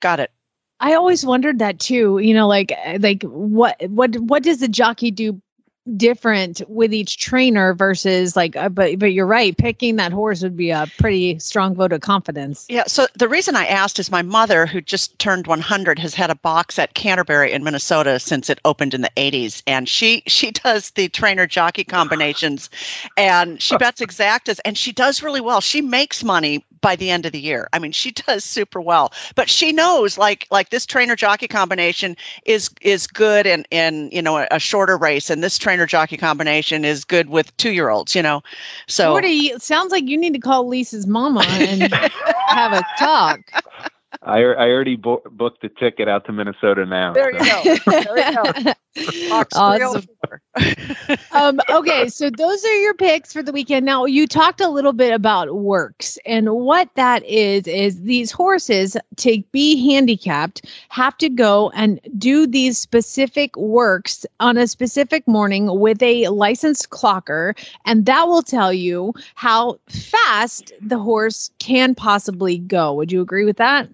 Got 0.00 0.20
it. 0.20 0.30
I 0.80 0.92
always 0.92 1.24
wondered 1.24 1.58
that 1.60 1.78
too. 1.78 2.18
You 2.18 2.34
know, 2.34 2.46
like 2.46 2.70
like 3.00 3.22
what 3.22 3.76
what 3.88 4.14
what 4.18 4.42
does 4.42 4.60
the 4.60 4.68
jockey 4.68 5.10
do 5.10 5.40
different 5.96 6.62
with 6.68 6.92
each 6.92 7.18
trainer 7.18 7.74
versus 7.74 8.36
like 8.36 8.56
uh, 8.56 8.68
but 8.68 8.98
but 8.98 9.12
you're 9.12 9.26
right 9.26 9.56
picking 9.56 9.96
that 9.96 10.12
horse 10.12 10.42
would 10.42 10.56
be 10.56 10.70
a 10.70 10.86
pretty 10.98 11.38
strong 11.38 11.74
vote 11.74 11.92
of 11.92 12.00
confidence. 12.00 12.66
Yeah 12.68 12.84
so 12.86 13.06
the 13.14 13.28
reason 13.28 13.56
i 13.56 13.66
asked 13.66 13.98
is 13.98 14.10
my 14.10 14.22
mother 14.22 14.66
who 14.66 14.80
just 14.80 15.18
turned 15.18 15.46
100 15.46 15.98
has 15.98 16.14
had 16.14 16.30
a 16.30 16.34
box 16.34 16.78
at 16.78 16.94
canterbury 16.94 17.52
in 17.52 17.64
minnesota 17.64 18.18
since 18.18 18.50
it 18.50 18.60
opened 18.64 18.94
in 18.94 19.02
the 19.02 19.10
80s 19.16 19.62
and 19.66 19.88
she 19.88 20.22
she 20.26 20.50
does 20.64 20.90
the 20.90 21.08
trainer 21.08 21.46
jockey 21.46 21.84
combinations 21.84 22.70
and 23.16 23.60
she 23.60 23.76
bets 23.78 24.00
exactas 24.00 24.60
and 24.64 24.76
she 24.76 24.92
does 24.92 25.22
really 25.22 25.40
well. 25.40 25.60
She 25.60 25.80
makes 25.80 26.24
money 26.24 26.64
by 26.80 26.96
the 26.96 27.10
end 27.10 27.26
of 27.26 27.32
the 27.32 27.40
year. 27.40 27.68
I 27.72 27.78
mean, 27.78 27.92
she 27.92 28.10
does 28.26 28.44
super 28.44 28.80
well, 28.80 29.12
but 29.34 29.48
she 29.48 29.72
knows 29.72 30.18
like 30.18 30.46
like 30.50 30.70
this 30.70 30.86
trainer 30.86 31.16
jockey 31.16 31.48
combination 31.48 32.16
is 32.44 32.70
is 32.80 33.06
good 33.06 33.46
in 33.46 33.64
in 33.70 34.10
you 34.12 34.22
know 34.22 34.38
a, 34.38 34.48
a 34.50 34.58
shorter 34.58 34.96
race, 34.96 35.30
and 35.30 35.42
this 35.42 35.58
trainer 35.58 35.86
jockey 35.86 36.16
combination 36.16 36.84
is 36.84 37.04
good 37.04 37.30
with 37.30 37.56
two 37.56 37.72
year 37.72 37.90
olds. 37.90 38.14
You 38.14 38.22
know, 38.22 38.42
so 38.86 39.14
Jordi, 39.14 39.60
sounds 39.60 39.92
like 39.92 40.04
you 40.04 40.18
need 40.18 40.34
to 40.34 40.40
call 40.40 40.66
Lisa's 40.66 41.06
mama 41.06 41.42
and 41.46 41.92
have 42.48 42.72
a 42.72 42.84
talk. 42.98 43.40
I, 44.22 44.38
I 44.40 44.68
already 44.70 44.96
bo- 44.96 45.22
booked 45.30 45.62
the 45.62 45.68
ticket 45.68 46.08
out 46.08 46.24
to 46.26 46.32
Minnesota 46.32 46.84
now. 46.84 47.12
There 47.12 47.32
you 47.32 47.38
go. 47.38 47.76
There 47.86 48.30
you 48.30 48.64
go. 48.64 48.72
awesome. 49.30 50.02
um, 51.32 51.60
okay, 51.70 52.08
so 52.08 52.30
those 52.30 52.64
are 52.64 52.74
your 52.76 52.94
picks 52.94 53.32
for 53.32 53.42
the 53.42 53.52
weekend. 53.52 53.86
Now, 53.86 54.04
you 54.04 54.26
talked 54.26 54.60
a 54.60 54.68
little 54.68 54.92
bit 54.92 55.12
about 55.12 55.54
works, 55.56 56.18
and 56.26 56.50
what 56.50 56.88
that 56.94 57.24
is 57.24 57.66
is 57.66 58.02
these 58.02 58.30
horses 58.30 58.96
to 59.16 59.42
be 59.52 59.90
handicapped 59.90 60.66
have 60.88 61.16
to 61.18 61.28
go 61.28 61.70
and 61.74 62.00
do 62.18 62.46
these 62.46 62.78
specific 62.78 63.56
works 63.56 64.26
on 64.40 64.56
a 64.56 64.66
specific 64.66 65.26
morning 65.28 65.78
with 65.78 66.02
a 66.02 66.28
licensed 66.28 66.90
clocker, 66.90 67.56
and 67.84 68.06
that 68.06 68.26
will 68.26 68.42
tell 68.42 68.72
you 68.72 69.14
how 69.34 69.78
fast 69.88 70.72
the 70.80 70.98
horse 70.98 71.50
can 71.58 71.94
possibly 71.94 72.58
go. 72.58 72.92
Would 72.94 73.12
you 73.12 73.20
agree 73.20 73.44
with 73.44 73.58
that? 73.58 73.88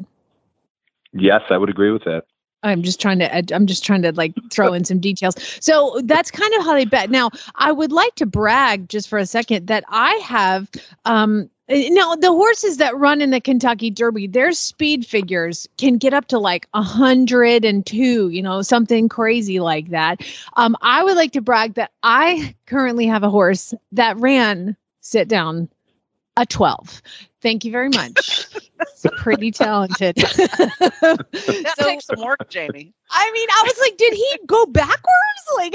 Yes, 1.13 1.43
I 1.51 1.59
would 1.59 1.71
agree 1.71 1.93
with 1.93 2.05
that. 2.05 2.25
I'm 2.65 2.83
just 2.83 3.01
trying 3.01 3.19
to 3.21 3.55
I'm 3.55 3.67
just 3.67 3.85
trying 3.85 4.03
to 4.03 4.13
like 4.13 4.35
throw 4.51 4.73
in 4.73 4.85
some 4.85 4.99
details. 4.99 5.35
So 5.61 6.01
that's 6.05 6.31
kind 6.31 6.53
of 6.55 6.65
how 6.65 6.75
they 6.75 6.87
bet. 6.87 7.11
Now, 7.11 7.31
I 7.55 7.71
would 7.71 7.93
like 7.93 8.15
to 8.17 8.27
brag 8.27 8.89
just 8.89 9.09
for 9.09 9.19
a 9.19 9.27
second 9.27 9.67
that 9.69 9.85
I 9.89 10.15
have 10.17 10.71
um 11.05 11.51
now 11.69 12.15
the 12.15 12.31
horses 12.31 12.77
that 12.77 12.97
run 12.97 13.23
in 13.23 13.31
the 13.31 13.41
Kentucky 13.41 13.91
Derby, 13.91 14.27
their 14.27 14.53
speed 14.53 15.07
figures 15.07 15.67
can 15.79 15.97
get 15.97 16.13
up 16.13 16.27
to 16.29 16.39
like 16.39 16.69
a 16.75 16.83
hundred 16.83 17.65
and 17.65 17.87
two, 17.87 18.29
you 18.29 18.43
know, 18.43 18.61
something 18.63 19.09
crazy 19.09 19.61
like 19.61 19.89
that. 19.89 20.21
Um, 20.57 20.77
I 20.83 21.03
would 21.03 21.17
like 21.17 21.33
to 21.33 21.41
brag 21.41 21.75
that 21.75 21.93
I 22.03 22.55
currently 22.67 23.07
have 23.07 23.23
a 23.23 23.31
horse 23.31 23.73
that 23.93 24.19
ran 24.19 24.77
sit 25.01 25.29
down 25.29 25.69
a 26.37 26.47
12. 26.47 27.03
Thank 27.41 27.65
you 27.65 27.71
very 27.71 27.89
much. 27.91 28.47
pretty 29.19 29.51
talented. 29.51 30.17
that 30.17 31.75
so, 31.79 31.87
takes 31.87 32.07
some 32.07 32.21
work, 32.21 32.49
Jamie. 32.49 32.93
I 33.11 33.31
mean, 33.33 33.49
I 33.51 33.63
was 33.65 33.79
like, 33.81 33.97
did 33.97 34.15
he 34.15 34.39
go 34.47 34.67
backwards? 34.67 35.05
Like 35.57 35.75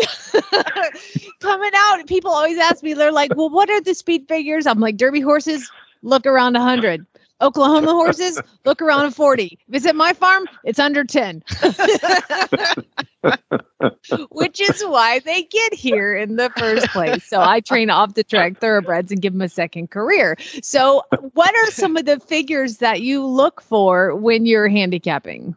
coming 1.40 1.72
out, 1.76 2.06
people 2.08 2.32
always 2.32 2.58
ask 2.58 2.84
me, 2.84 2.94
they're 2.94 3.12
like, 3.12 3.36
well, 3.36 3.50
what 3.50 3.70
are 3.70 3.82
the 3.82 3.94
speed 3.94 4.28
figures? 4.28 4.66
I'm 4.66 4.80
like, 4.80 4.98
Derby 4.98 5.22
horses 5.22 5.72
look 6.02 6.26
around 6.26 6.54
100. 6.54 7.06
Oklahoma 7.42 7.92
horses 7.92 8.42
look 8.66 8.82
around 8.82 9.12
40. 9.12 9.46
If 9.68 9.76
it's 9.76 9.86
at 9.86 9.96
my 9.96 10.14
farm, 10.14 10.46
it's 10.64 10.80
under 10.80 11.04
10. 11.04 11.44
which 14.32 14.62
is 14.62 14.82
why 14.84 15.20
they 15.20 15.44
get 15.44 15.74
here 15.74 16.16
in 16.16 16.36
the 16.36 16.50
first 16.58 16.88
place. 16.88 17.24
So 17.26 17.42
I 17.42 17.60
train 17.60 17.90
off 17.90 18.14
the 18.14 18.24
track 18.24 18.58
thoroughbreds 18.60 19.12
and 19.12 19.22
give 19.22 19.34
them 19.34 19.42
a 19.42 19.50
second 19.50 19.90
career. 19.92 20.38
So, 20.62 21.04
what 21.34 21.56
are 21.56 21.72
some 21.72 21.98
of 21.98 22.06
the 22.06 22.20
figures 22.20 22.78
that 22.78 23.02
you 23.02 23.26
look 23.26 23.62
for 23.62 24.16
when 24.16 24.46
you're 24.46 24.70
handicapping? 24.70 25.56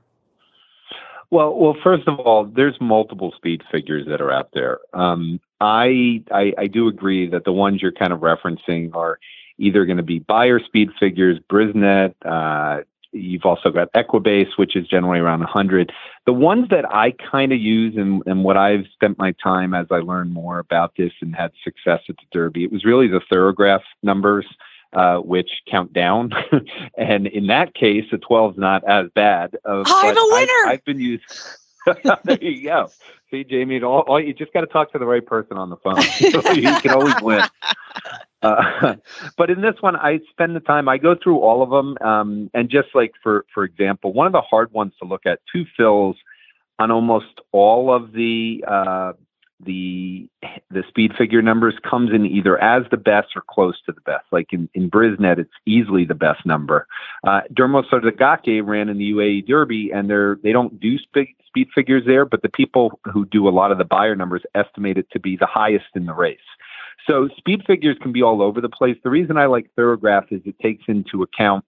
Well, 1.31 1.55
well, 1.55 1.77
first 1.83 2.07
of 2.09 2.20
all, 2.20 2.44
there's 2.44 2.77
multiple 2.81 3.33
speed 3.37 3.62
figures 3.70 4.07
that 4.09 4.20
are 4.20 4.31
out 4.31 4.51
there. 4.53 4.81
Um, 4.92 5.40
I, 5.61 6.22
I 6.31 6.53
I 6.59 6.66
do 6.66 6.88
agree 6.88 7.29
that 7.29 7.44
the 7.44 7.53
ones 7.53 7.81
you're 7.81 7.92
kind 7.92 8.12
of 8.12 8.20
referencing 8.20 8.94
are 8.94 9.18
either 9.59 9.87
going 9.87 9.96
to 9.96 10.03
be 10.03 10.18
Beyer 10.18 10.61
speed 10.61 10.90
figures, 10.98 11.38
Brisnet. 11.51 12.14
Uh, 12.25 12.83
you've 13.12 13.44
also 13.44 13.70
got 13.70 13.92
Equibase, 13.92 14.57
which 14.57 14.77
is 14.77 14.87
generally 14.87 15.18
around 15.18 15.40
100. 15.40 15.92
The 16.27 16.33
ones 16.33 16.68
that 16.70 16.85
I 16.92 17.12
kind 17.31 17.53
of 17.53 17.59
use 17.59 17.96
and, 17.96 18.22
and 18.27 18.44
what 18.44 18.57
I've 18.57 18.87
spent 18.92 19.18
my 19.18 19.35
time 19.42 19.75
as 19.75 19.87
I 19.90 19.98
learned 19.98 20.33
more 20.33 20.59
about 20.59 20.92
this 20.96 21.12
and 21.20 21.35
had 21.35 21.53
success 21.62 22.01
at 22.09 22.16
the 22.16 22.25
Derby, 22.33 22.64
it 22.64 22.72
was 22.72 22.85
really 22.85 23.09
the 23.09 23.20
Thoro-Graph 23.29 23.83
numbers 24.03 24.46
uh, 24.92 25.18
which 25.18 25.51
count 25.70 25.92
down. 25.92 26.33
and 26.98 27.27
in 27.27 27.46
that 27.46 27.75
case, 27.75 28.05
a 28.12 28.18
12 28.18 28.53
is 28.53 28.59
not 28.59 28.85
as 28.85 29.07
bad. 29.14 29.57
Uh, 29.64 29.83
I'm 29.87 30.16
a 30.16 30.29
winner. 30.33 30.53
I, 30.66 30.72
have 30.72 30.85
been 30.85 31.01
used. 31.01 31.25
there 32.25 32.42
you 32.42 32.64
go. 32.64 32.90
See, 33.31 33.44
Jamie, 33.44 33.83
all, 33.83 34.01
all, 34.01 34.20
you 34.20 34.35
just 34.35 34.53
got 34.53 34.61
to 34.61 34.66
talk 34.66 34.92
to 34.92 34.98
the 34.98 35.07
right 35.07 35.25
person 35.25 35.57
on 35.57 35.70
the 35.70 35.77
phone. 35.79 35.96
you 36.55 36.79
can 36.81 36.90
always 36.90 37.14
win. 37.22 37.42
Uh, 38.42 38.96
but 39.37 39.50
in 39.50 39.61
this 39.61 39.76
one, 39.81 39.96
I 39.96 40.20
spend 40.31 40.57
the 40.57 40.61
time. 40.61 40.88
I 40.88 40.98
go 40.98 41.14
through 41.14 41.38
all 41.40 41.62
of 41.62 41.70
them, 41.70 41.96
um, 42.07 42.50
and 42.55 42.68
just 42.68 42.88
like 42.94 43.12
for 43.22 43.44
for 43.55 43.64
example, 43.64 44.12
one 44.12 44.26
of 44.26 44.33
the 44.33 44.40
hard 44.40 44.72
ones 44.72 44.92
to 45.00 45.09
look 45.09 45.26
at, 45.26 45.40
Two 45.52 45.64
Phil's 45.76 46.16
on 46.78 46.90
almost 46.90 47.40
all 47.52 47.94
of 47.94 48.12
the 48.12 48.64
uh, 48.66 49.12
the 49.64 50.28
the 50.70 50.83
speed 50.88 51.12
figure 51.16 51.42
numbers 51.42 51.74
comes 51.88 52.11
in 52.12 52.26
either 52.26 52.59
as 52.59 52.83
the 52.90 52.96
best 52.96 53.28
or 53.37 53.42
close 53.48 53.81
to 53.87 53.92
the 53.92 54.00
best. 54.00 54.24
Like 54.33 54.52
in, 54.52 54.68
in 54.74 54.90
Brisnet, 54.90 55.38
it's 55.38 55.52
easily 55.66 56.05
the 56.05 56.14
best 56.14 56.44
number. 56.44 56.87
Uh, 57.24 57.42
Derma 57.52 57.85
Sotogake 57.88 58.66
ran 58.66 58.88
in 58.88 58.98
the 58.98 59.12
UAE 59.12 59.46
Derby, 59.46 59.90
and 59.92 60.11
they're 60.11 60.38
they 60.42 60.52
don't 60.52 60.81
do 60.81 60.98
speed, 60.98 61.35
speed 61.46 61.68
figures 61.74 62.02
there, 62.07 62.24
but 62.24 62.42
the 62.42 62.48
people 62.48 63.00
who 63.12 63.24
do 63.26 63.48
a 63.48 63.50
lot 63.50 63.70
of 63.70 63.78
the 63.78 63.85
Beyer 63.85 64.16
numbers 64.16 64.42
estimate 64.55 64.98
it 64.98 65.07
to 65.12 65.20
be 65.20 65.37
the 65.37 65.46
highest 65.46 65.87
in 65.94 66.07
the 66.07 66.14
race. 66.14 66.38
So 67.06 67.28
speed 67.36 67.62
figures 67.66 67.96
can 68.00 68.12
be 68.12 68.22
all 68.22 68.42
over 68.42 68.60
the 68.60 68.68
place. 68.68 68.96
The 69.02 69.10
reason 69.10 69.36
I 69.36 69.46
like 69.46 69.70
Thoro-Graph 69.76 70.30
is 70.30 70.40
it 70.44 70.58
takes 70.60 70.84
into 70.88 71.22
account 71.22 71.64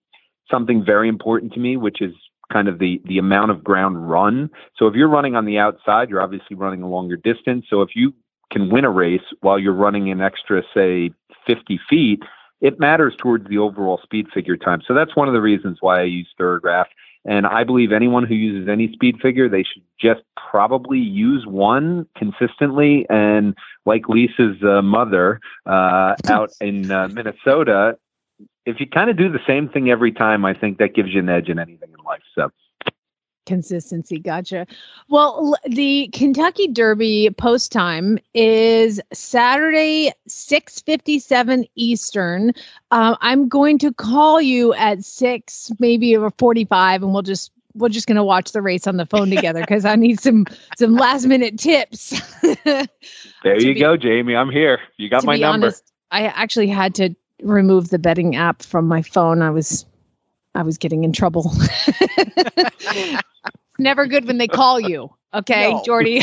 something 0.51 0.85
very 0.85 1.09
important 1.09 1.53
to 1.55 1.61
me, 1.61 1.77
which 1.77 2.01
is 2.01 2.13
kind 2.53 2.69
of 2.69 2.79
the 2.79 3.01
the 3.07 3.19
amount 3.19 3.51
of 3.51 3.65
ground 3.65 4.09
run. 4.09 4.51
So 4.77 4.87
if 4.87 4.95
you're 4.95 5.09
running 5.09 5.35
on 5.35 5.45
the 5.45 5.59
outside, 5.59 6.11
you're 6.11 6.23
obviously 6.23 6.57
running 6.57 6.83
a 6.83 6.89
longer 6.89 7.17
distance. 7.17 7.67
So 7.69 7.83
if 7.83 7.91
you 7.95 8.13
can 8.53 8.71
win 8.71 8.85
a 8.85 8.91
race 8.91 9.23
while 9.41 9.59
you're 9.59 9.73
running 9.73 10.11
an 10.11 10.21
extra, 10.21 10.63
say, 10.75 11.11
50 11.47 11.81
feet, 11.89 12.23
it 12.61 12.79
matters 12.79 13.15
towards 13.19 13.49
the 13.49 13.59
overall 13.59 14.01
speed 14.03 14.27
figure 14.33 14.57
time. 14.57 14.81
So 14.87 14.95
that's 14.95 15.17
one 15.17 15.29
of 15.29 15.35
the 15.35 15.41
reasons 15.41 15.79
why 15.81 16.01
I 16.01 16.05
use 16.05 16.29
Thoro-Graph. 16.39 16.87
And 17.27 17.47
I 17.47 17.65
believe 17.65 17.91
anyone 17.91 18.27
who 18.27 18.35
uses 18.35 18.69
any 18.69 18.93
speed 18.93 19.17
figure, 19.21 19.49
they 19.49 19.63
should 19.63 19.83
just 20.01 20.23
probably 20.37 20.99
use 20.99 21.47
one 21.47 22.07
consistently. 22.17 23.07
And 23.09 23.55
like 23.87 24.09
Lisa's 24.09 24.63
uh, 24.63 24.83
mother 24.83 25.41
uh, 25.67 26.17
out 26.27 26.51
in 26.61 26.91
uh, 26.91 27.09
Minnesota, 27.09 27.97
if 28.67 28.81
you 28.81 28.87
kind 28.89 29.11
of 29.11 29.17
do 29.17 29.31
the 29.31 29.41
same 29.47 29.69
thing 29.69 29.91
every 29.91 30.13
time, 30.13 30.45
I 30.45 30.55
think 30.55 30.79
that 30.79 30.95
gives 30.95 31.11
you 31.11 31.21
an 31.21 31.29
edge 31.29 31.49
in 31.49 31.59
anything 31.59 31.91
in 31.91 32.05
life. 32.05 32.23
So 32.35 32.51
consistency. 33.47 34.19
Gotcha. 34.19 34.67
Well 35.09 35.57
the 35.67 36.09
kentucky 36.13 36.69
derby 36.69 37.31
post 37.37 37.73
time 37.73 38.19
is 38.35 39.01
saturday 39.13 40.13
6.57 40.29 41.69
eastern. 41.75 42.53
Um, 42.91 43.17
i'm 43.21 43.49
going 43.49 43.79
to 43.79 43.93
call 43.93 44.41
you 44.41 44.75
at 44.75 45.05
6 45.05 45.73
maybe 45.79 46.17
or 46.17 46.31
45 46.39 47.03
and 47.03 47.13
we'll 47.13 47.23
just 47.23 47.51
we're 47.77 47.89
just 47.89 48.07
going 48.07 48.17
to 48.17 48.25
watch 48.25 48.53
the 48.53 48.63
race 48.63 48.87
on 48.87 48.97
the 48.97 49.07
phone 49.07 49.31
together 49.31 49.61
because 49.61 49.85
i 49.85 49.97
need 49.97 50.21
some 50.21 50.47
some 50.77 50.95
last 50.95 51.27
minute 51.27 51.59
tips. 51.59 52.21
There 53.45 53.61
you 53.61 53.75
be, 53.75 53.81
go 53.81 53.97
jamie. 53.99 54.35
I'm 54.35 54.51
here. 54.51 54.81
You 54.97 55.11
got 55.11 55.23
my 55.23 55.37
number. 55.37 55.67
honest, 55.67 55.93
i 56.11 56.23
actually 56.23 56.69
had 56.69 56.95
to 56.95 57.15
remove 57.43 57.91
the 57.91 57.99
betting 57.99 58.37
app 58.37 58.63
from 58.63 58.89
my 58.89 59.03
phone. 59.03 59.43
I 59.43 59.51
was 59.51 59.85
I 60.55 60.63
was 60.63 60.79
getting 60.79 61.05
in 61.05 61.13
trouble. 61.13 61.53
It's 63.47 63.79
never 63.79 64.07
good 64.07 64.27
when 64.27 64.39
they 64.39 64.49
call 64.49 64.81
you. 64.81 65.15
Okay, 65.33 65.73
no. 65.73 65.83
Jordi. 65.83 66.21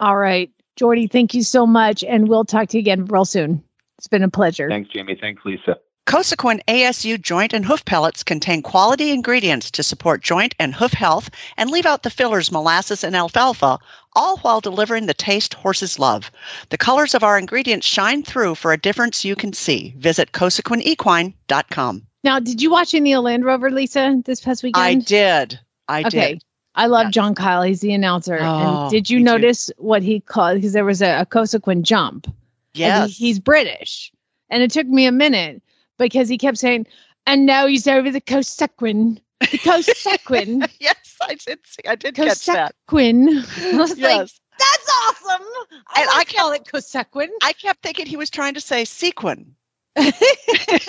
All 0.00 0.16
right. 0.16 0.50
Jordi, 0.80 1.10
thank 1.10 1.34
you 1.34 1.42
so 1.42 1.66
much. 1.66 2.02
And 2.02 2.28
we'll 2.28 2.44
talk 2.44 2.68
to 2.70 2.78
you 2.78 2.80
again 2.80 3.04
real 3.04 3.24
soon. 3.24 3.62
It's 3.98 4.08
been 4.08 4.22
a 4.22 4.30
pleasure. 4.30 4.68
Thanks, 4.68 4.90
Jamie. 4.90 5.16
Thanks, 5.20 5.42
Lisa. 5.44 5.76
Cosequin 6.06 6.60
ASU 6.66 7.20
joint 7.20 7.52
and 7.52 7.64
hoof 7.64 7.84
pellets 7.84 8.24
contain 8.24 8.60
quality 8.60 9.12
ingredients 9.12 9.70
to 9.70 9.84
support 9.84 10.20
joint 10.20 10.52
and 10.58 10.74
hoof 10.74 10.92
health 10.92 11.30
and 11.56 11.70
leave 11.70 11.86
out 11.86 12.02
the 12.02 12.10
fillers 12.10 12.50
molasses 12.50 13.04
and 13.04 13.14
alfalfa, 13.14 13.78
all 14.14 14.38
while 14.38 14.60
delivering 14.60 15.06
the 15.06 15.14
taste 15.14 15.54
horses 15.54 16.00
love. 16.00 16.32
The 16.70 16.76
colors 16.76 17.14
of 17.14 17.22
our 17.22 17.38
ingredients 17.38 17.86
shine 17.86 18.24
through 18.24 18.56
for 18.56 18.72
a 18.72 18.78
difference 18.78 19.24
you 19.24 19.36
can 19.36 19.52
see. 19.52 19.94
Visit 19.96 20.32
cosequinequine.com. 20.32 22.02
Now, 22.24 22.40
did 22.40 22.60
you 22.60 22.70
watch 22.70 22.94
any 22.94 23.14
of 23.14 23.22
Land 23.22 23.44
Rover, 23.44 23.70
Lisa, 23.70 24.20
this 24.24 24.40
past 24.40 24.64
weekend? 24.64 24.84
I 24.84 24.94
did. 24.94 25.60
I 25.88 26.02
did. 26.02 26.14
okay. 26.14 26.32
did. 26.34 26.44
I 26.74 26.86
love 26.86 27.06
yeah. 27.06 27.10
John 27.10 27.34
Kyle. 27.34 27.62
He's 27.62 27.80
the 27.80 27.92
announcer. 27.94 28.38
Oh, 28.40 28.82
and 28.82 28.90
did 28.90 29.08
you 29.08 29.20
notice 29.20 29.66
too. 29.66 29.72
what 29.78 30.02
he 30.02 30.20
called? 30.20 30.56
Because 30.56 30.72
there 30.72 30.84
was 30.84 31.00
a, 31.00 31.20
a 31.20 31.26
Cosequin 31.26 31.82
jump. 31.82 32.26
Yeah. 32.74 33.06
He, 33.06 33.12
he's 33.12 33.38
British. 33.38 34.10
And 34.50 34.62
it 34.62 34.70
took 34.70 34.86
me 34.86 35.06
a 35.06 35.12
minute 35.12 35.62
because 35.98 36.28
he 36.28 36.38
kept 36.38 36.58
saying, 36.58 36.86
and 37.26 37.46
now 37.46 37.66
he's 37.66 37.86
over 37.86 38.10
the 38.10 38.20
Cosequin. 38.20 39.20
The 39.40 39.58
Cosequin. 39.58 40.68
yes, 40.80 41.16
I 41.20 41.34
did 41.34 41.58
see, 41.64 41.82
I 41.86 41.94
did 41.94 42.14
catch 42.14 42.46
that. 42.46 42.74
Cosequin. 42.88 43.74
I 43.74 43.76
was 43.76 43.98
yes. 43.98 44.18
like, 44.18 44.30
that's 44.58 44.90
awesome. 45.04 45.46
I 45.88 46.00
and 46.00 46.06
like 46.08 46.34
I 46.34 46.38
call 46.38 46.52
it 46.52 46.64
Cosequin. 46.64 47.28
I 47.42 47.52
kept 47.52 47.82
thinking 47.82 48.06
he 48.06 48.16
was 48.16 48.30
trying 48.30 48.54
to 48.54 48.60
say 48.60 48.84
sequin. 48.84 49.54
and 49.96 50.14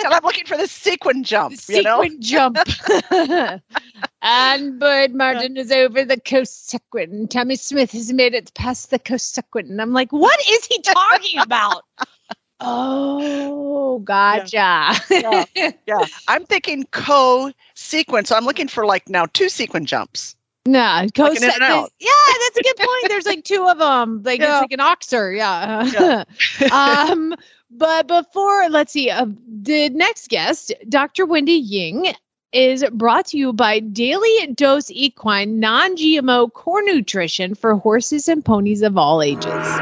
I'm 0.06 0.24
looking 0.24 0.46
for 0.46 0.56
the 0.56 0.68
sequin 0.68 1.26
jump. 1.26 1.58
The 1.58 1.74
you 1.74 1.84
sequin 1.84 2.14
know? 2.14 2.20
jump. 2.22 2.58
and 4.22 4.80
Bernard 4.80 5.14
Martin 5.14 5.58
is 5.58 5.74
over 5.74 6.06
the 6.06 6.16
Cosequin. 6.16 7.30
Tamie 7.30 7.58
Smith 7.58 7.92
has 7.92 8.14
made 8.14 8.34
it 8.34 8.54
past 8.54 8.92
the 8.92 9.00
Cosequin. 9.00 9.70
And 9.70 9.82
I'm 9.82 9.92
like, 9.92 10.14
what 10.14 10.40
is 10.48 10.66
he 10.66 10.82
talking 10.82 11.40
about? 11.40 11.84
Oh, 12.64 14.00
gotcha. 14.00 14.56
Yeah. 15.10 15.46
yeah. 15.56 15.72
yeah. 15.88 16.06
I'm 16.28 16.46
thinking 16.46 16.86
co 16.92 17.52
sequence. 17.76 18.30
So 18.30 18.36
I'm 18.36 18.46
looking 18.46 18.68
for 18.68 18.86
like 18.86 19.10
now 19.10 19.26
two 19.34 19.50
sequin 19.50 19.86
jumps. 19.86 20.36
No, 20.66 21.06
co 21.14 21.24
like 21.24 21.40
Yeah, 21.42 21.50
that's 21.60 22.58
a 22.58 22.64
good 22.64 22.78
point. 22.78 23.10
There's 23.10 23.26
like 23.26 23.44
two 23.44 23.68
of 23.68 23.80
them. 23.80 24.24
Like 24.24 24.40
yeah. 24.40 24.62
it's 24.62 24.62
like 24.62 24.72
an 24.72 24.80
oxer. 24.80 25.36
Yeah. 25.36 26.24
yeah. 26.62 26.72
um, 27.12 27.36
but 27.70 28.08
before, 28.08 28.70
let's 28.70 28.94
see, 28.94 29.10
uh, 29.10 29.26
the 29.48 29.90
next 29.90 30.30
guest, 30.30 30.74
Dr. 30.88 31.26
Wendy 31.26 31.54
Ying, 31.54 32.14
is 32.54 32.86
brought 32.94 33.26
to 33.28 33.38
you 33.38 33.52
by 33.52 33.80
Daily 33.80 34.54
Dose 34.54 34.92
Equine 34.92 35.60
non 35.60 35.98
GMO 35.98 36.54
core 36.54 36.84
nutrition 36.84 37.56
for 37.56 37.76
horses 37.76 38.30
and 38.30 38.46
ponies 38.46 38.84
of 38.84 38.98
all 38.98 39.22
ages. 39.22 39.80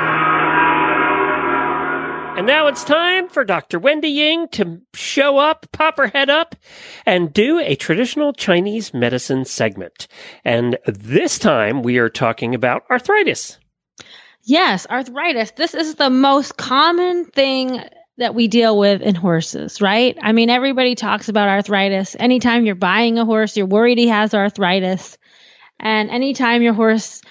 And 2.41 2.47
now 2.47 2.65
it's 2.65 2.83
time 2.83 3.29
for 3.29 3.45
Dr. 3.45 3.77
Wendy 3.77 4.07
Ying 4.07 4.47
to 4.53 4.81
show 4.95 5.37
up, 5.37 5.67
pop 5.71 5.97
her 5.97 6.07
head 6.07 6.31
up, 6.31 6.55
and 7.05 7.31
do 7.31 7.59
a 7.59 7.75
traditional 7.75 8.33
Chinese 8.33 8.95
medicine 8.95 9.45
segment. 9.45 10.07
And 10.43 10.79
this 10.87 11.37
time 11.37 11.83
we 11.83 11.99
are 11.99 12.09
talking 12.09 12.55
about 12.55 12.81
arthritis. 12.89 13.59
Yes, 14.41 14.87
arthritis. 14.89 15.51
This 15.51 15.75
is 15.75 15.93
the 15.93 16.09
most 16.09 16.57
common 16.57 17.25
thing 17.25 17.79
that 18.17 18.33
we 18.33 18.47
deal 18.47 18.75
with 18.75 19.03
in 19.03 19.13
horses, 19.13 19.79
right? 19.79 20.17
I 20.19 20.31
mean, 20.31 20.49
everybody 20.49 20.95
talks 20.95 21.29
about 21.29 21.47
arthritis. 21.47 22.15
Anytime 22.19 22.65
you're 22.65 22.73
buying 22.73 23.19
a 23.19 23.25
horse, 23.25 23.55
you're 23.55 23.67
worried 23.67 23.99
he 23.99 24.07
has 24.07 24.33
arthritis. 24.33 25.19
And 25.79 26.09
anytime 26.09 26.63
your 26.63 26.73
horse 26.73 27.21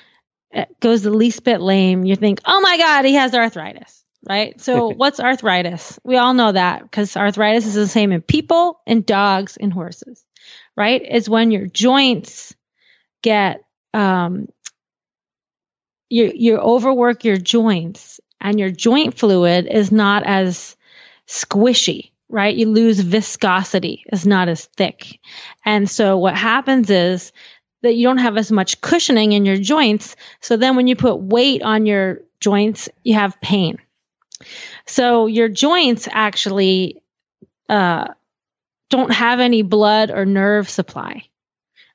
uh, 0.54 0.66
goes 0.78 1.02
the 1.02 1.10
least 1.10 1.42
bit 1.42 1.60
lame, 1.60 2.04
you 2.04 2.14
think, 2.14 2.42
oh 2.44 2.60
my 2.60 2.78
God, 2.78 3.04
he 3.04 3.14
has 3.14 3.34
arthritis, 3.34 3.99
right? 4.28 4.60
So, 4.60 4.88
what's 4.90 5.20
arthritis? 5.20 5.98
We 6.04 6.16
all 6.16 6.34
know 6.34 6.52
that 6.52 6.82
because 6.82 7.16
arthritis 7.16 7.66
is 7.66 7.74
the 7.74 7.88
same 7.88 8.12
in 8.12 8.22
people, 8.22 8.80
in 8.86 9.02
dogs, 9.02 9.56
in 9.56 9.70
horses, 9.70 10.24
right? 10.76 11.02
It's 11.04 11.28
when 11.28 11.50
your 11.50 11.66
joints 11.66 12.54
get, 13.22 13.64
um, 13.94 14.48
you, 16.08 16.32
you 16.34 16.58
overwork 16.58 17.24
your 17.24 17.36
joints 17.36 18.20
and 18.40 18.58
your 18.58 18.70
joint 18.70 19.18
fluid 19.18 19.66
is 19.66 19.92
not 19.92 20.24
as 20.24 20.76
squishy, 21.26 22.10
right? 22.28 22.54
You 22.54 22.66
lose 22.68 23.00
viscosity, 23.00 24.04
is 24.12 24.26
not 24.26 24.48
as 24.48 24.64
thick. 24.64 25.20
And 25.64 25.88
so 25.88 26.18
what 26.18 26.36
happens 26.36 26.90
is 26.90 27.32
that 27.82 27.94
you 27.94 28.06
don't 28.06 28.18
have 28.18 28.36
as 28.36 28.50
much 28.50 28.80
cushioning 28.80 29.32
in 29.32 29.46
your 29.46 29.56
joints. 29.56 30.16
So 30.40 30.56
then 30.56 30.76
when 30.76 30.86
you 30.86 30.96
put 30.96 31.16
weight 31.16 31.62
on 31.62 31.86
your 31.86 32.20
joints, 32.40 32.88
you 33.04 33.14
have 33.14 33.40
pain. 33.40 33.78
So 34.86 35.26
your 35.26 35.48
joints 35.48 36.08
actually 36.10 37.02
uh, 37.68 38.08
don't 38.90 39.12
have 39.12 39.40
any 39.40 39.62
blood 39.62 40.10
or 40.10 40.26
nerve 40.26 40.68
supply, 40.68 41.24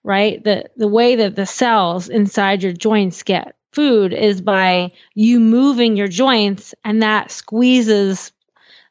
right? 0.03 0.43
The 0.43 0.69
the 0.77 0.87
way 0.87 1.17
that 1.17 1.35
the 1.35 1.45
cells 1.45 2.09
inside 2.09 2.63
your 2.63 2.73
joints 2.73 3.23
get 3.23 3.55
food 3.73 4.13
is 4.13 4.41
by 4.41 4.93
you 5.15 5.39
moving 5.39 5.97
your 5.97 6.07
joints, 6.07 6.75
and 6.83 7.03
that 7.03 7.31
squeezes 7.31 8.31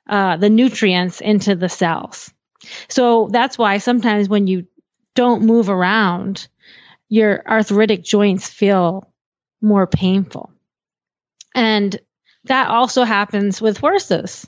uh, 0.09 0.37
the 0.37 0.51
nutrients 0.51 1.21
into 1.21 1.55
the 1.55 1.69
cells. 1.69 2.33
So 2.89 3.29
that's 3.33 3.59
why 3.59 3.79
sometimes 3.79 4.29
when 4.29 4.47
you 4.47 4.67
don't 5.15 5.43
move 5.43 5.69
around, 5.71 6.49
your 7.09 7.43
arthritic 7.49 8.05
joints 8.05 8.49
feel 8.49 9.13
more 9.63 9.87
painful. 9.87 10.53
And 11.55 11.99
that 12.45 12.69
also 12.69 13.05
happens 13.05 13.61
with 13.61 13.79
horses. 13.79 14.47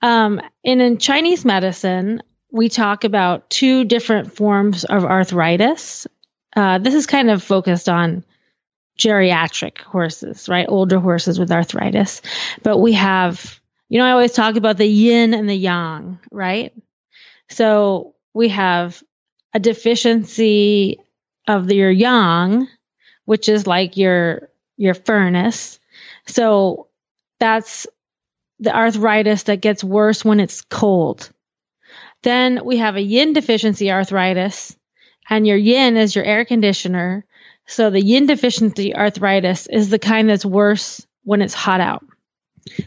Um, 0.00 0.40
and 0.64 0.82
in 0.82 0.98
Chinese 0.98 1.44
medicine, 1.44 2.22
we 2.50 2.68
talk 2.68 3.04
about 3.04 3.48
two 3.48 3.84
different 3.84 4.34
forms 4.34 4.84
of 4.84 5.04
arthritis. 5.04 6.06
Uh, 6.54 6.78
this 6.78 6.94
is 6.94 7.06
kind 7.06 7.30
of 7.30 7.42
focused 7.42 7.88
on 7.88 8.24
geriatric 8.98 9.78
horses, 9.78 10.48
right? 10.48 10.66
Older 10.68 10.98
horses 10.98 11.38
with 11.38 11.50
arthritis. 11.50 12.20
But 12.62 12.78
we 12.78 12.92
have 12.92 13.60
you 13.92 13.98
know, 13.98 14.06
I 14.06 14.12
always 14.12 14.32
talk 14.32 14.56
about 14.56 14.78
the 14.78 14.86
yin 14.86 15.34
and 15.34 15.46
the 15.46 15.54
yang, 15.54 16.18
right? 16.30 16.72
So 17.50 18.14
we 18.32 18.48
have 18.48 19.02
a 19.52 19.60
deficiency 19.60 20.98
of 21.46 21.70
your 21.70 21.90
yang, 21.90 22.68
which 23.26 23.50
is 23.50 23.66
like 23.66 23.98
your 23.98 24.48
your 24.78 24.94
furnace. 24.94 25.78
So 26.26 26.88
that's 27.42 27.88
the 28.60 28.72
arthritis 28.72 29.42
that 29.44 29.60
gets 29.60 29.82
worse 29.82 30.24
when 30.24 30.38
it's 30.38 30.62
cold. 30.62 31.28
Then 32.22 32.64
we 32.64 32.76
have 32.76 32.94
a 32.94 33.02
yin 33.02 33.32
deficiency 33.32 33.90
arthritis, 33.90 34.76
and 35.28 35.44
your 35.44 35.56
yin 35.56 35.96
is 35.96 36.14
your 36.14 36.24
air 36.24 36.44
conditioner. 36.44 37.26
So 37.66 37.90
the 37.90 38.00
yin 38.00 38.26
deficiency 38.26 38.94
arthritis 38.94 39.66
is 39.66 39.90
the 39.90 39.98
kind 39.98 40.28
that's 40.28 40.44
worse 40.44 41.04
when 41.24 41.42
it's 41.42 41.52
hot 41.54 41.80
out 41.80 42.04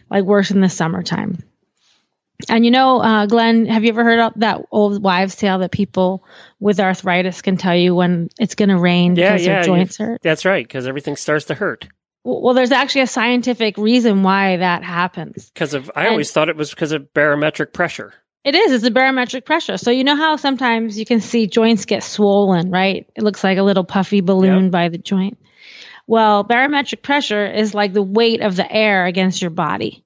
like 0.09 0.23
worse 0.23 0.51
in 0.51 0.61
the 0.61 0.69
summertime. 0.69 1.43
And 2.47 2.63
you 2.63 2.71
know, 2.71 3.01
uh, 3.01 3.25
Glenn, 3.25 3.65
have 3.65 3.83
you 3.83 3.89
ever 3.89 4.05
heard 4.05 4.33
that 4.37 4.61
old 4.71 5.03
wives' 5.03 5.35
tale 5.35 5.59
that 5.59 5.71
people 5.71 6.23
with 6.61 6.79
arthritis 6.79 7.41
can 7.41 7.57
tell 7.57 7.75
you 7.75 7.93
when 7.93 8.29
it's 8.39 8.55
going 8.55 8.69
to 8.69 8.77
rain 8.77 9.17
yeah, 9.17 9.33
because 9.33 9.45
yeah, 9.45 9.53
their 9.55 9.63
joints 9.63 9.97
hurt? 9.97 10.21
That's 10.21 10.45
right, 10.45 10.65
because 10.65 10.87
everything 10.87 11.17
starts 11.17 11.45
to 11.45 11.55
hurt. 11.55 11.89
Well, 12.25 12.55
there's 12.55 12.71
actually 12.71 13.01
a 13.01 13.07
scientific 13.07 13.77
reason 13.77 14.23
why 14.23 14.57
that 14.57 14.83
happens. 14.83 15.51
Because 15.51 15.75
of, 15.75 15.91
I 15.95 16.05
and 16.05 16.09
always 16.09 16.31
thought 16.31 16.49
it 16.49 16.57
was 16.57 16.71
because 16.71 16.91
of 16.91 17.13
barometric 17.13 17.71
pressure. 17.71 18.15
It 18.43 18.55
is. 18.55 18.71
It's 18.71 18.83
a 18.83 18.91
barometric 18.91 19.45
pressure. 19.45 19.77
So 19.77 19.91
you 19.91 20.03
know 20.03 20.15
how 20.15 20.35
sometimes 20.35 20.97
you 20.97 21.05
can 21.05 21.21
see 21.21 21.45
joints 21.45 21.85
get 21.85 22.03
swollen, 22.03 22.71
right? 22.71 23.07
It 23.15 23.23
looks 23.23 23.43
like 23.43 23.59
a 23.59 23.63
little 23.63 23.83
puffy 23.83 24.21
balloon 24.21 24.63
yep. 24.63 24.71
by 24.71 24.89
the 24.89 24.97
joint. 24.97 25.37
Well, 26.07 26.43
barometric 26.43 27.03
pressure 27.03 27.45
is 27.45 27.75
like 27.75 27.93
the 27.93 28.03
weight 28.03 28.41
of 28.41 28.55
the 28.55 28.71
air 28.71 29.05
against 29.05 29.41
your 29.41 29.51
body, 29.51 30.03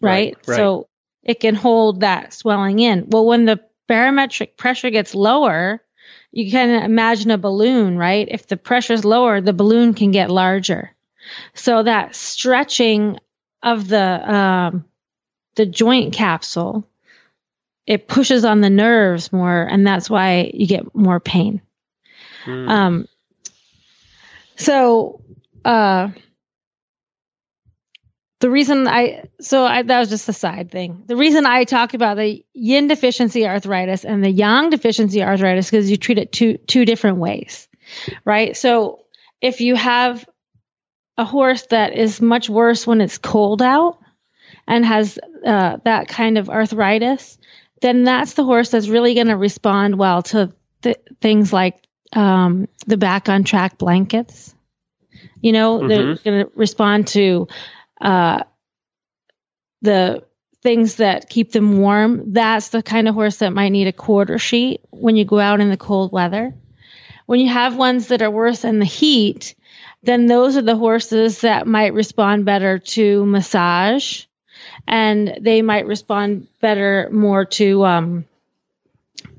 right? 0.00 0.36
right, 0.36 0.48
right. 0.48 0.56
So 0.56 0.88
it 1.24 1.40
can 1.40 1.56
hold 1.56 2.00
that 2.00 2.32
swelling 2.32 2.78
in. 2.78 3.06
Well, 3.08 3.26
when 3.26 3.46
the 3.46 3.60
barometric 3.88 4.56
pressure 4.56 4.90
gets 4.90 5.12
lower, 5.12 5.82
you 6.30 6.52
can 6.52 6.84
imagine 6.84 7.32
a 7.32 7.38
balloon, 7.38 7.96
right? 7.96 8.28
If 8.30 8.46
the 8.46 8.56
pressure 8.56 8.92
is 8.92 9.04
lower, 9.04 9.40
the 9.40 9.52
balloon 9.52 9.94
can 9.94 10.12
get 10.12 10.30
larger. 10.30 10.94
So 11.54 11.82
that 11.82 12.14
stretching 12.14 13.18
of 13.62 13.88
the 13.88 14.34
um, 14.34 14.84
the 15.56 15.66
joint 15.66 16.12
capsule, 16.12 16.88
it 17.86 18.08
pushes 18.08 18.44
on 18.44 18.60
the 18.60 18.70
nerves 18.70 19.32
more, 19.32 19.62
and 19.62 19.86
that's 19.86 20.08
why 20.08 20.50
you 20.54 20.66
get 20.66 20.94
more 20.94 21.20
pain. 21.20 21.62
Mm. 22.44 22.68
Um, 22.68 23.08
so 24.56 25.22
uh 25.64 26.08
the 28.40 28.50
reason 28.50 28.86
I 28.86 29.24
so 29.40 29.64
I, 29.64 29.82
that 29.82 29.98
was 29.98 30.10
just 30.10 30.28
a 30.28 30.32
side 30.32 30.70
thing. 30.70 31.04
The 31.06 31.16
reason 31.16 31.44
I 31.44 31.64
talk 31.64 31.94
about 31.94 32.16
the 32.16 32.44
yin 32.54 32.86
deficiency 32.86 33.46
arthritis 33.46 34.04
and 34.04 34.22
the 34.22 34.30
yang 34.30 34.70
deficiency 34.70 35.22
arthritis 35.22 35.70
because 35.70 35.90
you 35.90 35.96
treat 35.96 36.18
it 36.18 36.30
two 36.30 36.58
two 36.58 36.84
different 36.84 37.18
ways, 37.18 37.68
right? 38.24 38.56
So 38.56 39.00
if 39.40 39.60
you 39.60 39.74
have 39.74 40.24
a 41.18 41.24
horse 41.24 41.66
that 41.66 41.94
is 41.94 42.20
much 42.20 42.48
worse 42.48 42.86
when 42.86 43.02
it's 43.02 43.18
cold 43.18 43.60
out 43.60 43.98
and 44.66 44.86
has 44.86 45.18
uh, 45.44 45.76
that 45.84 46.08
kind 46.08 46.38
of 46.38 46.48
arthritis, 46.48 47.36
then 47.82 48.04
that's 48.04 48.34
the 48.34 48.44
horse 48.44 48.70
that's 48.70 48.88
really 48.88 49.14
going 49.14 49.26
to 49.26 49.36
respond 49.36 49.98
well 49.98 50.22
to 50.22 50.52
th- 50.82 50.96
things 51.20 51.52
like 51.52 51.86
um, 52.14 52.68
the 52.86 52.96
back 52.96 53.28
on 53.28 53.44
track 53.44 53.76
blankets 53.76 54.54
you 55.40 55.52
know, 55.52 55.78
mm-hmm. 55.78 55.88
they're 55.88 56.14
going 56.16 56.44
to 56.44 56.50
respond 56.54 57.08
to 57.08 57.48
uh, 58.00 58.42
the 59.82 60.24
things 60.62 60.96
that 60.96 61.28
keep 61.28 61.52
them 61.52 61.78
warm. 61.78 62.32
That's 62.32 62.70
the 62.70 62.82
kind 62.82 63.08
of 63.08 63.14
horse 63.14 63.38
that 63.38 63.52
might 63.52 63.70
need 63.70 63.86
a 63.86 63.92
quarter 63.92 64.38
sheet 64.38 64.80
when 64.90 65.16
you 65.16 65.24
go 65.24 65.38
out 65.38 65.60
in 65.60 65.70
the 65.70 65.76
cold 65.76 66.12
weather. 66.12 66.54
When 67.26 67.40
you 67.40 67.48
have 67.48 67.76
ones 67.76 68.08
that 68.08 68.22
are 68.22 68.30
worse 68.30 68.64
in 68.64 68.78
the 68.78 68.86
heat, 68.86 69.54
then 70.02 70.26
those 70.26 70.56
are 70.56 70.62
the 70.62 70.76
horses 70.76 71.40
that 71.40 71.66
might 71.66 71.94
respond 71.94 72.44
better 72.44 72.78
to 72.78 73.24
massage 73.26 74.24
and 74.86 75.38
they 75.40 75.62
might 75.62 75.86
respond 75.86 76.48
better 76.60 77.08
more 77.12 77.44
to 77.44 77.84
um, 77.84 78.24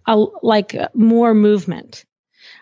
a, 0.05 0.15
like 0.41 0.75
more 0.93 1.33
movement 1.33 2.05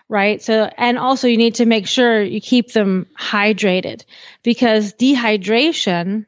right? 0.08 0.40
So, 0.42 0.70
and 0.76 0.98
also 0.98 1.28
you 1.28 1.36
need 1.36 1.56
to 1.56 1.66
make 1.66 1.86
sure 1.86 2.22
you 2.22 2.40
keep 2.40 2.72
them 2.72 3.06
hydrated 3.18 4.04
because 4.42 4.94
dehydration, 4.94 6.26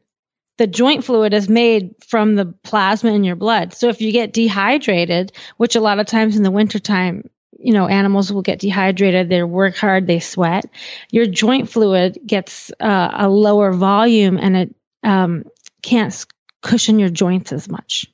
the 0.59 0.67
joint 0.67 1.05
fluid 1.05 1.33
is 1.33 1.49
made 1.49 1.95
from 2.07 2.35
the 2.35 2.55
plasma 2.63 3.13
in 3.13 3.25
your 3.25 3.37
blood. 3.37 3.73
So 3.73 3.89
if 3.89 4.03
you 4.03 4.13
get 4.13 4.35
dehydrated, 4.35 5.33
which 5.57 5.77
a 5.77 5.81
lot 5.81 5.99
of 5.99 6.07
times 6.07 6.37
in 6.37 6.43
the 6.43 6.51
wintertime, 6.51 7.31
you 7.63 7.73
know, 7.73 7.87
animals 7.87 8.33
will 8.33 8.43
get 8.43 8.59
dehydrated, 8.59 9.29
they 9.29 9.43
work 9.43 9.77
hard, 9.77 10.07
they 10.07 10.21
sweat. 10.21 10.65
Your 11.11 11.27
joint 11.27 11.69
fluid 11.69 12.19
gets 12.27 12.71
uh, 12.81 13.11
a 13.13 13.29
lower 13.29 13.73
volume 13.73 14.39
and 14.39 14.57
it 14.57 14.75
um, 15.03 15.45
can't 15.83 16.27
cushion 16.63 16.99
your 16.99 17.11
joints 17.11 17.53
as 17.53 17.69
much. 17.69 18.07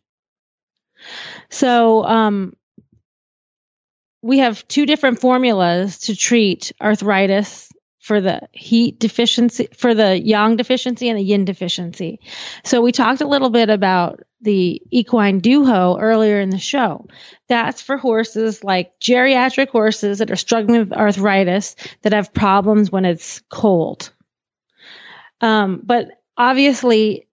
So, 1.49 2.05
um, 2.05 2.57
we 4.23 4.39
have 4.39 4.67
two 4.67 4.87
different 4.87 5.21
formulas 5.21 5.99
to 6.01 6.17
treat 6.17 6.73
arthritis 6.81 7.66
for 8.07 8.21
the 8.21 8.41
heat 8.53 9.01
deficiency, 9.01 9.69
for 9.77 9.93
the 9.93 10.17
yang 10.17 10.55
deficiency 10.55 11.09
and 11.09 11.19
the 11.19 11.25
yin 11.25 11.45
deficiency. 11.45 12.21
So 12.63 12.81
we 12.81 12.93
talked 12.93 13.21
a 13.21 13.27
little 13.27 13.51
bit 13.51 13.69
about 13.69 14.21
the 14.41 14.81
equine 14.93 15.41
duo 15.41 15.99
earlier 15.99 16.39
in 16.39 16.51
the 16.51 16.59
show. 16.59 17.09
That's 17.49 17.83
for 17.83 17.97
horses 17.97 18.63
like 18.63 18.93
geriatric 19.01 19.71
horses 19.71 20.19
that 20.19 20.31
are 20.31 20.37
struggling 20.37 20.79
with 20.79 20.93
arthritis 20.93 21.75
that 22.03 22.13
have 22.13 22.33
problems 22.33 22.93
when 22.93 23.05
it's 23.05 23.43
cold. 23.51 24.13
Um, 25.41 25.81
but 25.83 26.11
obviously, 26.37 27.27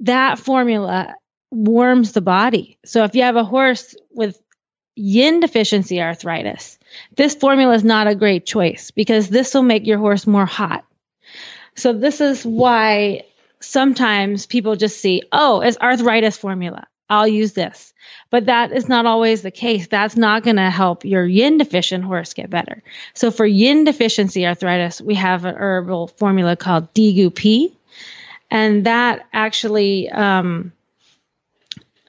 that 0.00 0.38
formula 0.38 1.14
warms 1.50 2.12
the 2.12 2.20
body. 2.20 2.78
So 2.84 3.04
if 3.04 3.14
you 3.14 3.22
have 3.22 3.36
a 3.36 3.44
horse 3.44 3.96
with 4.10 4.38
yin 4.94 5.40
deficiency 5.40 6.02
arthritis, 6.02 6.78
this 7.16 7.34
formula 7.34 7.74
is 7.74 7.84
not 7.84 8.06
a 8.06 8.14
great 8.14 8.46
choice 8.46 8.90
because 8.90 9.28
this 9.28 9.54
will 9.54 9.62
make 9.62 9.86
your 9.86 9.98
horse 9.98 10.26
more 10.26 10.46
hot. 10.46 10.84
So 11.74 11.92
this 11.92 12.20
is 12.20 12.44
why 12.44 13.24
sometimes 13.60 14.46
people 14.46 14.76
just 14.76 15.00
see, 15.00 15.22
oh, 15.32 15.60
it's 15.60 15.78
arthritis 15.78 16.36
formula. 16.36 16.86
I'll 17.08 17.28
use 17.28 17.52
this. 17.52 17.92
But 18.30 18.46
that 18.46 18.72
is 18.72 18.88
not 18.88 19.06
always 19.06 19.42
the 19.42 19.50
case. 19.50 19.88
That's 19.88 20.16
not 20.16 20.44
going 20.44 20.56
to 20.56 20.70
help 20.70 21.04
your 21.04 21.26
yin 21.26 21.58
deficient 21.58 22.04
horse 22.04 22.34
get 22.34 22.48
better. 22.48 22.82
So 23.14 23.30
for 23.30 23.44
yin 23.44 23.84
deficiency 23.84 24.46
arthritis, 24.46 25.00
we 25.00 25.14
have 25.16 25.44
an 25.44 25.56
herbal 25.56 26.08
formula 26.08 26.56
called 26.56 26.94
Di 26.94 27.14
Gu 27.14 27.30
Pi. 27.30 27.74
And 28.50 28.86
that 28.86 29.26
actually, 29.32 30.08
um, 30.08 30.72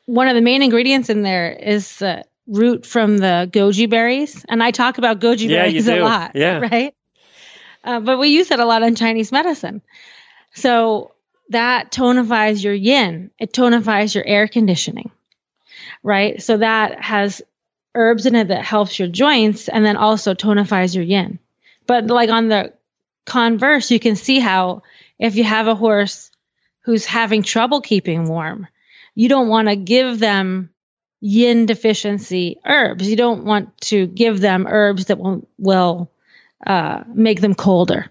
one 0.05 0.27
of 0.27 0.35
the 0.35 0.41
main 0.41 0.61
ingredients 0.61 1.09
in 1.09 1.23
there 1.23 1.51
is 1.51 1.97
the 1.97 2.25
root 2.51 2.85
from 2.85 3.17
the 3.17 3.49
goji 3.51 3.89
berries. 3.89 4.45
And 4.47 4.61
I 4.61 4.71
talk 4.71 4.97
about 4.97 5.19
goji 5.19 5.49
Yeah, 5.49 5.63
berries 5.63 5.87
a 5.87 6.01
lot. 6.01 6.31
Yeah. 6.35 6.59
Right. 6.71 6.93
Uh, 7.83 7.99
but 7.99 8.19
we 8.19 8.27
use 8.27 8.51
it 8.51 8.59
a 8.59 8.65
lot 8.65 8.83
in 8.83 8.95
Chinese 8.95 9.31
medicine. 9.31 9.81
So 10.53 11.13
that 11.49 11.91
tonifies 11.91 12.63
your 12.63 12.73
yin, 12.73 13.31
it 13.39 13.53
tonifies 13.53 14.13
your 14.13 14.25
air 14.25 14.47
conditioning, 14.47 15.11
right? 16.03 16.41
So 16.41 16.57
that 16.57 17.01
has 17.01 17.41
herbs 17.95 18.25
in 18.25 18.35
it 18.35 18.49
that 18.49 18.63
helps 18.63 18.99
your 18.99 19.07
joints 19.07 19.67
and 19.67 19.83
then 19.83 19.97
also 19.97 20.33
tonifies 20.33 20.93
your 20.93 21.03
yin. 21.03 21.39
But 21.87 22.07
like 22.07 22.29
on 22.29 22.49
the 22.49 22.73
converse, 23.25 23.91
you 23.91 23.99
can 23.99 24.15
see 24.15 24.39
how 24.39 24.83
if 25.17 25.35
you 25.35 25.43
have 25.43 25.67
a 25.67 25.75
horse 25.75 26.31
who's 26.81 27.05
having 27.05 27.43
trouble 27.43 27.81
keeping 27.81 28.27
warm, 28.27 28.67
you 29.15 29.29
don't 29.29 29.49
want 29.49 29.67
to 29.67 29.75
give 29.75 30.19
them 30.19 30.70
yin 31.21 31.67
deficiency 31.67 32.59
herbs. 32.65 33.07
You 33.07 33.15
don't 33.15 33.45
want 33.45 33.79
to 33.81 34.07
give 34.07 34.41
them 34.41 34.67
herbs 34.67 35.05
that 35.05 35.17
will, 35.19 35.47
will 35.57 36.11
uh, 36.65 37.03
make 37.07 37.39
them 37.39 37.55
colder. 37.55 38.07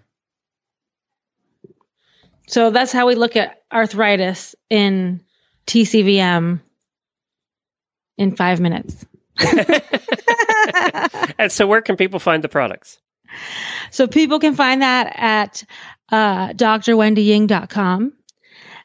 So 2.47 2.71
that's 2.71 2.93
how 2.93 3.07
we 3.07 3.15
look 3.15 3.37
at 3.37 3.63
arthritis 3.73 4.55
in 4.71 5.21
TCVM 5.67 6.61
in 8.19 8.37
five 8.37 8.61
minutes. 8.61 9.07
and 11.39 11.51
so, 11.53 11.67
where 11.67 11.81
can 11.81 11.97
people 11.97 12.19
find 12.19 12.45
the 12.45 12.49
products? 12.49 12.99
So 13.91 14.07
people 14.07 14.39
can 14.41 14.55
find 14.55 14.83
that 14.83 15.13
at 15.17 15.65
uh, 16.11 16.49
drwendyying.com. 16.49 18.13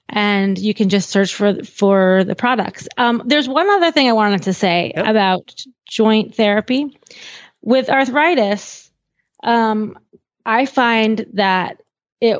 And 0.07 0.57
you 0.57 0.73
can 0.73 0.89
just 0.89 1.09
search 1.09 1.33
for 1.33 1.63
for 1.63 2.23
the 2.23 2.35
products. 2.35 2.87
Um, 2.97 3.23
there's 3.25 3.49
one 3.49 3.69
other 3.69 3.91
thing 3.91 4.07
I 4.07 4.13
wanted 4.13 4.43
to 4.43 4.53
say 4.53 4.93
Yep. 4.95 5.05
about 5.07 5.65
joint 5.89 6.35
therapy 6.35 6.97
with 7.61 7.89
arthritis. 7.89 8.91
Um, 9.43 9.97
I 10.45 10.65
find 10.65 11.25
that 11.33 11.81
it 12.21 12.39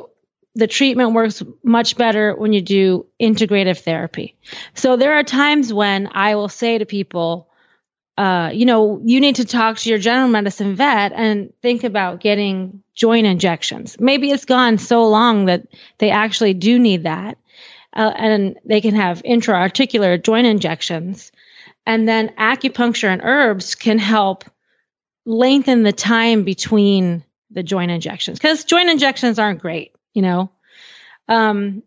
the 0.54 0.66
treatment 0.66 1.12
works 1.12 1.42
much 1.62 1.98
better 1.98 2.34
when 2.34 2.52
you 2.54 2.62
do 2.62 3.06
integrative 3.20 3.80
therapy. 3.80 4.36
So 4.74 4.96
there 4.96 5.12
are 5.14 5.22
times 5.22 5.70
when 5.70 6.08
I 6.12 6.36
will 6.36 6.48
say 6.48 6.78
to 6.78 6.86
people, 6.86 7.50
uh, 8.16 8.50
you 8.52 8.64
know, 8.64 9.00
you 9.04 9.20
need 9.20 9.36
to 9.36 9.44
talk 9.44 9.76
to 9.78 9.90
your 9.90 9.98
general 9.98 10.28
medicine 10.28 10.74
vet 10.74 11.12
and 11.12 11.52
think 11.60 11.84
about 11.84 12.20
getting 12.20 12.82
joint 12.94 13.26
injections. 13.26 14.00
Maybe 14.00 14.30
it's 14.30 14.46
gone 14.46 14.78
so 14.78 15.06
long 15.06 15.46
that 15.46 15.66
they 15.98 16.10
actually 16.10 16.54
do 16.54 16.78
need 16.78 17.02
that. 17.02 17.36
Uh, 17.92 18.12
and 18.14 18.58
they 18.64 18.80
can 18.80 18.94
have 18.94 19.22
intra-articular 19.24 20.18
joint 20.18 20.46
injections. 20.46 21.32
And 21.86 22.08
then 22.08 22.30
acupuncture 22.38 23.08
and 23.08 23.22
herbs 23.22 23.74
can 23.74 23.98
help 23.98 24.44
lengthen 25.24 25.82
the 25.82 25.92
time 25.92 26.44
between 26.44 27.24
the 27.50 27.62
joint 27.62 27.90
injections 27.90 28.38
because 28.38 28.64
joint 28.64 28.90
injections 28.90 29.38
aren't 29.38 29.60
great, 29.60 29.92
you 30.12 30.22
know. 30.22 30.50
Um, 31.28 31.82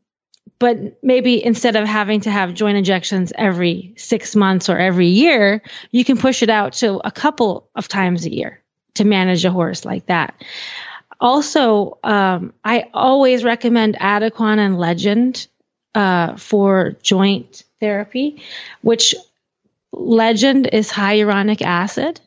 but 0.60 1.02
maybe 1.02 1.44
instead 1.44 1.76
of 1.76 1.88
having 1.88 2.22
to 2.22 2.32
have 2.32 2.54
joint 2.54 2.78
injections 2.78 3.32
every 3.38 3.94
six 3.98 4.36
months 4.36 4.70
or 4.70 4.78
every 4.78 5.08
year, 5.08 5.62
you 5.92 6.04
can 6.04 6.18
push 6.18 6.44
it 6.44 6.50
out 6.50 6.74
to 6.74 7.00
a 7.06 7.12
couple 7.12 7.70
of 7.76 7.88
times 7.88 8.26
a 8.26 8.34
year 8.34 8.62
to 8.96 9.06
manage 9.06 9.46
a 9.46 9.52
horse 9.52 9.86
like 9.86 10.06
that. 10.08 10.36
Also, 11.22 11.98
um, 12.04 12.54
I 12.64 12.90
always 12.94 13.44
recommend 13.44 13.96
Adequan 13.96 14.58
and 14.58 14.78
Legend 14.78 15.48
uh, 15.96 16.36
for 16.36 16.98
joint 17.02 17.64
therapy, 17.80 18.42
which 18.82 19.16
Legend 19.92 20.70
is 20.72 20.92
hyaluronic 20.92 21.62
acid 21.62 22.22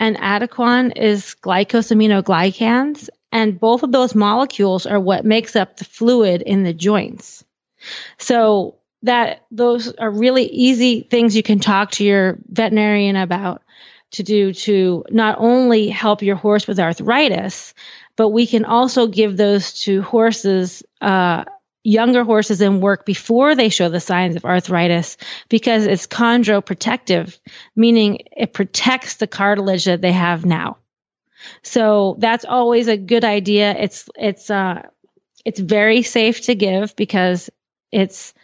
and 0.00 0.16
Adequan 0.16 0.96
is 0.96 1.36
glycosaminoglycans. 1.42 3.08
And 3.30 3.58
both 3.58 3.82
of 3.82 3.92
those 3.92 4.14
molecules 4.14 4.86
are 4.86 5.00
what 5.00 5.24
makes 5.24 5.56
up 5.56 5.76
the 5.76 5.84
fluid 5.84 6.42
in 6.42 6.64
the 6.64 6.74
joints. 6.74 7.44
So 8.18 8.76
that 9.02 9.44
those 9.50 9.92
are 9.92 10.10
really 10.10 10.44
easy 10.44 11.02
things 11.02 11.36
you 11.36 11.42
can 11.42 11.58
talk 11.58 11.92
to 11.92 12.04
your 12.04 12.38
veterinarian 12.48 13.16
about 13.16 13.62
to 14.12 14.22
do 14.22 14.52
to 14.52 15.04
not 15.10 15.36
only 15.38 15.88
help 15.88 16.22
your 16.22 16.36
horse 16.36 16.66
with 16.66 16.78
arthritis, 16.78 17.74
but 18.16 18.28
we 18.28 18.46
can 18.46 18.64
also 18.64 19.06
give 19.06 19.36
those 19.36 19.72
to 19.82 20.02
horses, 20.02 20.82
uh, 21.00 21.44
younger 21.82 22.22
horses 22.22 22.60
in 22.60 22.80
work 22.80 23.04
before 23.04 23.54
they 23.54 23.68
show 23.68 23.88
the 23.88 24.00
signs 24.00 24.36
of 24.36 24.44
arthritis 24.44 25.16
because 25.48 25.86
it's 25.86 26.06
chondroprotective, 26.06 27.38
meaning 27.74 28.20
it 28.36 28.52
protects 28.52 29.16
the 29.16 29.26
cartilage 29.26 29.86
that 29.86 30.00
they 30.00 30.12
have 30.12 30.44
now. 30.44 30.76
So 31.62 32.16
that's 32.18 32.44
always 32.44 32.86
a 32.86 32.96
good 32.96 33.24
idea. 33.24 33.74
It's 33.76 34.08
it's 34.16 34.48
uh 34.48 34.82
it's 35.44 35.58
very 35.58 36.02
safe 36.02 36.42
to 36.42 36.54
give 36.54 36.94
because 36.94 37.50
it's 37.92 38.34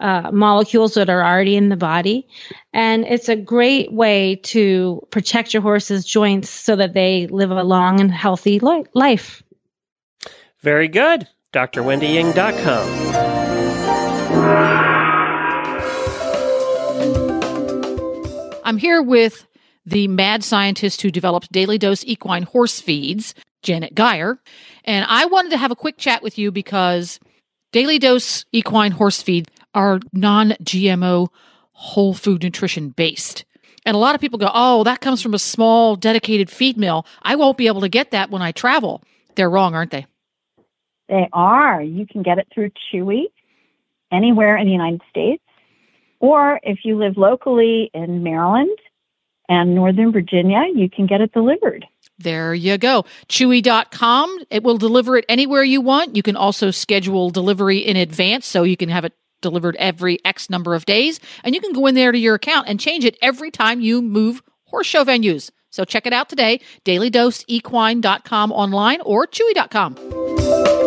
uh, 0.00 0.30
molecules 0.32 0.94
that 0.94 1.10
are 1.10 1.24
already 1.24 1.56
in 1.56 1.70
the 1.70 1.76
body, 1.76 2.28
and 2.72 3.04
it's 3.04 3.28
a 3.28 3.36
great 3.36 3.92
way 3.92 4.36
to 4.36 5.04
protect 5.10 5.52
your 5.52 5.62
horse's 5.62 6.04
joints 6.04 6.48
so 6.48 6.76
that 6.76 6.94
they 6.94 7.26
live 7.26 7.50
a 7.50 7.64
long 7.64 8.00
and 8.00 8.12
healthy 8.12 8.60
li- 8.60 8.84
life. 8.94 9.42
Very 10.60 10.88
good. 10.88 11.26
DrWendyYing.com. 11.52 13.08
I'm 18.64 18.76
here 18.76 19.00
with 19.00 19.46
the 19.86 20.08
mad 20.08 20.44
scientist 20.44 21.00
who 21.00 21.10
developed 21.10 21.50
Daily 21.50 21.78
Dose 21.78 22.04
Equine 22.04 22.42
Horse 22.42 22.80
Feeds, 22.80 23.34
Janet 23.62 23.94
Geyer. 23.94 24.38
And 24.84 25.06
I 25.08 25.24
wanted 25.24 25.50
to 25.52 25.56
have 25.56 25.70
a 25.70 25.76
quick 25.76 25.96
chat 25.96 26.22
with 26.22 26.36
you 26.36 26.52
because 26.52 27.18
Daily 27.70 27.98
Dose 27.98 28.46
Equine 28.52 28.92
Horse 28.92 29.20
Feed 29.20 29.50
are 29.74 30.00
non 30.12 30.52
GMO 30.62 31.28
whole 31.72 32.14
food 32.14 32.42
nutrition 32.42 32.88
based. 32.88 33.44
And 33.84 33.94
a 33.94 33.98
lot 33.98 34.14
of 34.14 34.20
people 34.20 34.38
go, 34.38 34.50
oh, 34.52 34.84
that 34.84 35.00
comes 35.00 35.22
from 35.22 35.34
a 35.34 35.38
small 35.38 35.94
dedicated 35.94 36.50
feed 36.50 36.76
mill. 36.76 37.06
I 37.22 37.36
won't 37.36 37.58
be 37.58 37.66
able 37.66 37.82
to 37.82 37.88
get 37.88 38.10
that 38.10 38.30
when 38.30 38.42
I 38.42 38.52
travel. 38.52 39.02
They're 39.34 39.50
wrong, 39.50 39.74
aren't 39.74 39.90
they? 39.90 40.06
They 41.08 41.28
are. 41.32 41.80
You 41.82 42.06
can 42.06 42.22
get 42.22 42.38
it 42.38 42.48
through 42.52 42.70
Chewy 42.92 43.24
anywhere 44.10 44.56
in 44.56 44.66
the 44.66 44.72
United 44.72 45.02
States. 45.10 45.42
Or 46.20 46.58
if 46.62 46.80
you 46.84 46.98
live 46.98 47.16
locally 47.16 47.90
in 47.94 48.22
Maryland 48.22 48.76
and 49.48 49.74
Northern 49.74 50.10
Virginia, 50.10 50.64
you 50.74 50.90
can 50.90 51.06
get 51.06 51.20
it 51.20 51.32
delivered. 51.32 51.86
There 52.18 52.52
you 52.52 52.78
go. 52.78 53.04
Chewy.com. 53.28 54.38
It 54.50 54.62
will 54.62 54.76
deliver 54.76 55.16
it 55.16 55.24
anywhere 55.28 55.62
you 55.62 55.80
want. 55.80 56.16
You 56.16 56.22
can 56.22 56.36
also 56.36 56.70
schedule 56.70 57.30
delivery 57.30 57.78
in 57.78 57.96
advance 57.96 58.46
so 58.46 58.64
you 58.64 58.76
can 58.76 58.88
have 58.88 59.04
it 59.04 59.12
delivered 59.40 59.76
every 59.76 60.18
X 60.24 60.50
number 60.50 60.74
of 60.74 60.84
days. 60.84 61.20
And 61.44 61.54
you 61.54 61.60
can 61.60 61.72
go 61.72 61.86
in 61.86 61.94
there 61.94 62.10
to 62.10 62.18
your 62.18 62.34
account 62.34 62.68
and 62.68 62.80
change 62.80 63.04
it 63.04 63.16
every 63.22 63.50
time 63.50 63.80
you 63.80 64.02
move 64.02 64.42
horse 64.64 64.86
show 64.86 65.04
venues. 65.04 65.50
So 65.70 65.84
check 65.84 66.06
it 66.06 66.12
out 66.12 66.28
today, 66.28 66.60
dailydoseequine.com 66.84 68.52
online 68.52 69.00
or 69.02 69.26
chewy.com. 69.26 70.77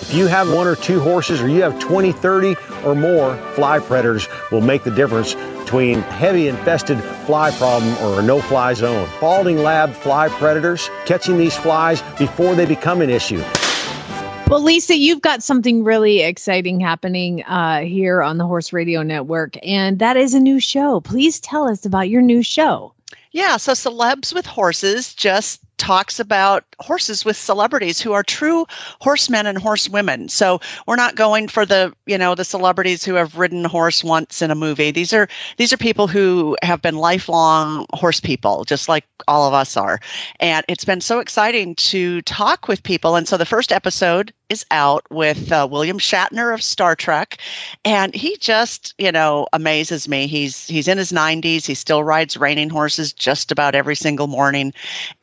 If 0.00 0.14
you 0.14 0.28
have 0.28 0.50
one 0.54 0.68
or 0.68 0.76
two 0.76 1.00
horses 1.00 1.42
or 1.42 1.48
you 1.48 1.60
have 1.60 1.78
20, 1.80 2.12
30 2.12 2.54
or 2.84 2.94
more, 2.94 3.36
fly 3.54 3.80
predators 3.80 4.28
will 4.52 4.60
make 4.60 4.84
the 4.84 4.92
difference 4.92 5.34
between 5.34 6.02
heavy 6.02 6.46
infested 6.46 7.02
fly 7.26 7.50
problem 7.50 7.94
or 7.98 8.20
a 8.20 8.22
no 8.22 8.40
fly 8.40 8.74
zone. 8.74 9.08
Spalding 9.16 9.58
lab 9.58 9.92
fly 9.92 10.28
predators, 10.28 10.88
catching 11.04 11.36
these 11.36 11.56
flies 11.56 12.00
before 12.16 12.54
they 12.54 12.64
become 12.64 13.02
an 13.02 13.10
issue. 13.10 13.42
Well, 14.46 14.62
Lisa, 14.62 14.96
you've 14.96 15.20
got 15.20 15.42
something 15.42 15.82
really 15.82 16.20
exciting 16.20 16.78
happening 16.78 17.42
uh, 17.42 17.80
here 17.80 18.22
on 18.22 18.38
the 18.38 18.46
Horse 18.46 18.72
Radio 18.72 19.02
Network, 19.02 19.56
and 19.62 19.98
that 19.98 20.16
is 20.16 20.32
a 20.32 20.40
new 20.40 20.60
show. 20.60 21.00
Please 21.00 21.40
tell 21.40 21.68
us 21.68 21.84
about 21.84 22.08
your 22.08 22.22
new 22.22 22.42
show. 22.42 22.94
Yeah, 23.32 23.56
so 23.56 23.72
Celebs 23.72 24.32
with 24.32 24.46
Horses 24.46 25.12
just 25.12 25.60
talks 25.78 26.20
about 26.20 26.64
horses 26.80 27.24
with 27.24 27.36
celebrities 27.36 28.00
who 28.00 28.12
are 28.12 28.22
true 28.22 28.66
horsemen 29.00 29.46
and 29.46 29.58
horsewomen. 29.58 30.28
So 30.28 30.60
we're 30.86 30.96
not 30.96 31.14
going 31.14 31.48
for 31.48 31.64
the, 31.64 31.92
you 32.06 32.18
know, 32.18 32.34
the 32.34 32.44
celebrities 32.44 33.04
who 33.04 33.14
have 33.14 33.36
ridden 33.36 33.64
a 33.64 33.68
horse 33.68 34.04
once 34.04 34.42
in 34.42 34.50
a 34.50 34.54
movie. 34.54 34.90
These 34.90 35.12
are 35.12 35.28
these 35.56 35.72
are 35.72 35.76
people 35.76 36.06
who 36.06 36.56
have 36.62 36.82
been 36.82 36.96
lifelong 36.96 37.86
horse 37.94 38.20
people, 38.20 38.64
just 38.64 38.88
like 38.88 39.04
all 39.26 39.46
of 39.46 39.54
us 39.54 39.76
are. 39.76 40.00
And 40.40 40.64
it's 40.68 40.84
been 40.84 41.00
so 41.00 41.18
exciting 41.18 41.74
to 41.76 42.22
talk 42.22 42.68
with 42.68 42.82
people. 42.82 43.16
And 43.16 43.26
so 43.26 43.36
the 43.36 43.46
first 43.46 43.72
episode 43.72 44.32
is 44.48 44.64
out 44.70 45.04
with 45.10 45.52
uh, 45.52 45.68
William 45.70 45.98
Shatner 45.98 46.54
of 46.54 46.62
Star 46.62 46.96
Trek, 46.96 47.38
and 47.84 48.14
he 48.14 48.36
just, 48.38 48.94
you 48.98 49.12
know, 49.12 49.46
amazes 49.52 50.08
me. 50.08 50.26
He's 50.26 50.66
he's 50.66 50.88
in 50.88 50.98
his 50.98 51.12
90s. 51.12 51.66
He 51.66 51.74
still 51.74 52.02
rides 52.02 52.36
reining 52.36 52.70
horses 52.70 53.12
just 53.12 53.52
about 53.52 53.74
every 53.74 53.96
single 53.96 54.26
morning, 54.26 54.72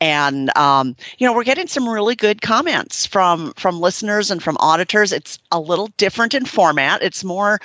and 0.00 0.45
um, 0.56 0.94
you 1.18 1.26
know, 1.26 1.32
we're 1.34 1.44
getting 1.44 1.66
some 1.66 1.88
really 1.88 2.14
good 2.14 2.42
comments 2.42 3.06
from 3.06 3.52
from 3.54 3.80
listeners 3.80 4.30
and 4.30 4.42
from 4.42 4.56
auditors. 4.60 5.12
It's 5.12 5.38
a 5.52 5.60
little 5.60 5.88
different 5.96 6.34
in 6.34 6.44
format. 6.44 7.02
It's 7.02 7.24
more. 7.24 7.60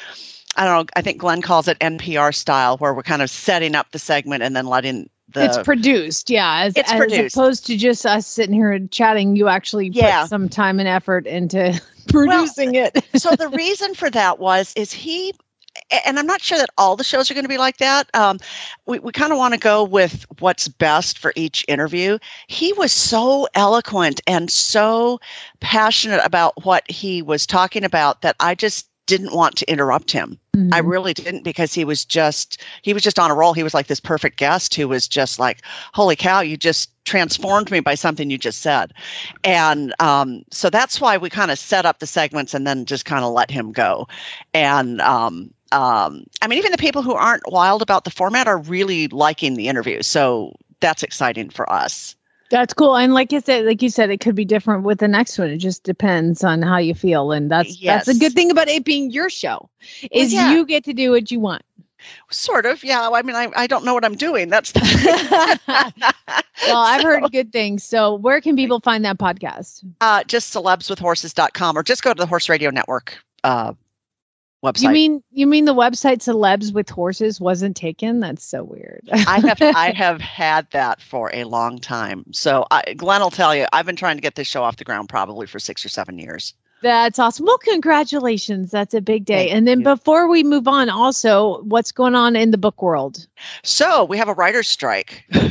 I 0.58 0.66
don't 0.66 0.76
know. 0.88 0.92
I 0.96 1.02
think 1.02 1.20
Glenn 1.20 1.42
calls 1.42 1.68
it 1.68 1.80
NPR 1.80 2.36
style, 2.36 2.78
where 2.78 2.94
we're 2.94 3.04
kind 3.04 3.22
of 3.22 3.30
setting 3.30 3.74
up 3.76 3.92
the 3.92 4.00
segment 4.00 4.44
and 4.44 4.54
then 4.56 4.66
letting 4.68 5.10
the, 5.34 5.46
it's 5.46 5.58
produced, 5.60 6.30
yeah. 6.30 6.64
As, 6.64 6.76
it's 6.76 6.92
as 6.92 6.98
produced. 6.98 7.38
opposed 7.38 7.66
to 7.68 7.78
just 7.78 8.06
us 8.06 8.28
sitting 8.28 8.54
here 8.54 8.72
and 8.74 8.92
chatting, 8.92 9.38
you 9.38 9.48
actually 9.48 9.88
Yeah. 9.94 10.24
put 10.24 10.30
some 10.30 10.50
time 10.50 10.80
and 10.80 10.90
effort 10.90 11.26
into 11.26 11.80
producing 12.10 12.76
it. 12.76 13.02
so 13.16 13.32
the 13.36 13.48
reason 13.56 13.94
for 13.96 14.10
that 14.10 14.40
was 14.40 14.74
is 14.76 14.92
he 14.92 15.34
and 16.06 16.20
I'm 16.20 16.26
not 16.26 16.42
sure 16.42 16.58
that 16.58 16.70
all 16.78 16.96
the 16.96 17.04
shows 17.04 17.30
are 17.30 17.34
going 17.34 17.46
to 17.46 17.50
be 17.50 17.58
like 17.58 17.78
that. 17.78 18.10
Um, 18.14 18.40
we 18.86 19.00
we 19.00 19.12
kind 19.12 19.32
of 19.32 19.38
want 19.38 19.54
to 19.54 19.60
go 19.60 19.84
with 19.84 20.26
what's 20.40 20.68
best 20.68 21.18
for 21.18 21.34
each 21.36 21.66
interview. 21.68 22.18
He 22.48 22.74
was 22.74 22.92
so 22.92 23.48
eloquent 23.54 24.22
and 24.28 24.50
so 24.50 25.20
passionate 25.60 26.22
about 26.24 26.66
what 26.66 26.90
he 26.90 27.22
was 27.22 27.46
talking 27.46 27.84
about 27.84 28.22
that 28.22 28.36
I 28.40 28.56
just 28.56 28.88
didn't 29.08 29.34
want 29.34 29.58
to 29.58 29.70
interrupt 29.70 30.12
him. 30.12 30.40
I 30.74 30.80
really 30.80 31.14
didn't 31.14 31.44
because 31.44 31.74
he 31.74 31.84
was 31.84 32.06
just 32.06 32.62
he 32.82 32.94
was 32.94 33.04
just 33.04 33.20
on 33.20 33.32
a 33.32 33.36
roll. 33.36 33.54
He 33.54 33.64
was 33.64 33.74
like 33.74 33.88
this 33.88 34.00
perfect 34.00 34.38
guest 34.38 34.76
who 34.76 34.88
was 34.88 35.08
just 35.08 35.40
like, 35.40 35.62
"Holy 35.94 36.16
cow, 36.16 36.42
you 36.42 36.56
just 36.56 36.92
transformed 37.04 37.72
me 37.72 37.80
by 37.80 37.96
something 37.96 38.30
you 38.30 38.38
just 38.38 38.62
said." 38.62 38.94
And 39.44 39.94
um, 40.00 40.44
so 40.52 40.70
that's 40.70 41.02
why 41.02 41.18
we 41.18 41.30
kind 41.30 41.52
of 41.52 41.60
set 41.60 41.86
up 41.86 42.00
the 42.00 42.08
segments 42.08 42.54
and 42.54 42.68
then 42.68 42.86
just 42.86 43.06
kind 43.06 43.24
of 43.26 43.34
let 43.34 43.50
him 43.50 43.72
go. 43.72 44.08
And 44.54 45.02
um, 45.02 45.54
um, 45.72 46.26
I 46.42 46.48
mean, 46.48 46.60
even 46.60 46.72
the 46.72 46.78
people 46.78 47.02
who 47.02 47.14
aren't 47.14 47.44
wild 47.48 47.82
about 47.82 48.04
the 48.04 48.12
format 48.12 48.48
are 48.48 48.58
really 48.58 49.08
liking 49.08 49.56
the 49.56 49.68
interview. 49.68 50.02
So 50.02 50.54
that's 50.80 51.04
exciting 51.04 51.50
for 51.50 51.72
us. 51.72 52.16
That's 52.50 52.74
cool. 52.74 52.98
And 52.98 53.14
like 53.14 53.32
you 53.32 53.40
said, 53.40 53.66
like 53.66 53.82
you 53.82 53.90
said, 53.90 54.10
it 54.10 54.20
could 54.20 54.36
be 54.36 54.44
different 54.44 54.84
with 54.84 55.00
the 55.00 55.08
next 55.08 55.40
one. 55.40 55.50
It 55.50 55.58
just 55.58 55.84
depends 55.84 56.44
on 56.44 56.62
how 56.62 56.78
you 56.78 56.94
feel. 56.94 57.32
And 57.32 57.50
that's 57.50 57.80
that's 57.80 58.10
a 58.10 58.14
good 58.14 58.34
thing 58.34 58.52
about 58.52 58.68
it 58.68 58.84
being 58.84 59.10
your 59.10 59.30
show. 59.30 59.70
Is 60.12 60.34
yeah. 60.34 60.52
you 60.52 60.66
get 60.66 60.84
to 60.84 60.94
do 60.94 61.12
what 61.12 61.32
you 61.32 61.40
want. 61.40 61.64
Sort 62.30 62.66
of, 62.66 62.84
yeah. 62.84 63.10
I 63.14 63.22
mean, 63.22 63.36
I, 63.36 63.50
I 63.56 63.68
don't 63.68 63.86
know 63.86 63.94
what 63.94 64.04
I'm 64.04 64.16
doing. 64.16 64.50
That's 64.50 64.72
the 64.74 64.82
Well, 66.68 66.78
I've 66.78 67.04
heard 67.04 67.24
good 67.32 67.54
things. 67.54 67.84
So 67.84 68.16
where 68.16 68.42
can 68.42 68.56
people 68.56 68.80
find 68.82 69.06
that 69.06 69.18
podcast? 69.18 69.86
uh, 70.02 70.24
just 70.26 70.54
celebswithhorses.com 70.54 71.78
or 71.78 71.84
just 71.84 72.04
go 72.04 72.14
to 72.14 72.20
the 72.20 72.26
Horse 72.26 72.50
Radio 72.50 72.70
Network 72.70 73.18
uh, 73.44 73.74
website. 74.64 74.82
You 74.82 74.90
mean 74.90 75.24
you 75.32 75.48
mean 75.48 75.66
the 75.66 75.74
website 75.74 76.18
celebs 76.18 76.74
with 76.74 76.90
horses 76.90 77.40
wasn't 77.40 77.76
taken? 77.76 78.20
That's 78.20 78.44
so 78.44 78.64
weird. 78.64 79.08
I 79.12 79.40
have 79.40 79.62
I 79.62 79.92
have 79.96 80.22
had 80.22 80.70
that 80.72 81.02
for 81.02 81.32
a 81.34 81.46
long 81.46 81.80
time. 81.80 82.26
So 82.32 82.66
I, 82.72 82.94
Glenn 82.96 83.22
will 83.22 83.32
tell 83.32 83.56
you, 83.56 83.66
I've 83.74 83.86
been 83.86 83.96
trying 83.96 84.18
to 84.18 84.22
get 84.22 84.36
this 84.36 84.48
show 84.48 84.64
off 84.64 84.78
the 84.78 84.84
ground 84.84 85.10
probably 85.10 85.48
for 85.48 85.60
six 85.60 85.86
or 85.86 85.90
seven 85.90 86.18
years. 86.20 86.54
That's 86.82 87.20
awesome. 87.20 87.46
Well, 87.46 87.60
congratulations. 87.60 88.72
That's 88.72 88.94
a 88.94 89.02
big 89.02 89.26
day. 89.26 89.46
Thank 89.46 89.52
and 89.52 89.68
then 89.68 89.80
you. 89.80 89.84
before 89.84 90.28
we 90.28 90.44
move 90.44 90.68
on, 90.68 90.90
also, 90.90 91.62
what's 91.64 91.92
going 91.92 92.16
on 92.16 92.36
in 92.36 92.52
the 92.52 92.58
book 92.58 92.82
world? 92.82 93.28
So 93.64 94.04
we 94.04 94.18
have 94.18 94.28
a 94.28 94.34
writer's 94.34 94.68
strike. 94.68 95.26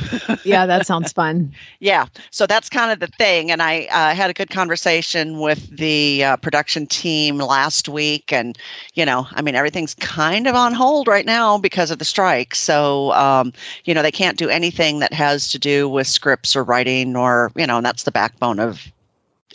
Yeah, 0.44 0.66
that 0.66 0.86
sounds 0.86 1.12
fun. 1.12 1.52
Yeah, 1.80 2.06
so 2.30 2.46
that's 2.46 2.68
kind 2.68 2.90
of 2.92 3.00
the 3.00 3.06
thing. 3.06 3.50
And 3.50 3.62
I 3.62 3.84
uh, 3.90 4.14
had 4.14 4.28
a 4.28 4.34
good 4.34 4.50
conversation 4.50 5.40
with 5.40 5.74
the 5.74 6.24
uh, 6.24 6.36
production 6.36 6.86
team 6.86 7.38
last 7.38 7.88
week. 7.88 8.32
And, 8.32 8.58
you 8.94 9.06
know, 9.06 9.26
I 9.32 9.40
mean, 9.40 9.54
everything's 9.54 9.94
kind 9.94 10.46
of 10.46 10.54
on 10.54 10.74
hold 10.74 11.08
right 11.08 11.24
now 11.24 11.58
because 11.58 11.90
of 11.90 11.98
the 11.98 12.04
strike. 12.04 12.54
So, 12.54 13.12
um, 13.12 13.52
you 13.84 13.94
know, 13.94 14.02
they 14.02 14.10
can't 14.10 14.36
do 14.36 14.48
anything 14.48 14.98
that 14.98 15.14
has 15.14 15.50
to 15.52 15.58
do 15.58 15.88
with 15.88 16.06
scripts 16.06 16.54
or 16.54 16.64
writing 16.64 17.16
or, 17.16 17.50
you 17.56 17.66
know, 17.66 17.78
and 17.78 17.86
that's 17.86 18.02
the 18.02 18.12
backbone 18.12 18.58
of 18.58 18.92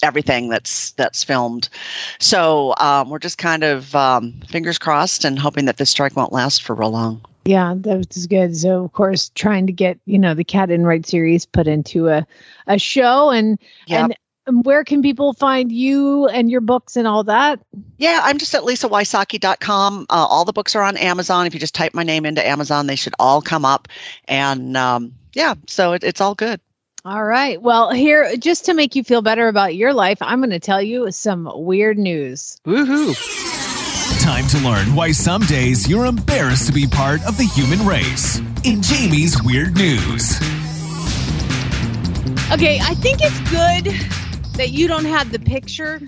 everything 0.03 0.49
that's 0.49 0.91
that's 0.91 1.23
filmed 1.23 1.69
so 2.19 2.73
um, 2.79 3.09
we're 3.09 3.19
just 3.19 3.37
kind 3.37 3.63
of 3.63 3.95
um, 3.95 4.33
fingers 4.47 4.77
crossed 4.77 5.23
and 5.25 5.39
hoping 5.39 5.65
that 5.65 5.77
this 5.77 5.89
strike 5.89 6.15
won't 6.15 6.33
last 6.33 6.63
for 6.63 6.75
real 6.75 6.91
long 6.91 7.21
Yeah, 7.45 7.75
that 7.77 7.97
was 7.97 8.25
good. 8.25 8.57
So, 8.57 8.83
of 8.83 8.91
course, 8.93 9.31
trying 9.35 9.67
to 9.67 9.73
get 9.73 9.99
you 10.05 10.17
know 10.17 10.33
the 10.33 10.43
Cat 10.43 10.71
Enright 10.71 11.05
series 11.05 11.45
put 11.45 11.67
into 11.67 12.09
a 12.09 12.25
a 12.65 12.79
show, 12.79 13.29
and 13.29 13.59
Yep. 13.85 13.99
and 14.03 14.15
and 14.47 14.65
where 14.65 14.83
can 14.83 15.01
people 15.03 15.33
find 15.33 15.71
you 15.71 16.27
and 16.27 16.49
your 16.49 16.61
books 16.61 16.95
and 16.95 17.07
all 17.07 17.23
that? 17.25 17.59
Yeah, 17.97 18.21
I'm 18.23 18.37
just 18.39 18.53
at 18.55 18.63
lisawysocky.com. 18.63 20.05
Uh, 20.09 20.13
all 20.29 20.45
the 20.45 20.53
books 20.53 20.75
are 20.75 20.83
on 20.83 20.97
Amazon. 20.97 21.45
If 21.45 21.53
you 21.53 21.59
just 21.59 21.75
type 21.75 21.93
my 21.93 22.03
name 22.03 22.25
into 22.25 22.45
Amazon, 22.45 22.87
they 22.87 22.95
should 22.95 23.13
all 23.19 23.41
come 23.41 23.65
up. 23.65 23.87
And 24.27 24.75
um, 24.75 25.13
yeah, 25.33 25.53
so 25.67 25.93
it, 25.93 26.03
it's 26.03 26.21
all 26.21 26.35
good. 26.35 26.59
All 27.05 27.23
right. 27.23 27.61
Well, 27.61 27.91
here, 27.91 28.35
just 28.35 28.65
to 28.65 28.73
make 28.73 28.95
you 28.95 29.03
feel 29.03 29.21
better 29.21 29.47
about 29.47 29.75
your 29.75 29.93
life, 29.93 30.17
I'm 30.21 30.39
going 30.39 30.49
to 30.49 30.59
tell 30.59 30.81
you 30.81 31.11
some 31.11 31.47
weird 31.53 31.99
news. 31.99 32.57
Woohoo. 32.65 33.13
Time 34.23 34.47
to 34.47 34.57
learn 34.67 34.95
why 34.95 35.11
some 35.11 35.43
days 35.43 35.87
you're 35.87 36.07
embarrassed 36.07 36.65
to 36.65 36.73
be 36.73 36.87
part 36.87 37.23
of 37.27 37.37
the 37.37 37.43
human 37.43 37.85
race. 37.85 38.39
In 38.63 38.81
Jamie's 38.81 39.39
Weird 39.43 39.75
News. 39.75 40.37
Okay, 42.51 42.79
I 42.81 42.95
think 42.95 43.19
it's 43.21 43.39
good 43.51 43.85
that 44.57 44.71
you 44.71 44.87
don't 44.87 45.05
have 45.05 45.31
the 45.31 45.37
picture 45.37 46.01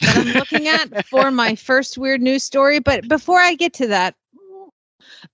that 0.00 0.16
I'm 0.18 0.34
looking 0.34 0.68
at 0.68 1.06
for 1.06 1.30
my 1.30 1.54
first 1.54 1.96
weird 1.96 2.20
news 2.20 2.44
story. 2.44 2.80
But 2.80 3.08
before 3.08 3.40
I 3.40 3.54
get 3.54 3.72
to 3.74 3.86
that, 3.86 4.14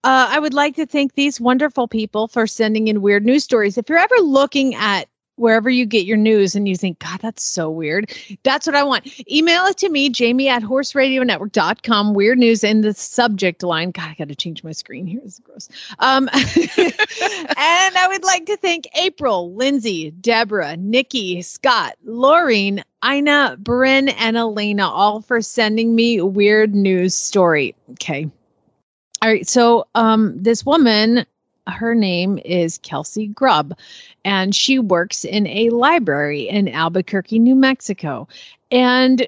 uh, 0.05 0.29
I 0.31 0.39
would 0.39 0.55
like 0.55 0.77
to 0.77 0.87
thank 0.87 1.15
these 1.15 1.41
wonderful 1.41 1.89
people 1.89 2.29
for 2.29 2.47
sending 2.47 2.89
in 2.89 3.03
weird 3.03 3.25
news 3.25 3.45
stories. 3.45 3.79
If 3.79 3.89
you're 3.89 3.99
ever 3.99 4.17
looking 4.17 4.75
at 4.75 5.09
wherever 5.41 5.71
you 5.71 5.87
get 5.87 6.05
your 6.05 6.19
news 6.19 6.55
and 6.55 6.69
you 6.69 6.77
think, 6.77 6.99
God, 6.99 7.19
that's 7.21 7.43
so 7.43 7.71
weird, 7.71 8.13
that's 8.43 8.67
what 8.67 8.77
I 8.77 8.83
want. 8.83 9.09
Email 9.31 9.65
it 9.65 9.79
to 9.79 9.89
me, 9.89 10.11
Jamie 10.11 10.49
at 10.49 10.63
horseradionetwork.com, 10.63 12.13
weird 12.13 12.39
news 12.39 12.63
in 12.63 12.83
the 12.83 12.93
subject 12.93 13.63
line. 13.63 13.91
God, 13.91 14.09
I 14.11 14.15
got 14.19 14.29
to 14.29 14.37
change 14.37 14.63
my 14.63 14.73
screen 14.73 15.07
here. 15.07 15.21
It's 15.25 15.39
gross. 15.39 15.69
Um, 15.99 16.29
and 16.35 16.37
I 17.57 18.07
would 18.09 18.23
like 18.23 18.47
to 18.47 18.57
thank 18.59 18.87
April, 18.95 19.55
Lindsay, 19.55 20.11
Deborah, 20.11 20.77
Nikki, 20.77 21.41
Scott, 21.41 21.97
Laureen, 22.07 22.83
Ina, 23.05 23.57
Bryn, 23.59 24.11
and 24.11 24.37
Elena, 24.37 24.89
all 24.89 25.23
for 25.23 25.41
sending 25.41 25.95
me 25.95 26.21
weird 26.21 26.75
news 26.75 27.15
story. 27.15 27.75
Okay. 27.93 28.31
All 29.23 29.29
right. 29.29 29.47
So 29.49 29.87
um 29.95 30.43
this 30.43 30.65
woman, 30.65 31.27
her 31.67 31.95
name 31.95 32.39
is 32.45 32.79
Kelsey 32.79 33.27
Grubb, 33.29 33.77
and 34.25 34.55
she 34.55 34.79
works 34.79 35.25
in 35.25 35.47
a 35.47 35.71
library 35.71 36.49
in 36.49 36.69
Albuquerque, 36.69 37.39
New 37.39 37.55
Mexico. 37.55 38.29
And 38.71 39.27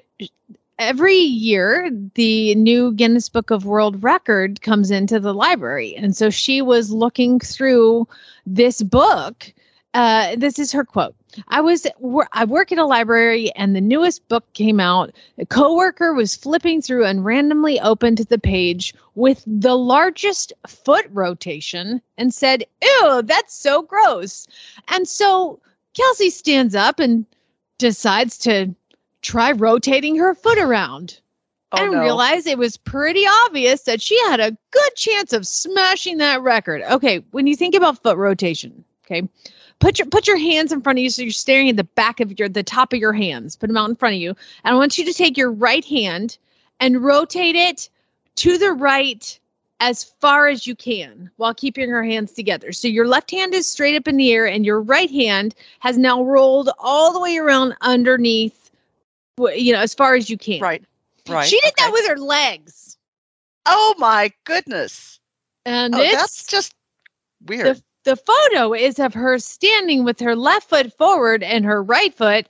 every 0.79 1.15
year 1.15 1.91
the 2.15 2.55
new 2.55 2.91
Guinness 2.93 3.29
Book 3.29 3.51
of 3.51 3.65
World 3.65 4.03
Record 4.03 4.61
comes 4.61 4.89
into 4.89 5.19
the 5.19 5.33
library. 5.33 5.95
And 5.95 6.15
so 6.15 6.29
she 6.29 6.61
was 6.61 6.91
looking 6.91 7.39
through 7.39 8.07
this 8.47 8.81
book. 8.81 9.53
Uh, 9.93 10.35
this 10.37 10.57
is 10.57 10.71
her 10.71 10.83
quote. 10.83 11.15
I 11.47 11.61
was 11.61 11.87
I 12.31 12.45
work 12.45 12.71
at 12.71 12.77
a 12.77 12.85
library 12.85 13.51
and 13.55 13.75
the 13.75 13.81
newest 13.81 14.27
book 14.27 14.51
came 14.53 14.79
out. 14.79 15.11
A 15.37 15.45
coworker 15.45 16.13
was 16.13 16.35
flipping 16.35 16.81
through 16.81 17.05
and 17.05 17.25
randomly 17.25 17.79
opened 17.79 18.19
the 18.19 18.39
page 18.39 18.93
with 19.15 19.43
the 19.45 19.75
largest 19.75 20.53
foot 20.67 21.05
rotation 21.11 22.01
and 22.17 22.33
said, 22.33 22.65
"Ew, 22.81 23.21
that's 23.23 23.55
so 23.55 23.81
gross." 23.81 24.47
And 24.89 25.07
so 25.07 25.59
Kelsey 25.93 26.29
stands 26.29 26.75
up 26.75 26.99
and 26.99 27.25
decides 27.77 28.37
to 28.39 28.73
try 29.21 29.51
rotating 29.51 30.15
her 30.17 30.33
foot 30.35 30.57
around. 30.57 31.19
Oh, 31.71 31.81
and 31.81 31.91
no. 31.91 32.01
realized 32.01 32.45
it 32.45 32.59
was 32.59 32.77
pretty 32.77 33.25
obvious 33.45 33.83
that 33.83 34.01
she 34.01 34.19
had 34.25 34.39
a 34.39 34.55
good 34.69 34.95
chance 34.95 35.33
of 35.33 35.47
smashing 35.47 36.17
that 36.17 36.41
record. 36.41 36.83
Okay, 36.83 37.25
when 37.31 37.47
you 37.47 37.55
think 37.55 37.73
about 37.73 38.03
foot 38.03 38.17
rotation, 38.17 38.83
okay, 39.05 39.27
put 39.83 39.99
your 39.99 40.07
put 40.07 40.27
your 40.27 40.37
hands 40.37 40.71
in 40.71 40.81
front 40.81 40.97
of 40.97 41.03
you 41.03 41.09
so 41.09 41.21
you're 41.21 41.31
staring 41.31 41.69
at 41.69 41.75
the 41.75 41.83
back 41.83 42.19
of 42.21 42.39
your 42.39 42.47
the 42.47 42.63
top 42.63 42.93
of 42.93 42.99
your 42.99 43.13
hands. 43.13 43.55
Put 43.55 43.67
them 43.67 43.77
out 43.77 43.89
in 43.89 43.95
front 43.95 44.15
of 44.15 44.21
you, 44.21 44.29
and 44.63 44.73
I 44.73 44.77
want 44.77 44.97
you 44.97 45.05
to 45.05 45.13
take 45.13 45.37
your 45.37 45.51
right 45.51 45.83
hand 45.83 46.37
and 46.79 47.03
rotate 47.03 47.55
it 47.55 47.89
to 48.37 48.57
the 48.57 48.71
right 48.71 49.39
as 49.79 50.03
far 50.05 50.47
as 50.47 50.65
you 50.65 50.75
can 50.75 51.29
while 51.35 51.53
keeping 51.53 51.89
your 51.89 52.03
hands 52.03 52.31
together. 52.31 52.71
So 52.71 52.87
your 52.87 53.05
left 53.05 53.29
hand 53.31 53.53
is 53.53 53.69
straight 53.69 53.97
up 53.97 54.07
in 54.07 54.15
the 54.17 54.31
air, 54.31 54.47
and 54.47 54.65
your 54.65 54.81
right 54.81 55.11
hand 55.11 55.53
has 55.79 55.97
now 55.97 56.23
rolled 56.23 56.69
all 56.79 57.11
the 57.11 57.19
way 57.19 57.37
around 57.37 57.75
underneath, 57.81 58.71
you 59.37 59.73
know, 59.73 59.79
as 59.79 59.93
far 59.93 60.15
as 60.15 60.29
you 60.29 60.37
can. 60.37 60.61
Right. 60.61 60.83
Right. 61.27 61.47
She 61.47 61.59
did 61.59 61.73
that 61.77 61.91
with 61.91 62.07
her 62.07 62.17
legs. 62.17 62.97
Oh 63.65 63.95
my 63.97 64.31
goodness. 64.45 65.19
And 65.65 65.95
Oh, 65.95 66.01
it's 66.01 66.13
that's 66.13 66.45
just 66.45 66.73
weird. 67.45 67.65
the, 67.77 67.83
the 68.03 68.15
photo 68.15 68.73
is 68.73 68.99
of 68.99 69.13
her 69.13 69.37
standing 69.39 70.03
with 70.03 70.19
her 70.19 70.35
left 70.35 70.69
foot 70.69 70.91
forward 70.97 71.41
and 71.43 71.65
her 71.65 71.81
right 71.81 72.13
foot 72.13 72.47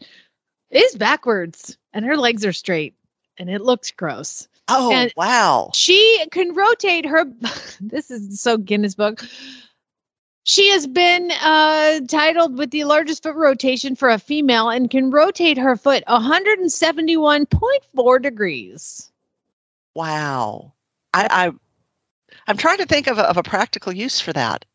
is 0.72 0.96
backwards 0.96 1.78
and 1.94 2.04
her 2.06 2.18
legs 2.18 2.44
are 2.46 2.54
straight 2.54 2.96
and 3.38 3.50
it 3.50 3.62
looks 3.62 3.92
gross. 3.92 4.48
oh 4.68 4.92
and- 4.92 5.14
wow. 5.16 5.72
She 5.74 6.26
can 6.32 6.54
rotate 6.54 7.06
her 7.06 7.26
this 7.82 8.12
is 8.12 8.42
so 8.42 8.58
Guinness 8.58 8.96
book. 8.96 9.24
She 10.46 10.72
has 10.72 10.88
been 10.88 11.32
uh, 11.42 12.02
titled 12.10 12.58
with 12.58 12.72
the 12.72 12.84
largest 12.84 13.24
foot 13.24 13.36
rotation 13.36 13.96
for 13.96 14.10
a 14.10 14.20
female 14.20 14.70
and 14.70 14.90
can 14.90 15.10
rotate 15.10 15.58
her 15.58 15.78
foot 15.78 16.04
171.4 16.10 18.22
degrees. 18.22 19.10
Wow. 19.96 20.74
I, 21.14 21.28
I 21.30 21.52
I'm 22.48 22.58
trying 22.58 22.80
to 22.80 22.86
think 22.86 23.08
of 23.08 23.18
a, 23.20 23.24
of 23.24 23.38
a 23.38 23.44
practical 23.44 23.94
use 23.94 24.20
for 24.20 24.34
that. 24.34 24.66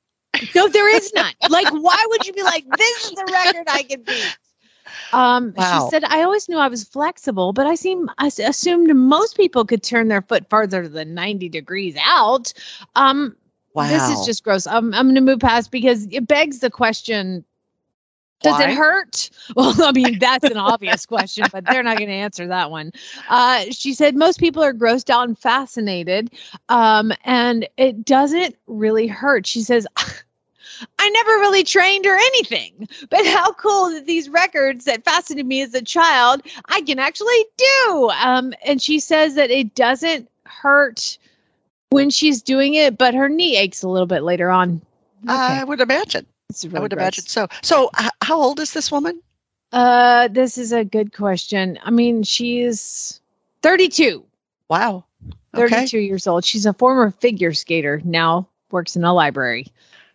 No, 0.55 0.69
there 0.69 0.89
is 0.97 1.13
none. 1.15 1.35
like, 1.49 1.71
why 1.71 2.05
would 2.09 2.27
you 2.27 2.33
be 2.33 2.43
like, 2.43 2.65
this 2.77 3.01
is 3.05 3.13
the 3.13 3.27
record 3.27 3.67
I 3.69 3.83
can 3.83 4.03
beat? 4.05 4.37
Um, 5.13 5.55
Wow. 5.55 5.63
she 5.63 5.81
said, 5.81 6.05
I 6.05 6.23
always 6.23 6.49
knew 6.49 6.59
I 6.59 6.69
was 6.69 6.85
flexible, 6.85 7.53
but 7.53 7.67
I 7.67 7.75
seem 7.75 8.11
I 8.19 8.27
assumed 8.27 8.95
most 8.95 9.37
people 9.37 9.65
could 9.65 9.83
turn 9.83 10.09
their 10.09 10.23
foot 10.23 10.49
farther 10.49 10.89
than 10.89 11.15
90 11.15 11.49
degrees 11.49 11.97
out. 12.03 12.53
Um, 12.95 13.37
this 13.75 14.09
is 14.09 14.25
just 14.25 14.45
gross. 14.45 14.67
Um, 14.67 14.93
I'm 14.95 15.07
going 15.07 15.15
to 15.15 15.21
move 15.21 15.41
past 15.41 15.71
because 15.71 16.07
it 16.11 16.27
begs 16.27 16.61
the 16.61 16.71
question. 16.71 17.45
Does 18.43 18.59
Why? 18.59 18.71
it 18.71 18.71
hurt? 18.71 19.31
Well, 19.57 19.75
I 19.83 19.93
mean, 19.93 20.19
that's 20.19 20.49
an 20.49 20.57
obvious 20.59 21.07
question, 21.07 21.49
but 21.51 21.69
they're 21.69 21.83
not 21.83 21.97
going 21.99 22.09
to 22.09 22.15
answer 22.15 22.47
that 22.49 22.71
one. 22.71 22.93
Uh, 23.29 23.65
she 23.71 23.95
said 23.95 24.15
most 24.15 24.39
people 24.39 24.63
are 24.63 24.75
grossed 24.75 25.11
out 25.11 25.27
and 25.27 25.39
fascinated, 25.39 26.31
um, 26.69 27.13
and 27.25 27.67
it 27.77 28.05
doesn't 28.05 28.57
really 28.67 29.07
hurt. 29.07 29.47
She 29.47 29.63
says, 29.63 29.87
I 30.99 31.09
never 31.11 31.33
really 31.33 31.65
trained 31.65 32.07
or 32.07 32.15
anything, 32.15 32.89
but 33.11 33.25
how 33.27 33.53
cool 33.53 33.91
that 33.91 34.07
these 34.07 34.29
records 34.29 34.85
that 34.85 35.05
fascinated 35.05 35.47
me 35.47 35.63
as 35.63 35.75
a 35.75 35.83
child, 35.83 36.43
I 36.69 36.81
can 36.83 36.99
actually 36.99 37.45
do. 37.57 38.11
Um, 38.23 38.53
and 38.65 38.81
she 38.81 38.99
says 39.01 39.35
that 39.35 39.51
it 39.51 39.75
doesn't 39.75 40.29
hurt 40.45 41.19
when 41.91 42.11
she's 42.11 42.43
doing 42.43 42.75
it, 42.75 42.99
but 42.99 43.15
her 43.15 43.29
knee 43.29 43.57
aches 43.57 43.83
a 43.83 43.89
little 43.89 44.07
bit 44.07 44.23
later 44.23 44.51
on. 44.51 44.81
I 45.27 45.65
would 45.65 45.81
imagine. 45.81 46.27
It's 46.51 46.65
I 46.65 46.69
would 46.81 46.91
gross. 46.91 46.93
imagine 46.93 47.25
so. 47.25 47.49
So 47.63 47.91
h- 48.01 48.11
how 48.23 48.41
old 48.41 48.61
is 48.61 48.73
this 48.73 48.91
woman? 48.91 49.21
Uh, 49.73 50.29
this 50.29 50.57
is 50.57 50.73
a 50.73 50.85
good 50.85 51.13
question. 51.13 51.79
I 51.85 51.91
mean, 51.91 52.23
she's 52.23 53.21
32. 53.63 54.25
Wow. 54.69 55.05
Okay. 55.55 55.87
32 55.87 55.99
years 55.99 56.27
old. 56.27 56.45
She's 56.45 56.67
a 56.67 56.73
former 56.73 57.11
figure 57.11 57.53
skater, 57.53 58.01
now 58.05 58.49
works 58.71 58.97
in 58.97 59.05
a 59.05 59.13
library. 59.13 59.67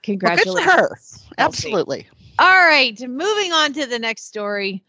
Well, 0.07 0.19
Congratulations. 0.19 0.65
for 0.65 0.71
her. 0.71 0.99
Absolutely. 1.37 2.07
All 2.39 2.65
right, 2.65 2.99
moving 2.99 3.51
on 3.51 3.73
to 3.73 3.85
the 3.85 3.99
next 3.99 4.25
story. 4.25 4.83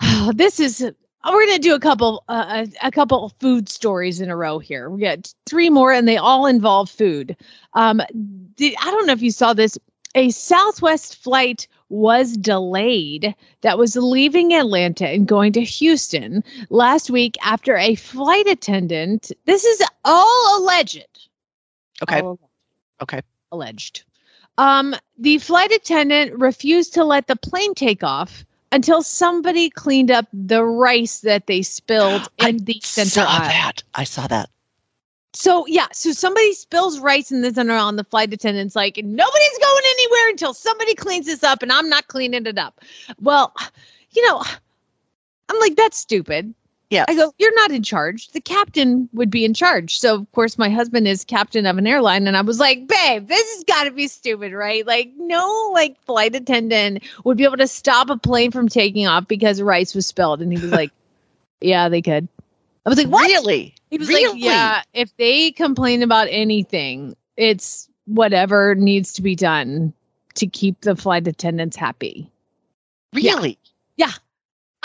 This 0.34 0.60
is 0.60 0.80
we're 1.24 1.46
going 1.46 1.56
to 1.56 1.62
do 1.62 1.74
a 1.74 1.80
couple 1.80 2.24
uh, 2.28 2.66
a, 2.82 2.88
a 2.88 2.90
couple 2.90 3.30
food 3.40 3.68
stories 3.68 4.20
in 4.20 4.30
a 4.30 4.36
row 4.36 4.58
here. 4.58 4.90
We 4.90 5.00
got 5.00 5.32
three 5.46 5.70
more 5.70 5.92
and 5.92 6.06
they 6.06 6.16
all 6.16 6.46
involve 6.46 6.90
food. 6.90 7.36
Um 7.74 8.00
the, 8.56 8.76
I 8.80 8.90
don't 8.90 9.06
know 9.06 9.12
if 9.12 9.22
you 9.22 9.30
saw 9.30 9.52
this 9.52 9.78
a 10.14 10.30
Southwest 10.30 11.16
flight 11.22 11.68
was 11.90 12.36
delayed 12.36 13.34
that 13.60 13.78
was 13.78 13.96
leaving 13.96 14.52
Atlanta 14.52 15.08
and 15.08 15.26
going 15.26 15.52
to 15.52 15.62
Houston 15.62 16.42
last 16.70 17.10
week 17.10 17.36
after 17.42 17.76
a 17.76 17.94
flight 17.94 18.46
attendant. 18.46 19.32
This 19.44 19.64
is 19.64 19.82
all 20.04 20.62
alleged. 20.62 21.28
Okay. 22.02 22.20
All 22.20 22.38
Okay. 23.00 23.22
Alleged. 23.52 24.04
Um, 24.58 24.94
the 25.18 25.38
flight 25.38 25.70
attendant 25.70 26.38
refused 26.38 26.94
to 26.94 27.04
let 27.04 27.26
the 27.26 27.36
plane 27.36 27.74
take 27.74 28.02
off 28.02 28.44
until 28.72 29.02
somebody 29.02 29.70
cleaned 29.70 30.10
up 30.10 30.26
the 30.32 30.64
rice 30.64 31.20
that 31.20 31.46
they 31.46 31.62
spilled 31.62 32.28
I 32.40 32.50
in 32.50 32.58
the 32.58 32.80
center 32.82 33.20
I 33.20 33.24
saw 33.24 33.28
aisle. 33.30 33.48
that. 33.48 33.82
I 33.94 34.04
saw 34.04 34.26
that. 34.26 34.50
So 35.34 35.66
yeah, 35.66 35.86
so 35.92 36.12
somebody 36.12 36.52
spills 36.54 36.98
rice 36.98 37.30
in 37.30 37.42
the 37.42 37.52
center 37.52 37.74
aisle, 37.74 37.88
and 37.88 37.98
the 37.98 38.04
flight 38.04 38.32
attendant's 38.32 38.74
like, 38.74 38.96
nobody's 38.96 39.58
going 39.60 39.84
anywhere 39.90 40.28
until 40.30 40.54
somebody 40.54 40.94
cleans 40.94 41.26
this 41.26 41.44
up, 41.44 41.62
and 41.62 41.70
I'm 41.70 41.88
not 41.88 42.08
cleaning 42.08 42.46
it 42.46 42.58
up. 42.58 42.80
Well, 43.20 43.54
you 44.10 44.26
know, 44.26 44.42
I'm 45.48 45.60
like, 45.60 45.76
that's 45.76 45.98
stupid. 45.98 46.54
Yeah. 46.90 47.04
I 47.06 47.14
go, 47.14 47.34
you're 47.38 47.54
not 47.54 47.70
in 47.70 47.82
charge. 47.82 48.28
The 48.28 48.40
captain 48.40 49.10
would 49.12 49.30
be 49.30 49.44
in 49.44 49.52
charge. 49.52 49.98
So 49.98 50.14
of 50.14 50.32
course 50.32 50.56
my 50.56 50.70
husband 50.70 51.06
is 51.06 51.22
captain 51.24 51.66
of 51.66 51.76
an 51.76 51.86
airline, 51.86 52.26
and 52.26 52.36
I 52.36 52.40
was 52.40 52.58
like, 52.58 52.88
babe, 52.88 53.28
this 53.28 53.54
has 53.56 53.64
got 53.64 53.84
to 53.84 53.90
be 53.90 54.08
stupid, 54.08 54.52
right? 54.52 54.86
Like, 54.86 55.12
no, 55.18 55.70
like 55.74 56.00
flight 56.04 56.34
attendant 56.34 57.04
would 57.24 57.36
be 57.36 57.44
able 57.44 57.58
to 57.58 57.66
stop 57.66 58.08
a 58.08 58.16
plane 58.16 58.50
from 58.50 58.68
taking 58.68 59.06
off 59.06 59.28
because 59.28 59.60
rice 59.60 59.94
was 59.94 60.06
spilled, 60.06 60.40
and 60.40 60.50
he 60.50 60.58
was 60.58 60.72
like, 60.72 60.90
yeah, 61.60 61.88
they 61.90 62.00
could. 62.00 62.26
I 62.86 62.88
was 62.88 62.96
like, 62.96 63.08
what? 63.08 63.26
Really? 63.26 63.74
He 63.90 63.98
was 63.98 64.08
really? 64.08 64.32
like, 64.32 64.42
yeah, 64.42 64.82
if 64.94 65.14
they 65.18 65.50
complain 65.52 66.02
about 66.02 66.28
anything, 66.30 67.14
it's 67.36 67.88
whatever 68.06 68.74
needs 68.74 69.12
to 69.14 69.22
be 69.22 69.34
done 69.34 69.92
to 70.36 70.46
keep 70.46 70.80
the 70.80 70.96
flight 70.96 71.26
attendants 71.26 71.76
happy. 71.76 72.30
Really? 73.12 73.58
yeah. 73.96 74.06
Really? 74.06 74.14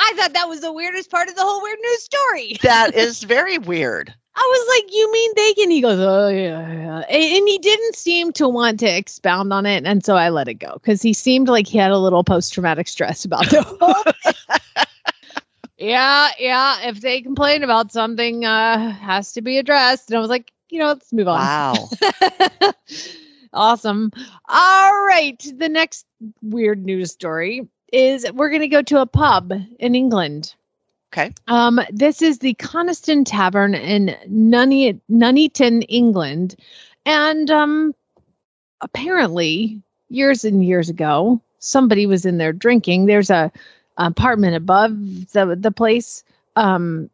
I 0.05 0.13
thought 0.17 0.33
that 0.33 0.49
was 0.49 0.59
the 0.59 0.73
weirdest 0.73 1.09
part 1.09 1.29
of 1.29 1.35
the 1.35 1.43
whole 1.43 1.61
weird 1.61 1.79
news 1.81 2.03
story. 2.03 2.57
That 2.63 2.93
is 2.93 3.23
very 3.23 3.57
weird. 3.57 4.13
I 4.35 4.41
was 4.41 4.81
like, 4.81 4.93
you 4.93 5.11
mean 5.11 5.31
they 5.35 5.53
can? 5.53 5.69
He 5.69 5.81
goes, 5.81 5.99
oh, 5.99 6.27
yeah. 6.27 6.71
yeah." 6.71 6.97
And, 7.09 7.37
and 7.37 7.47
he 7.47 7.57
didn't 7.59 7.95
seem 7.95 8.33
to 8.33 8.49
want 8.49 8.79
to 8.81 8.87
expound 8.87 9.53
on 9.53 9.65
it. 9.65 9.85
And 9.85 10.03
so 10.03 10.15
I 10.15 10.29
let 10.29 10.47
it 10.47 10.55
go 10.55 10.73
because 10.73 11.01
he 11.01 11.13
seemed 11.13 11.47
like 11.47 11.67
he 11.67 11.77
had 11.77 11.91
a 11.91 11.97
little 11.97 12.23
post 12.23 12.53
traumatic 12.53 12.87
stress 12.87 13.23
about 13.25 13.49
the 13.49 13.61
whole 13.61 14.83
yeah, 15.77 16.29
yeah. 16.39 16.89
If 16.89 17.01
they 17.01 17.21
complain 17.21 17.63
about 17.63 17.91
something, 17.91 18.43
uh, 18.43 18.91
has 18.91 19.33
to 19.33 19.41
be 19.41 19.57
addressed. 19.57 20.09
And 20.09 20.17
I 20.17 20.19
was 20.19 20.29
like, 20.29 20.51
you 20.69 20.79
know, 20.79 20.87
let's 20.87 21.13
move 21.13 21.27
on. 21.27 21.39
Wow. 21.39 21.89
awesome. 23.53 24.11
All 24.49 25.05
right. 25.05 25.41
The 25.57 25.69
next 25.69 26.05
weird 26.41 26.83
news 26.83 27.11
story 27.11 27.67
is 27.93 28.25
we're 28.33 28.49
going 28.49 28.61
to 28.61 28.67
go 28.67 28.81
to 28.81 28.99
a 28.99 29.05
pub 29.05 29.53
in 29.79 29.95
England. 29.95 30.55
Okay. 31.13 31.31
Um, 31.47 31.79
this 31.91 32.21
is 32.23 32.39
the 32.39 32.55
Coniston 32.55 33.23
Tavern 33.23 33.75
in 33.75 34.17
Nunny- 34.27 34.99
Nuneaton, 35.09 35.83
England. 35.83 36.55
And 37.05 37.51
um, 37.51 37.93
apparently, 38.81 39.79
years 40.09 40.43
and 40.43 40.65
years 40.65 40.89
ago, 40.89 41.39
somebody 41.59 42.05
was 42.07 42.25
in 42.25 42.39
there 42.39 42.51
drinking. 42.51 43.05
There's 43.05 43.29
a 43.29 43.51
apartment 43.97 44.55
above 44.55 44.91
the 45.33 45.55
the 45.59 45.71
place. 45.71 46.23
Um, 46.55 47.09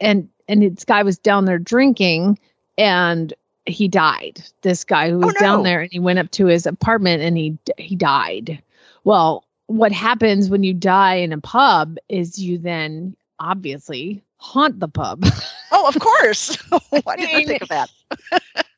and 0.00 0.28
and 0.48 0.62
this 0.62 0.84
guy 0.84 1.02
was 1.02 1.18
down 1.18 1.44
there 1.46 1.58
drinking 1.58 2.38
and 2.78 3.34
he 3.66 3.88
died. 3.88 4.42
This 4.62 4.84
guy 4.84 5.10
who 5.10 5.16
Oh, 5.16 5.26
was 5.26 5.34
down 5.34 5.62
there 5.64 5.80
and 5.80 5.90
he 5.92 5.98
went 5.98 6.18
up 6.20 6.30
to 6.32 6.46
his 6.46 6.64
apartment 6.66 7.22
and 7.22 7.36
he 7.36 7.58
he 7.76 7.96
died. 7.96 8.62
Well, 9.04 9.44
what 9.72 9.92
happens 9.92 10.50
when 10.50 10.62
you 10.62 10.74
die 10.74 11.16
in 11.16 11.32
a 11.32 11.40
pub 11.40 11.96
is 12.08 12.38
you 12.38 12.58
then 12.58 13.16
obviously 13.38 14.22
haunt 14.36 14.80
the 14.80 14.88
pub. 14.88 15.24
Oh, 15.74 15.88
of 15.88 15.98
course. 15.98 16.54
Why 17.04 17.16
didn't 17.16 17.34
I 17.34 17.44
think 17.46 17.62
of 17.62 17.68
that? 17.68 17.90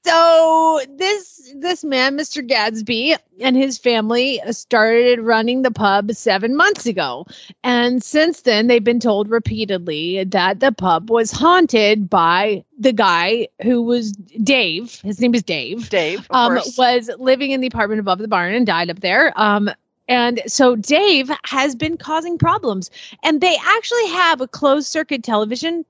so 0.06 0.80
this 0.96 1.52
this 1.56 1.82
man, 1.82 2.16
Mr. 2.16 2.46
Gadsby, 2.46 3.16
and 3.40 3.56
his 3.56 3.78
family 3.78 4.40
started 4.52 5.18
running 5.18 5.62
the 5.62 5.72
pub 5.72 6.12
seven 6.12 6.54
months 6.54 6.86
ago, 6.86 7.26
and 7.64 8.00
since 8.00 8.42
then 8.42 8.68
they've 8.68 8.84
been 8.84 9.00
told 9.00 9.28
repeatedly 9.28 10.22
that 10.22 10.60
the 10.60 10.70
pub 10.70 11.10
was 11.10 11.32
haunted 11.32 12.08
by 12.08 12.64
the 12.78 12.92
guy 12.92 13.48
who 13.60 13.82
was 13.82 14.12
Dave. 14.12 15.00
His 15.00 15.20
name 15.20 15.34
is 15.34 15.42
Dave. 15.42 15.88
Dave, 15.88 16.28
um, 16.30 16.60
was 16.78 17.10
living 17.18 17.50
in 17.50 17.60
the 17.60 17.66
apartment 17.66 17.98
above 17.98 18.20
the 18.20 18.28
barn 18.28 18.54
and 18.54 18.64
died 18.68 18.88
up 18.88 19.00
there. 19.00 19.32
Um, 19.34 19.68
and 20.08 20.42
so 20.46 20.76
Dave 20.76 21.30
has 21.44 21.74
been 21.74 21.96
causing 21.96 22.38
problems, 22.38 22.90
and 23.22 23.40
they 23.40 23.56
actually 23.64 24.06
have 24.08 24.40
a 24.40 24.48
closed 24.48 24.86
circuit 24.88 25.22
television 25.22 25.84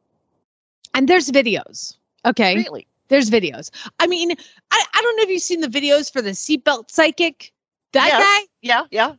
And 0.95 1.09
there's 1.09 1.31
videos. 1.31 1.97
Okay. 2.25 2.57
Really? 2.57 2.87
There's 3.09 3.31
videos. 3.31 3.71
I 4.01 4.07
mean, 4.07 4.33
I, 4.71 4.85
I 4.95 5.03
don't 5.03 5.17
know 5.17 5.23
if 5.25 5.29
you've 5.31 5.43
seen 5.43 5.61
the 5.61 5.69
videos 5.69 6.11
for 6.13 6.23
the 6.23 6.31
seatbelt 6.31 6.91
psychic. 6.91 7.53
That 7.93 8.11
guy, 8.11 8.47
Yeah, 8.63 8.85
yeah. 8.91 9.15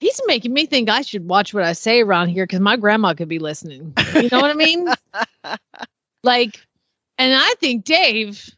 he's 0.00 0.20
making 0.26 0.52
me 0.52 0.66
think 0.66 0.90
I 0.90 1.02
should 1.02 1.26
watch 1.28 1.54
what 1.54 1.64
I 1.64 1.72
say 1.72 2.00
around 2.02 2.28
here 2.28 2.44
because 2.44 2.60
my 2.60 2.76
grandma 2.76 3.14
could 3.14 3.28
be 3.28 3.38
listening. 3.38 3.94
You 4.14 4.28
know 4.30 4.40
what 4.40 4.50
I 4.50 4.54
mean? 4.54 4.88
like, 6.24 6.60
and 7.18 7.34
I 7.34 7.54
think 7.60 7.84
Dave. 7.84 8.50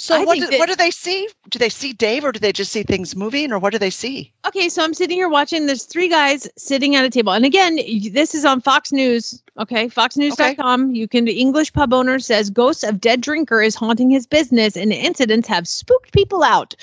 So 0.00 0.22
what 0.22 0.38
do, 0.38 0.46
that- 0.46 0.58
what 0.58 0.68
do 0.70 0.74
they 0.76 0.90
see? 0.90 1.28
Do 1.50 1.58
they 1.58 1.68
see 1.68 1.92
Dave 1.92 2.24
or 2.24 2.32
do 2.32 2.40
they 2.40 2.52
just 2.52 2.72
see 2.72 2.82
things 2.82 3.14
moving 3.14 3.52
or 3.52 3.58
what 3.58 3.72
do 3.72 3.78
they 3.78 3.90
see? 3.90 4.32
Okay, 4.46 4.70
so 4.70 4.82
I'm 4.82 4.94
sitting 4.94 5.18
here 5.18 5.28
watching. 5.28 5.66
There's 5.66 5.84
three 5.84 6.08
guys 6.08 6.48
sitting 6.56 6.96
at 6.96 7.04
a 7.04 7.10
table, 7.10 7.32
and 7.34 7.44
again, 7.44 7.76
this 8.12 8.34
is 8.34 8.46
on 8.46 8.62
Fox 8.62 8.92
News. 8.92 9.42
Okay, 9.58 9.88
FoxNews.com. 9.88 10.94
You 10.94 11.06
can. 11.06 11.26
The 11.26 11.38
English 11.38 11.74
pub 11.74 11.92
owner 11.92 12.18
says 12.18 12.48
ghosts 12.48 12.82
of 12.82 12.98
dead 12.98 13.20
drinker 13.20 13.60
is 13.60 13.74
haunting 13.74 14.08
his 14.08 14.26
business, 14.26 14.74
and 14.74 14.90
incidents 14.90 15.46
have 15.48 15.68
spooked 15.68 16.12
people 16.12 16.42
out. 16.42 16.74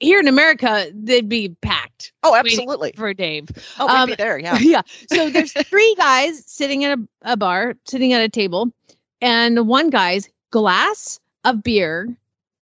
Here 0.00 0.18
in 0.18 0.26
America, 0.26 0.86
they'd 0.94 1.28
be 1.28 1.50
packed. 1.60 2.12
Oh, 2.22 2.34
absolutely. 2.34 2.92
For 2.96 3.12
Dave. 3.12 3.50
Oh, 3.78 3.86
we'd 3.86 3.92
Um, 3.92 4.08
be 4.08 4.14
there, 4.14 4.38
yeah. 4.38 4.56
yeah. 4.62 4.80
So 5.12 5.28
there's 5.28 5.52
three 5.52 5.94
guys 5.98 6.42
sitting 6.46 6.82
at 6.86 6.98
a, 6.98 7.32
a 7.32 7.36
bar, 7.36 7.74
sitting 7.86 8.14
at 8.14 8.22
a 8.22 8.28
table, 8.30 8.72
and 9.20 9.68
one 9.68 9.90
guy's 9.90 10.30
glass 10.50 11.20
of 11.44 11.62
beer 11.62 12.16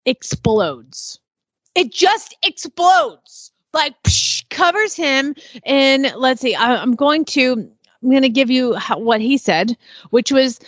explodes. 0.05 1.19
It 1.75 1.91
just 1.91 2.35
explodes, 2.43 3.51
like 3.73 3.95
psh, 4.03 4.47
covers 4.49 4.95
him. 4.95 5.35
And 5.65 6.13
let's 6.15 6.41
see, 6.41 6.55
I, 6.55 6.75
I'm 6.75 6.95
going 6.95 7.25
to 7.25 7.53
I'm 8.03 8.09
going 8.09 8.21
to 8.21 8.29
give 8.29 8.49
you 8.49 8.75
how, 8.75 8.99
what 8.99 9.21
he 9.21 9.37
said, 9.37 9.77
which 10.09 10.31
was. 10.31 10.59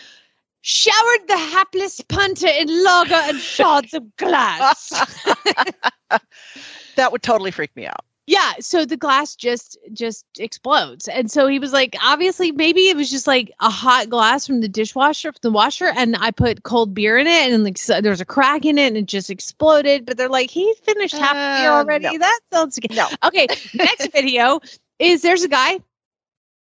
Showered 0.61 1.27
the 1.29 1.37
hapless 1.37 2.01
punter 2.01 2.47
in 2.47 2.67
lager 2.83 3.13
and 3.13 3.39
shards 3.39 3.93
of 3.93 4.03
glass. 4.17 4.89
that 6.97 7.11
would 7.13 7.23
totally 7.23 7.51
freak 7.51 7.73
me 7.73 7.85
out. 7.85 8.03
Yeah, 8.29 8.55
so 8.59 8.83
the 8.83 8.97
glass 8.97 9.37
just 9.37 9.77
just 9.93 10.25
explodes. 10.37 11.07
And 11.07 11.31
so 11.31 11.47
he 11.47 11.59
was 11.59 11.71
like 11.71 11.95
obviously 12.03 12.51
maybe 12.51 12.89
it 12.89 12.97
was 12.97 13.09
just 13.09 13.25
like 13.25 13.51
a 13.61 13.69
hot 13.69 14.09
glass 14.09 14.45
from 14.45 14.59
the 14.59 14.67
dishwasher 14.67 15.31
from 15.31 15.39
the 15.41 15.49
washer 15.51 15.85
and 15.95 16.15
I 16.19 16.31
put 16.31 16.63
cold 16.63 16.93
beer 16.93 17.17
in 17.17 17.25
it 17.25 17.51
and 17.53 17.63
like 17.63 17.77
so 17.77 18.01
there 18.01 18.11
was 18.11 18.19
a 18.19 18.25
crack 18.25 18.65
in 18.65 18.77
it 18.77 18.87
and 18.87 18.97
it 18.97 19.05
just 19.05 19.29
exploded, 19.29 20.05
but 20.05 20.17
they're 20.17 20.27
like 20.27 20.49
he 20.49 20.73
finished 20.83 21.15
half 21.15 21.35
the 21.35 21.61
beer 21.61 21.71
Uh, 21.71 21.75
already. 21.77 22.03
no. 22.03 22.17
That 22.17 22.39
sounds 22.51 22.77
good. 22.79 22.93
No. 22.95 23.07
Okay, 23.23 23.47
next 23.73 24.11
video 24.11 24.59
is 24.99 25.21
there's 25.21 25.43
a 25.43 25.47
guy 25.49 25.79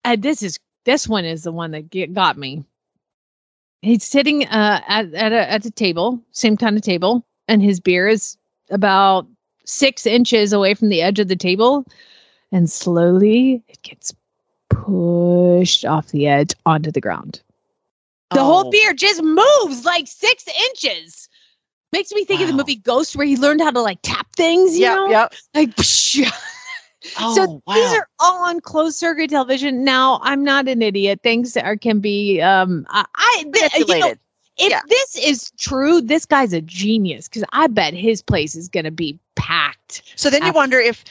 and 0.04 0.22
this 0.22 0.42
is 0.42 0.58
this 0.84 1.08
one 1.08 1.24
is 1.24 1.42
the 1.44 1.52
one 1.52 1.70
that 1.70 1.88
get, 1.88 2.12
got 2.12 2.36
me. 2.36 2.64
He's 3.80 4.04
sitting 4.04 4.46
uh 4.46 4.82
at 4.86 5.14
at 5.14 5.32
a 5.32 5.50
at 5.50 5.64
a 5.64 5.70
table, 5.70 6.20
same 6.32 6.58
kind 6.58 6.76
of 6.76 6.82
table, 6.82 7.24
and 7.48 7.62
his 7.62 7.80
beer 7.80 8.08
is 8.08 8.36
about 8.68 9.26
six 9.66 10.06
inches 10.06 10.52
away 10.52 10.74
from 10.74 10.88
the 10.88 11.02
edge 11.02 11.18
of 11.20 11.28
the 11.28 11.36
table, 11.36 11.84
and 12.52 12.70
slowly 12.70 13.62
it 13.68 13.82
gets 13.82 14.14
pushed 14.68 15.84
off 15.84 16.08
the 16.08 16.26
edge 16.26 16.54
onto 16.64 16.90
the 16.90 17.00
ground. 17.00 17.42
The 18.32 18.44
whole 18.44 18.64
Oh. 18.64 18.70
beer 18.70 18.92
just 18.94 19.22
moves 19.22 19.84
like 19.84 20.06
six 20.06 20.46
inches. 20.70 21.28
Makes 21.92 22.12
me 22.12 22.24
think 22.24 22.42
of 22.42 22.48
the 22.48 22.54
movie 22.54 22.76
Ghost, 22.76 23.16
where 23.16 23.26
he 23.26 23.36
learned 23.36 23.60
how 23.60 23.70
to 23.70 23.80
like 23.80 23.98
tap 24.02 24.26
things. 24.36 24.78
You 24.78 24.80
Yeah, 24.80 24.96
know? 24.96 25.06
yeah. 25.06 25.28
like. 25.54 25.72
so 25.80 26.30
Oh, 27.18 27.62
these 27.72 27.92
wow. 27.92 27.94
are 27.94 28.08
all 28.20 28.44
on 28.48 28.60
closed 28.60 28.96
circuit 28.96 29.30
television. 29.30 29.84
Now 29.84 30.20
I'm 30.22 30.44
not 30.44 30.68
an 30.68 30.82
idiot. 30.82 31.20
Things 31.22 31.56
are 31.56 31.76
can 31.76 32.00
be 32.00 32.40
um 32.40 32.86
I, 32.88 33.04
I 33.14 33.44
you 33.78 33.96
know. 33.98 34.14
If 34.58 34.70
Yeah. 34.70 34.80
this 34.88 35.16
is 35.16 35.50
true, 35.58 36.00
this 36.00 36.24
guy's 36.24 36.52
a 36.52 36.60
genius 36.60 37.28
because 37.28 37.44
I 37.52 37.66
bet 37.66 37.94
his 37.94 38.22
place 38.22 38.54
is 38.54 38.68
gonna 38.68 38.90
be 38.90 39.18
packed. 39.34 40.02
So 40.16 40.30
then 40.30 40.44
you 40.44 40.52
wonder 40.52 40.78
if 40.78 41.04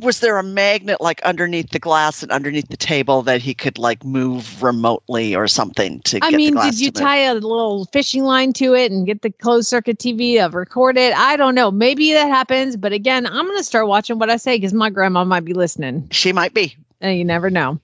was 0.00 0.20
there 0.20 0.38
a 0.38 0.42
magnet 0.42 1.00
like 1.00 1.20
underneath 1.22 1.70
the 1.70 1.78
glass 1.78 2.22
and 2.22 2.30
underneath 2.30 2.68
the 2.68 2.76
table 2.76 3.22
that 3.22 3.40
he 3.40 3.54
could 3.54 3.78
like 3.78 4.04
move 4.04 4.62
remotely 4.62 5.34
or 5.34 5.48
something 5.48 6.00
to 6.02 6.18
I 6.22 6.30
get 6.30 6.36
mean, 6.36 6.50
the 6.54 6.60
glass 6.60 6.76
did 6.76 6.80
you 6.80 6.90
tie 6.92 7.18
a 7.18 7.34
little 7.34 7.86
fishing 7.86 8.22
line 8.22 8.52
to 8.54 8.74
it 8.74 8.92
and 8.92 9.06
get 9.06 9.22
the 9.22 9.30
closed 9.30 9.66
circuit 9.68 9.98
TV 9.98 10.44
of 10.44 10.54
record 10.54 10.96
it? 10.96 11.14
I 11.16 11.36
don't 11.36 11.54
know. 11.54 11.70
Maybe 11.70 12.12
that 12.12 12.28
happens, 12.28 12.76
but 12.76 12.92
again, 12.92 13.26
I'm 13.26 13.46
gonna 13.46 13.64
start 13.64 13.88
watching 13.88 14.18
what 14.18 14.30
I 14.30 14.36
say 14.36 14.56
because 14.56 14.72
my 14.72 14.90
grandma 14.90 15.24
might 15.24 15.44
be 15.44 15.54
listening. 15.54 16.08
She 16.10 16.32
might 16.32 16.54
be. 16.54 16.76
And 17.00 17.18
you 17.18 17.24
never 17.24 17.50
know. 17.50 17.80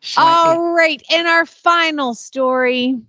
She. 0.00 0.20
All 0.20 0.72
right, 0.72 1.02
and 1.12 1.26
our 1.26 1.44
final 1.44 2.14
story 2.14 3.00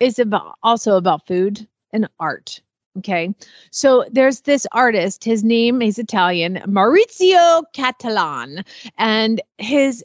is 0.00 0.18
about 0.18 0.58
also 0.62 0.96
about 0.96 1.26
food 1.26 1.66
and 1.92 2.08
art. 2.18 2.60
Okay, 2.98 3.32
so 3.70 4.04
there's 4.10 4.40
this 4.40 4.66
artist. 4.72 5.22
His 5.22 5.44
name 5.44 5.80
is 5.80 5.98
Italian, 5.98 6.56
Maurizio 6.66 7.62
Cattelan, 7.72 8.64
and 8.98 9.40
his 9.58 10.04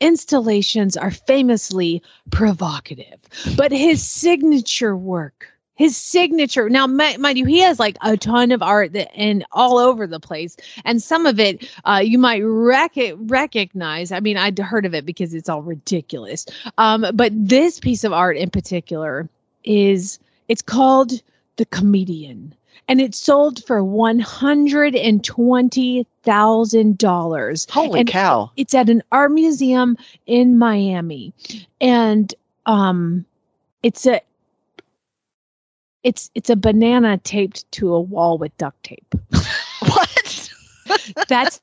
installations 0.00 0.96
are 0.96 1.12
famously 1.12 2.02
provocative. 2.32 3.20
But 3.56 3.70
his 3.70 4.02
signature 4.02 4.96
work, 4.96 5.46
his 5.76 5.96
signature. 5.96 6.68
Now, 6.68 6.88
mind 6.88 7.38
you, 7.38 7.44
he 7.44 7.60
has 7.60 7.78
like 7.78 7.96
a 8.02 8.16
ton 8.16 8.50
of 8.50 8.62
art 8.62 8.92
that 8.94 9.14
and 9.14 9.44
all 9.52 9.78
over 9.78 10.06
the 10.06 10.20
place, 10.20 10.56
and 10.84 11.00
some 11.00 11.26
of 11.26 11.38
it 11.38 11.68
uh, 11.84 12.02
you 12.04 12.18
might 12.18 12.40
rec- 12.40 13.14
recognize. 13.16 14.10
I 14.10 14.18
mean, 14.18 14.36
I'd 14.36 14.58
heard 14.58 14.86
of 14.86 14.94
it 14.94 15.06
because 15.06 15.34
it's 15.34 15.48
all 15.48 15.62
ridiculous. 15.62 16.46
Um, 16.78 17.06
but 17.14 17.32
this 17.34 17.78
piece 17.78 18.02
of 18.02 18.12
art 18.12 18.36
in 18.36 18.50
particular 18.50 19.28
is 19.64 20.18
it's 20.48 20.62
called 20.62 21.12
the 21.56 21.64
comedian 21.66 22.54
and 22.88 23.00
it 23.00 23.14
sold 23.14 23.64
for 23.64 23.82
one 23.82 24.18
hundred 24.18 24.94
and 24.94 25.24
twenty 25.24 26.06
thousand 26.22 26.98
dollars. 26.98 27.66
Holy 27.70 28.00
and 28.00 28.08
cow. 28.08 28.50
It's 28.56 28.74
at 28.74 28.88
an 28.90 29.02
art 29.12 29.32
museum 29.32 29.96
in 30.26 30.58
Miami, 30.58 31.32
and 31.80 32.34
um, 32.66 33.24
it's 33.82 34.06
a 34.06 34.20
it's 36.02 36.30
it's 36.34 36.50
a 36.50 36.56
banana 36.56 37.16
taped 37.18 37.70
to 37.72 37.94
a 37.94 38.00
wall 38.00 38.36
with 38.38 38.56
duct 38.58 38.82
tape. 38.82 39.14
What? 39.80 40.50
That's 41.28 41.60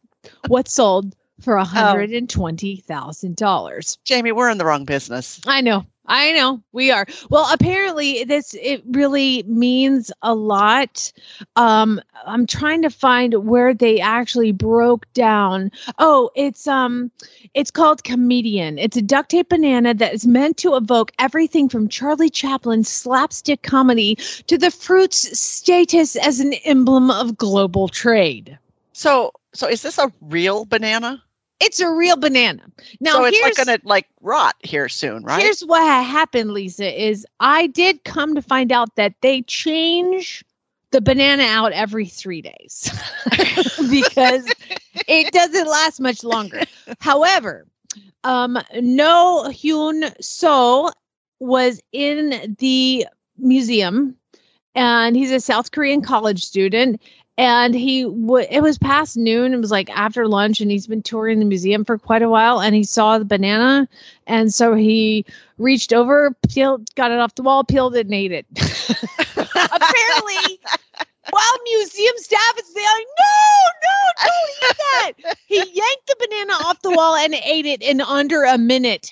what 0.47 0.67
sold 0.69 1.15
for 1.39 1.57
Oh. 1.57 1.61
a 1.61 1.65
hundred 1.65 2.11
and 2.11 2.29
twenty 2.29 2.77
thousand 2.77 3.35
dollars. 3.35 3.97
Jamie, 4.03 4.31
we're 4.31 4.49
in 4.51 4.59
the 4.59 4.65
wrong 4.65 4.85
business. 4.85 5.41
I 5.47 5.61
know. 5.61 5.85
I 6.07 6.31
know 6.33 6.61
we 6.71 6.91
are. 6.91 7.05
Well, 7.29 7.47
apparently 7.53 8.23
this 8.23 8.53
it 8.55 8.83
really 8.91 9.43
means 9.43 10.11
a 10.21 10.33
lot. 10.33 11.11
Um 11.55 12.01
I'm 12.25 12.47
trying 12.47 12.81
to 12.81 12.89
find 12.89 13.33
where 13.47 13.73
they 13.73 13.99
actually 13.99 14.51
broke 14.51 15.11
down. 15.13 15.71
Oh, 15.99 16.31
it's 16.35 16.67
um 16.67 17.11
it's 17.53 17.71
called 17.71 18.03
comedian. 18.03 18.77
It's 18.79 18.97
a 18.97 19.01
duct 19.01 19.29
tape 19.29 19.49
banana 19.49 19.93
that 19.93 20.13
is 20.13 20.25
meant 20.25 20.57
to 20.57 20.75
evoke 20.75 21.11
everything 21.19 21.69
from 21.69 21.87
Charlie 21.87 22.29
Chaplin's 22.29 22.89
slapstick 22.89 23.61
comedy 23.61 24.15
to 24.47 24.57
the 24.57 24.71
fruit's 24.71 25.39
status 25.39 26.15
as 26.15 26.39
an 26.39 26.53
emblem 26.65 27.11
of 27.11 27.37
global 27.37 27.87
trade. 27.87 28.57
So 28.93 29.31
so 29.53 29.67
is 29.67 29.81
this 29.81 29.97
a 29.97 30.11
real 30.21 30.65
banana? 30.65 31.23
It's 31.61 31.79
a 31.79 31.89
real 31.89 32.17
banana. 32.17 32.63
Now 32.99 33.13
so 33.13 33.25
it's 33.25 33.41
like 33.41 33.55
gonna 33.55 33.79
like 33.83 34.07
rot 34.21 34.55
here 34.61 34.89
soon, 34.89 35.23
right? 35.23 35.41
Here's 35.41 35.61
what 35.61 35.81
happened, 35.81 36.51
Lisa, 36.51 37.01
is 37.01 37.25
I 37.39 37.67
did 37.67 38.03
come 38.03 38.35
to 38.35 38.41
find 38.41 38.71
out 38.71 38.95
that 38.95 39.13
they 39.21 39.43
change 39.43 40.43
the 40.91 41.01
banana 41.01 41.43
out 41.43 41.71
every 41.71 42.05
three 42.05 42.41
days 42.41 42.91
because 43.89 44.45
it 45.07 45.31
doesn't 45.31 45.67
last 45.67 45.99
much 45.99 46.23
longer. 46.23 46.61
However, 46.99 47.65
um, 48.23 48.57
No 48.81 49.45
Hyun 49.47 50.13
So 50.21 50.91
was 51.39 51.81
in 51.91 52.55
the 52.59 53.05
museum 53.37 54.15
and 54.75 55.15
he's 55.15 55.31
a 55.31 55.39
South 55.39 55.71
Korean 55.71 56.01
college 56.01 56.43
student. 56.43 57.01
And 57.37 57.73
he 57.73 58.03
w- 58.03 58.45
it 58.49 58.61
was 58.61 58.77
past 58.77 59.17
noon. 59.17 59.53
It 59.53 59.57
was 59.57 59.71
like 59.71 59.89
after 59.89 60.27
lunch, 60.27 60.61
and 60.61 60.69
he's 60.69 60.85
been 60.85 61.01
touring 61.01 61.39
the 61.39 61.45
museum 61.45 61.85
for 61.85 61.97
quite 61.97 62.21
a 62.21 62.29
while. 62.29 62.61
And 62.61 62.75
he 62.75 62.83
saw 62.83 63.17
the 63.17 63.25
banana, 63.25 63.87
and 64.27 64.53
so 64.53 64.75
he 64.75 65.25
reached 65.57 65.93
over, 65.93 66.35
peeled, 66.49 66.93
got 66.95 67.11
it 67.11 67.19
off 67.19 67.35
the 67.35 67.43
wall, 67.43 67.63
peeled 67.63 67.95
it, 67.95 68.05
and 68.05 68.13
ate 68.13 68.31
it. 68.31 68.45
Apparently, 69.37 70.59
while 71.29 71.57
museum 71.63 72.13
staff 72.17 72.57
is 72.59 72.73
there, 72.73 72.83
like, 72.83 73.07
no, 73.17 73.71
no, 73.83 74.25
don't 74.25 74.49
eat 74.69 74.77
that. 75.25 75.37
He 75.47 75.57
yanked 75.57 76.07
the 76.07 76.15
banana 76.19 76.53
off 76.65 76.81
the 76.81 76.91
wall 76.91 77.15
and 77.15 77.33
ate 77.33 77.65
it 77.65 77.81
in 77.81 78.01
under 78.01 78.43
a 78.43 78.57
minute. 78.57 79.11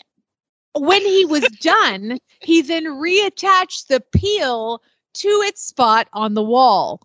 When 0.78 1.01
he 1.01 1.26
was 1.26 1.43
done, 1.61 2.20
he 2.41 2.61
then 2.61 2.86
reattached 2.86 3.88
the 3.88 4.01
peel 4.13 4.82
to 5.15 5.28
its 5.28 5.61
spot 5.63 6.07
on 6.13 6.34
the 6.34 6.43
wall. 6.43 7.01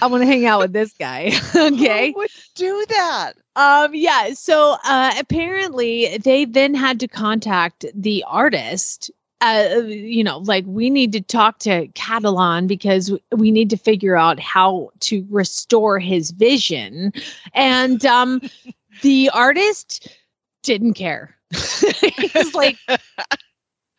I 0.00 0.06
want 0.06 0.22
to 0.22 0.26
hang 0.26 0.46
out 0.46 0.60
with 0.60 0.72
this 0.72 0.92
guy. 0.98 1.32
okay. 1.56 2.12
Who 2.12 2.18
would 2.18 2.30
do 2.54 2.86
that? 2.90 3.32
Um, 3.56 3.94
yeah. 3.94 4.34
So 4.34 4.76
uh, 4.84 5.14
apparently, 5.18 6.18
they 6.18 6.44
then 6.44 6.74
had 6.74 7.00
to 7.00 7.08
contact 7.08 7.84
the 7.94 8.24
artist 8.26 9.10
uh, 9.40 9.82
you 9.86 10.24
know, 10.24 10.38
like 10.38 10.64
we 10.66 10.90
need 10.90 11.12
to 11.12 11.20
talk 11.20 11.60
to 11.60 11.86
Cattelan 11.88 12.66
because 12.66 13.12
we 13.30 13.50
need 13.50 13.70
to 13.70 13.76
figure 13.76 14.16
out 14.16 14.40
how 14.40 14.90
to 15.00 15.24
restore 15.30 15.98
his 15.98 16.32
vision. 16.32 17.12
And 17.54 18.04
um, 18.04 18.40
the 19.02 19.30
artist 19.32 20.08
didn't 20.62 20.94
care. 20.94 21.36
He's 21.52 22.54
like, 22.54 22.76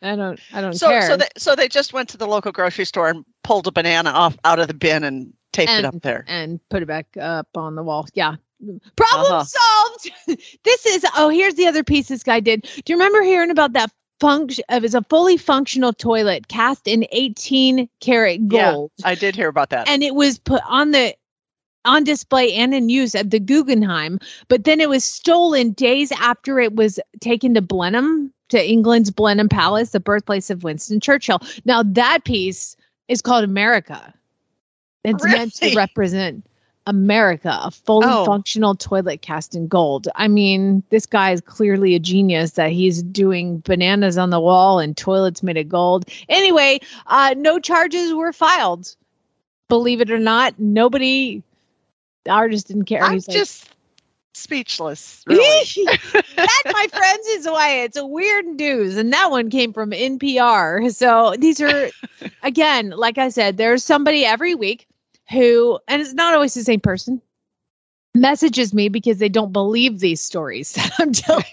I 0.02 0.14
don't, 0.14 0.38
I 0.52 0.60
don't 0.60 0.74
so, 0.74 0.88
care. 0.88 1.06
So 1.06 1.16
they, 1.16 1.28
so 1.36 1.56
they 1.56 1.68
just 1.68 1.92
went 1.92 2.10
to 2.10 2.18
the 2.18 2.26
local 2.26 2.52
grocery 2.52 2.84
store 2.84 3.08
and 3.08 3.24
pulled 3.42 3.66
a 3.66 3.72
banana 3.72 4.10
off 4.10 4.36
out 4.44 4.58
of 4.58 4.68
the 4.68 4.74
bin 4.74 5.04
and 5.04 5.32
taped 5.52 5.70
and, 5.70 5.84
it 5.86 5.88
up 5.94 6.02
there 6.02 6.24
and 6.28 6.60
put 6.68 6.82
it 6.82 6.86
back 6.86 7.16
up 7.18 7.48
on 7.56 7.74
the 7.74 7.82
wall. 7.82 8.06
Yeah. 8.14 8.36
Problem 8.96 9.32
Uh-huh. 9.32 9.44
solved. 9.44 10.10
this 10.64 10.86
is 10.86 11.04
oh, 11.16 11.28
here's 11.30 11.54
the 11.54 11.66
other 11.66 11.82
piece 11.82 12.08
this 12.08 12.22
guy 12.22 12.40
did. 12.40 12.62
Do 12.62 12.92
you 12.92 12.96
remember 12.96 13.22
hearing 13.22 13.50
about 13.50 13.72
that 13.72 13.90
function? 14.20 14.64
It 14.70 14.82
was 14.82 14.94
a 14.94 15.02
fully 15.04 15.36
functional 15.38 15.92
toilet 15.94 16.48
cast 16.48 16.86
in 16.86 17.06
18 17.12 17.88
karat 18.00 18.48
gold, 18.48 18.90
Yeah, 18.98 19.08
I 19.08 19.14
did 19.14 19.34
hear 19.34 19.48
about 19.48 19.70
that. 19.70 19.88
and 19.88 20.02
it 20.02 20.14
was 20.14 20.38
put 20.38 20.60
on 20.68 20.90
the 20.90 21.14
on 21.86 22.04
display 22.04 22.52
and 22.52 22.74
in 22.74 22.90
use 22.90 23.14
at 23.14 23.30
the 23.30 23.40
Guggenheim. 23.40 24.18
But 24.48 24.64
then 24.64 24.80
it 24.80 24.90
was 24.90 25.02
stolen 25.06 25.72
days 25.72 26.12
after 26.12 26.60
it 26.60 26.74
was 26.74 27.00
taken 27.22 27.54
to 27.54 27.62
Blenheim, 27.62 28.30
to 28.50 28.62
England's 28.62 29.10
Blenheim 29.10 29.48
Palace, 29.48 29.90
the 29.90 30.00
birthplace 30.00 30.50
of 30.50 30.62
Winston 30.62 31.00
Churchill. 31.00 31.40
Now 31.64 31.82
that 31.82 32.24
piece 32.24 32.76
is 33.08 33.22
called 33.22 33.44
America. 33.44 34.12
It's 35.04 35.24
meant 35.24 35.54
to 35.56 35.74
represent 35.74 36.44
America, 36.86 37.58
a 37.62 37.70
fully 37.70 38.06
Oh. 38.08 38.24
functional 38.24 38.74
toilet 38.74 39.22
cast 39.22 39.54
in 39.54 39.66
gold. 39.68 40.08
I 40.14 40.28
mean, 40.28 40.82
this 40.90 41.06
guy 41.06 41.30
is 41.32 41.40
clearly 41.40 41.94
a 41.94 41.98
genius 41.98 42.52
that 42.52 42.70
he's 42.70 43.02
doing 43.02 43.62
bananas 43.64 44.18
on 44.18 44.30
the 44.30 44.40
wall 44.40 44.78
and 44.78 44.96
toilets 44.96 45.42
made 45.42 45.56
of 45.56 45.68
gold. 45.68 46.04
Anyway, 46.28 46.80
uh, 47.06 47.34
no 47.36 47.58
charges 47.58 48.12
were 48.14 48.32
filed. 48.32 48.94
Believe 49.68 50.00
it 50.00 50.10
or 50.10 50.18
not, 50.18 50.58
nobody, 50.58 51.42
the 52.24 52.30
artist 52.30 52.68
didn't 52.68 52.86
care. 52.86 53.04
I'm 53.04 53.12
He's 53.12 53.28
like, 53.28 53.36
just 53.36 53.68
speechless. 54.34 55.22
Really. 55.26 55.64
that, 56.36 56.62
my 56.72 56.86
friends, 56.90 57.26
is 57.28 57.46
why 57.46 57.70
it's 57.82 57.96
a 57.96 58.06
weird 58.06 58.46
news. 58.46 58.96
And 58.96 59.12
that 59.12 59.30
one 59.30 59.48
came 59.48 59.72
from 59.72 59.92
NPR. 59.92 60.92
So 60.94 61.34
these 61.38 61.60
are, 61.60 61.88
again, 62.42 62.90
like 62.90 63.16
I 63.18 63.28
said, 63.28 63.58
there's 63.58 63.84
somebody 63.84 64.24
every 64.24 64.54
week 64.54 64.86
who, 65.30 65.78
and 65.88 66.02
it's 66.02 66.14
not 66.14 66.34
always 66.34 66.54
the 66.54 66.64
same 66.64 66.80
person, 66.80 67.20
messages 68.14 68.74
me 68.74 68.88
because 68.88 69.18
they 69.18 69.28
don't 69.28 69.52
believe 69.52 70.00
these 70.00 70.20
stories 70.20 70.72
that 70.74 70.92
I'm 70.98 71.12
telling 71.12 71.44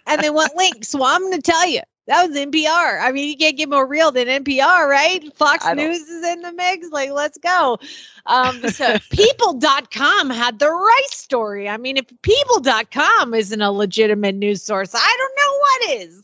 and 0.06 0.22
they 0.22 0.30
want 0.30 0.56
links. 0.56 0.88
So 0.88 1.02
I'm 1.04 1.20
going 1.22 1.40
to 1.40 1.42
tell 1.42 1.66
you. 1.66 1.80
That 2.08 2.26
was 2.26 2.34
NPR. 2.34 3.02
I 3.02 3.12
mean, 3.12 3.28
you 3.28 3.36
can't 3.36 3.54
get 3.54 3.68
more 3.68 3.86
real 3.86 4.10
than 4.10 4.28
NPR, 4.28 4.88
right? 4.88 5.30
Fox 5.36 5.66
News 5.74 6.00
is 6.08 6.24
in 6.24 6.40
the 6.40 6.52
mix. 6.52 6.88
Like, 6.90 7.10
let's 7.10 7.36
go. 7.36 7.78
Um, 8.24 8.66
so 8.70 8.98
people.com 9.10 10.30
had 10.30 10.58
the 10.58 10.70
right 10.70 11.06
story. 11.10 11.68
I 11.68 11.76
mean, 11.76 11.98
if 11.98 12.06
people.com 12.22 13.34
isn't 13.34 13.60
a 13.60 13.70
legitimate 13.70 14.36
news 14.36 14.62
source, 14.62 14.94
I 14.94 15.16
don't 15.18 15.36
know 15.36 15.58
what 15.58 16.00
is. 16.00 16.22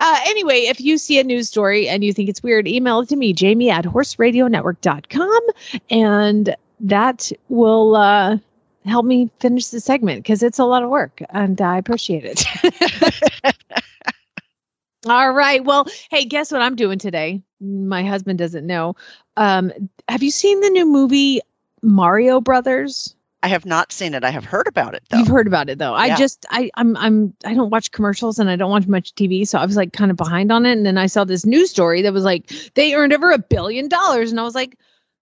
Uh, 0.00 0.20
anyway, 0.26 0.62
if 0.62 0.80
you 0.80 0.98
see 0.98 1.20
a 1.20 1.24
news 1.24 1.46
story 1.46 1.88
and 1.88 2.02
you 2.02 2.12
think 2.12 2.28
it's 2.28 2.42
weird, 2.42 2.66
email 2.66 2.98
it 2.98 3.08
to 3.10 3.16
me, 3.16 3.32
jamie 3.32 3.70
at 3.70 3.84
horseradionetwork.com. 3.84 5.40
And 5.90 6.56
that 6.80 7.30
will 7.48 7.94
uh, 7.94 8.36
help 8.84 9.06
me 9.06 9.30
finish 9.38 9.68
the 9.68 9.78
segment 9.78 10.24
because 10.24 10.42
it's 10.42 10.58
a 10.58 10.64
lot 10.64 10.82
of 10.82 10.90
work 10.90 11.22
and 11.30 11.60
I 11.60 11.78
appreciate 11.78 12.24
it. 12.24 13.54
All 15.06 15.32
right. 15.32 15.64
Well, 15.64 15.86
hey, 16.10 16.24
guess 16.24 16.52
what 16.52 16.62
I'm 16.62 16.76
doing 16.76 16.98
today? 16.98 17.42
My 17.60 18.04
husband 18.04 18.38
doesn't 18.38 18.66
know. 18.66 18.96
Um, 19.36 19.72
have 20.08 20.22
you 20.22 20.30
seen 20.30 20.60
the 20.60 20.70
new 20.70 20.86
movie 20.86 21.40
Mario 21.82 22.40
Brothers? 22.40 23.14
I 23.42 23.48
have 23.48 23.64
not 23.64 23.90
seen 23.90 24.12
it. 24.12 24.22
I 24.22 24.30
have 24.30 24.44
heard 24.44 24.66
about 24.66 24.94
it 24.94 25.02
though. 25.08 25.16
You've 25.18 25.28
heard 25.28 25.46
about 25.46 25.70
it 25.70 25.78
though. 25.78 25.94
I 25.94 26.14
just 26.14 26.44
I 26.50 26.70
I'm 26.74 26.94
I'm 26.98 27.32
I 27.46 27.54
don't 27.54 27.70
watch 27.70 27.90
commercials 27.90 28.38
and 28.38 28.50
I 28.50 28.56
don't 28.56 28.70
watch 28.70 28.86
much 28.86 29.14
TV, 29.14 29.48
so 29.48 29.58
I 29.58 29.64
was 29.64 29.76
like 29.76 29.94
kind 29.94 30.10
of 30.10 30.18
behind 30.18 30.52
on 30.52 30.66
it. 30.66 30.72
And 30.72 30.84
then 30.84 30.98
I 30.98 31.06
saw 31.06 31.24
this 31.24 31.46
news 31.46 31.70
story 31.70 32.02
that 32.02 32.12
was 32.12 32.24
like 32.24 32.52
they 32.74 32.94
earned 32.94 33.14
over 33.14 33.30
a 33.30 33.38
billion 33.38 33.88
dollars, 33.88 34.30
and 34.30 34.38
I 34.38 34.42
was 34.42 34.54
like, 34.54 34.76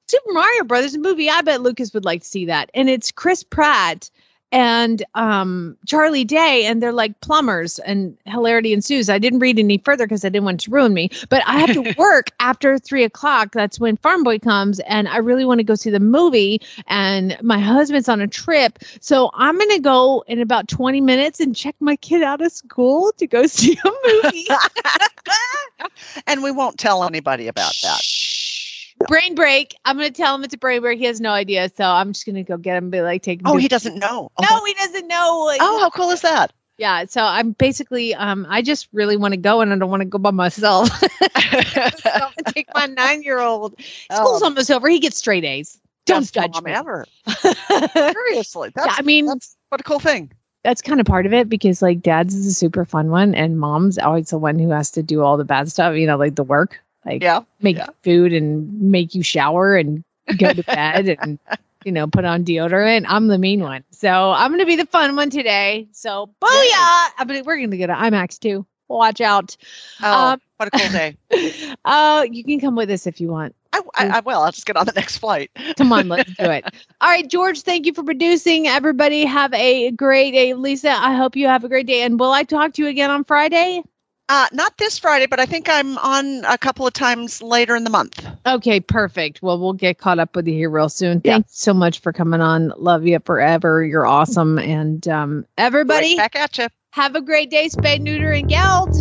Super 0.09 0.33
Mario 0.33 0.64
Brothers 0.64 0.97
movie. 0.99 1.31
I 1.31 1.43
bet 1.43 1.61
Lucas 1.61 1.95
would 1.95 2.05
like 2.05 2.22
to 2.22 2.29
see 2.29 2.47
that. 2.47 2.70
And 2.74 2.91
it's 2.91 3.12
Chris 3.12 3.45
Pratt 3.45 4.11
and 4.53 5.05
um 5.14 5.76
Charlie 5.86 6.24
Day, 6.24 6.64
and 6.66 6.82
they're 6.82 6.92
like 6.92 7.20
plumbers, 7.20 7.78
and 7.80 8.16
hilarity 8.24 8.72
ensues. 8.72 9.09
I 9.11 9.18
didn't 9.18 9.40
read 9.40 9.59
any 9.59 9.78
further 9.78 10.07
because 10.07 10.24
I 10.24 10.28
didn't 10.28 10.44
want 10.44 10.61
to 10.61 10.70
ruin 10.70 10.94
me. 10.94 11.11
But 11.28 11.42
I 11.46 11.59
have 11.59 11.72
to 11.74 11.94
work 11.99 12.30
after 12.40 12.78
three 12.78 13.05
o'clock. 13.05 13.53
That's 13.53 13.78
when 13.78 13.96
Farm 13.96 14.24
Boy 14.24 14.38
comes, 14.38 14.80
and 14.80 15.09
I 15.09 15.18
really 15.18 15.44
want 15.44 15.59
to 15.59 15.64
go 15.64 15.74
see 15.74 15.90
the 15.90 16.01
movie. 16.01 16.61
And 16.86 17.36
my 17.42 17.59
husband's 17.59 18.09
on 18.09 18.20
a 18.20 18.26
trip, 18.28 18.78
so 19.01 19.30
I'm 19.34 19.59
gonna 19.59 19.80
go 19.80 20.24
in 20.26 20.40
about 20.40 20.68
20 20.68 21.01
minutes 21.01 21.40
and 21.40 21.55
check 21.55 21.76
my 21.80 21.96
kid 21.96 22.22
out 22.22 22.40
of 22.40 22.53
school 22.53 23.12
to 23.18 23.26
go 23.26 23.46
see 23.46 23.78
a 23.84 23.90
movie. 24.07 24.49
and 26.26 26.42
we 26.42 26.51
won't 26.51 26.78
tell 26.78 27.05
anybody 27.05 27.49
about 27.49 27.74
that. 27.82 28.01
Brain 29.07 29.34
break. 29.34 29.74
I'm 29.84 29.96
gonna 29.96 30.11
tell 30.11 30.34
him 30.34 30.44
it's 30.44 30.55
a 30.55 30.59
brain 30.59 30.80
break. 30.80 30.99
He 30.99 31.05
has 31.07 31.20
no 31.20 31.30
idea, 31.30 31.70
so 31.76 31.84
I'm 31.84 32.12
just 32.12 32.26
gonna 32.26 32.42
go 32.42 32.57
get 32.57 32.76
him. 32.76 32.84
And 32.84 32.92
be 32.92 33.01
like, 33.03 33.22
take 33.22 33.40
him. 33.40 33.46
Oh, 33.46 33.55
to- 33.55 33.61
he 33.61 33.68
doesn't 33.68 33.99
know. 33.99 34.30
Oh, 34.36 34.44
No, 34.49 34.64
he 34.64 34.74
doesn't 34.74 35.07
know. 35.09 35.42
Like, 35.46 35.61
oh, 35.62 35.80
how 35.80 35.90
cool 35.90 36.11
is 36.11 36.22
that? 36.22 36.53
yeah. 36.78 37.05
So 37.07 37.22
I'm 37.22 37.53
basically, 37.53 38.14
um, 38.14 38.46
I 38.49 38.62
just 38.62 38.88
really 38.92 39.16
want 39.16 39.32
to 39.32 39.38
go, 39.38 39.61
and 39.61 39.72
I 39.72 39.76
don't 39.76 39.90
want 39.90 40.01
to 40.03 40.07
go 40.09 40.18
by 40.18 40.30
myself. 40.30 40.88
so 40.90 41.07
I'm 41.32 42.32
gonna 42.36 42.53
take 42.55 42.68
my 42.74 42.86
nine 42.86 43.22
year 43.22 43.38
old. 43.40 43.74
School's 44.12 44.42
Oh. 44.42 44.46
almost 44.46 44.70
over. 44.70 44.88
He 44.88 44.99
gets 45.01 45.16
straight 45.18 45.44
A's. 45.44 45.78
Don't 46.07 46.20
Best 46.22 46.34
judge 46.34 46.55
mom 46.55 46.64
me. 46.64 46.72
ever. 46.72 47.05
Seriously, 47.92 48.70
that's 48.74 48.99
I 48.99 49.03
mean, 49.03 49.26
that's 49.26 49.57
what 49.68 49.80
a 49.80 49.84
cool 49.84 49.99
thing. 50.01 50.30
that's 50.64 50.80
kind 50.82 51.01
of 51.01 51.07
part 51.07 51.26
of 51.26 51.32
it 51.34 51.49
because 51.49 51.82
like 51.82 52.01
dad's 52.01 52.34
is 52.34 52.46
a 52.46 52.55
super 52.55 52.84
fun 52.84 53.11
one, 53.11 53.34
and 53.34 53.59
mom's 53.59 53.99
always 53.99 54.30
the 54.30 54.38
one 54.38 54.59
who 54.59 54.70
has 54.70 54.90
to 54.92 55.03
do 55.03 55.22
all 55.22 55.36
the 55.36 55.44
bad 55.44 55.70
stuff. 55.70 55.96
You 55.96 56.07
know, 56.07 56.16
like 56.16 56.34
the 56.36 56.44
work, 56.44 56.80
like 57.09 57.22
Yeah, 57.22 57.40
make 57.61 57.76
yeah. 57.76 57.86
food 58.02 58.32
and 58.32 58.80
make 58.80 59.14
you 59.14 59.22
shower 59.22 59.76
and 59.76 60.04
go 60.36 60.52
to 60.52 60.62
bed 60.74 61.09
and 61.20 61.38
you 61.84 61.92
know 61.92 62.06
put 62.06 62.24
on 62.24 62.44
deodorant. 62.44 63.04
I'm 63.09 63.28
the 63.28 63.38
mean 63.38 63.61
one, 63.61 63.84
so 63.90 64.30
I'm 64.30 64.50
gonna 64.50 64.66
be 64.66 64.76
the 64.76 64.86
fun 64.86 65.16
one 65.16 65.30
today. 65.30 65.88
So 65.92 66.26
booyah! 66.40 67.09
I 67.18 67.24
mean, 67.26 67.44
we're 67.44 67.56
gonna 67.61 67.76
get 67.76 67.90
an 67.90 67.96
IMAX 67.96 68.38
too. 68.38 68.66
Watch 68.88 69.20
out. 69.20 69.56
Oh, 70.02 70.32
Um, 70.32 70.40
what 70.56 70.68
a 70.68 70.70
cool 70.70 70.88
day. 70.88 71.16
Uh, 71.84 72.26
you 72.30 72.44
can 72.44 72.61
come 72.61 72.74
with 72.74 72.90
us 72.90 73.06
if 73.06 73.20
you 73.20 73.28
want. 73.28 73.54
I, 73.72 73.80
I, 73.94 74.06
I 74.06 74.20
will. 74.20 74.40
I'll 74.40 74.50
just 74.52 74.66
get 74.66 74.76
on 74.76 74.86
the 74.86 74.92
next 74.92 75.18
flight. 75.18 75.50
Come 75.76 75.92
on, 75.92 76.09
let's 76.09 76.30
do 76.38 76.50
it. 76.50 76.64
All 77.00 77.09
right, 77.09 77.28
George, 77.28 77.62
thank 77.62 77.86
you 77.86 77.94
for 77.94 78.02
producing. 78.02 78.66
Everybody 78.66 79.24
have 79.24 79.52
a 79.54 79.90
great 79.92 80.32
day. 80.32 80.54
Lisa, 80.54 80.90
I 80.90 81.14
hope 81.14 81.36
you 81.36 81.46
have 81.46 81.64
a 81.64 81.68
great 81.68 81.86
day. 81.86 82.02
And 82.02 82.18
will 82.18 82.32
I 82.32 82.42
talk 82.44 82.72
to 82.74 82.82
you 82.82 82.88
again 82.88 83.11
on 83.11 83.24
Friday? 83.24 83.82
Uh, 84.31 84.47
not 84.53 84.76
this 84.76 84.99
Friday, 84.99 85.26
but 85.26 85.41
I 85.41 85.47
think 85.47 85.68
I'm 85.70 85.97
on 85.99 86.45
a 86.45 86.59
couple 86.59 86.87
of 86.87 86.93
times 86.93 87.41
later 87.41 87.74
in 87.76 87.85
the 87.85 87.91
month. 87.91 88.26
Okay, 88.47 88.79
perfect. 88.79 89.41
Well, 89.43 89.59
we'll 89.59 89.72
get 89.72 89.97
caught 89.99 90.18
up 90.18 90.37
with 90.37 90.47
you 90.47 90.53
here 90.55 90.68
real 90.70 90.91
soon. 90.91 91.22
Yeah. 91.24 91.35
Thanks 91.37 91.59
so 91.59 91.72
much 91.72 92.01
for 92.01 92.12
coming 92.12 92.41
on. 92.43 92.72
Love 92.76 93.07
you 93.07 93.18
forever. 93.24 93.83
You're 93.83 94.07
awesome. 94.07 94.59
And 94.59 95.07
um, 95.09 95.47
everybody, 95.57 96.18
Right 96.18 96.33
back 96.33 96.37
at 96.37 96.59
you. 96.59 96.66
have 96.91 97.14
a 97.14 97.22
great 97.22 97.51
day. 97.51 97.68
Spay, 97.68 97.99
neuter, 98.01 98.33
and 98.33 98.49
geld. 98.49 98.95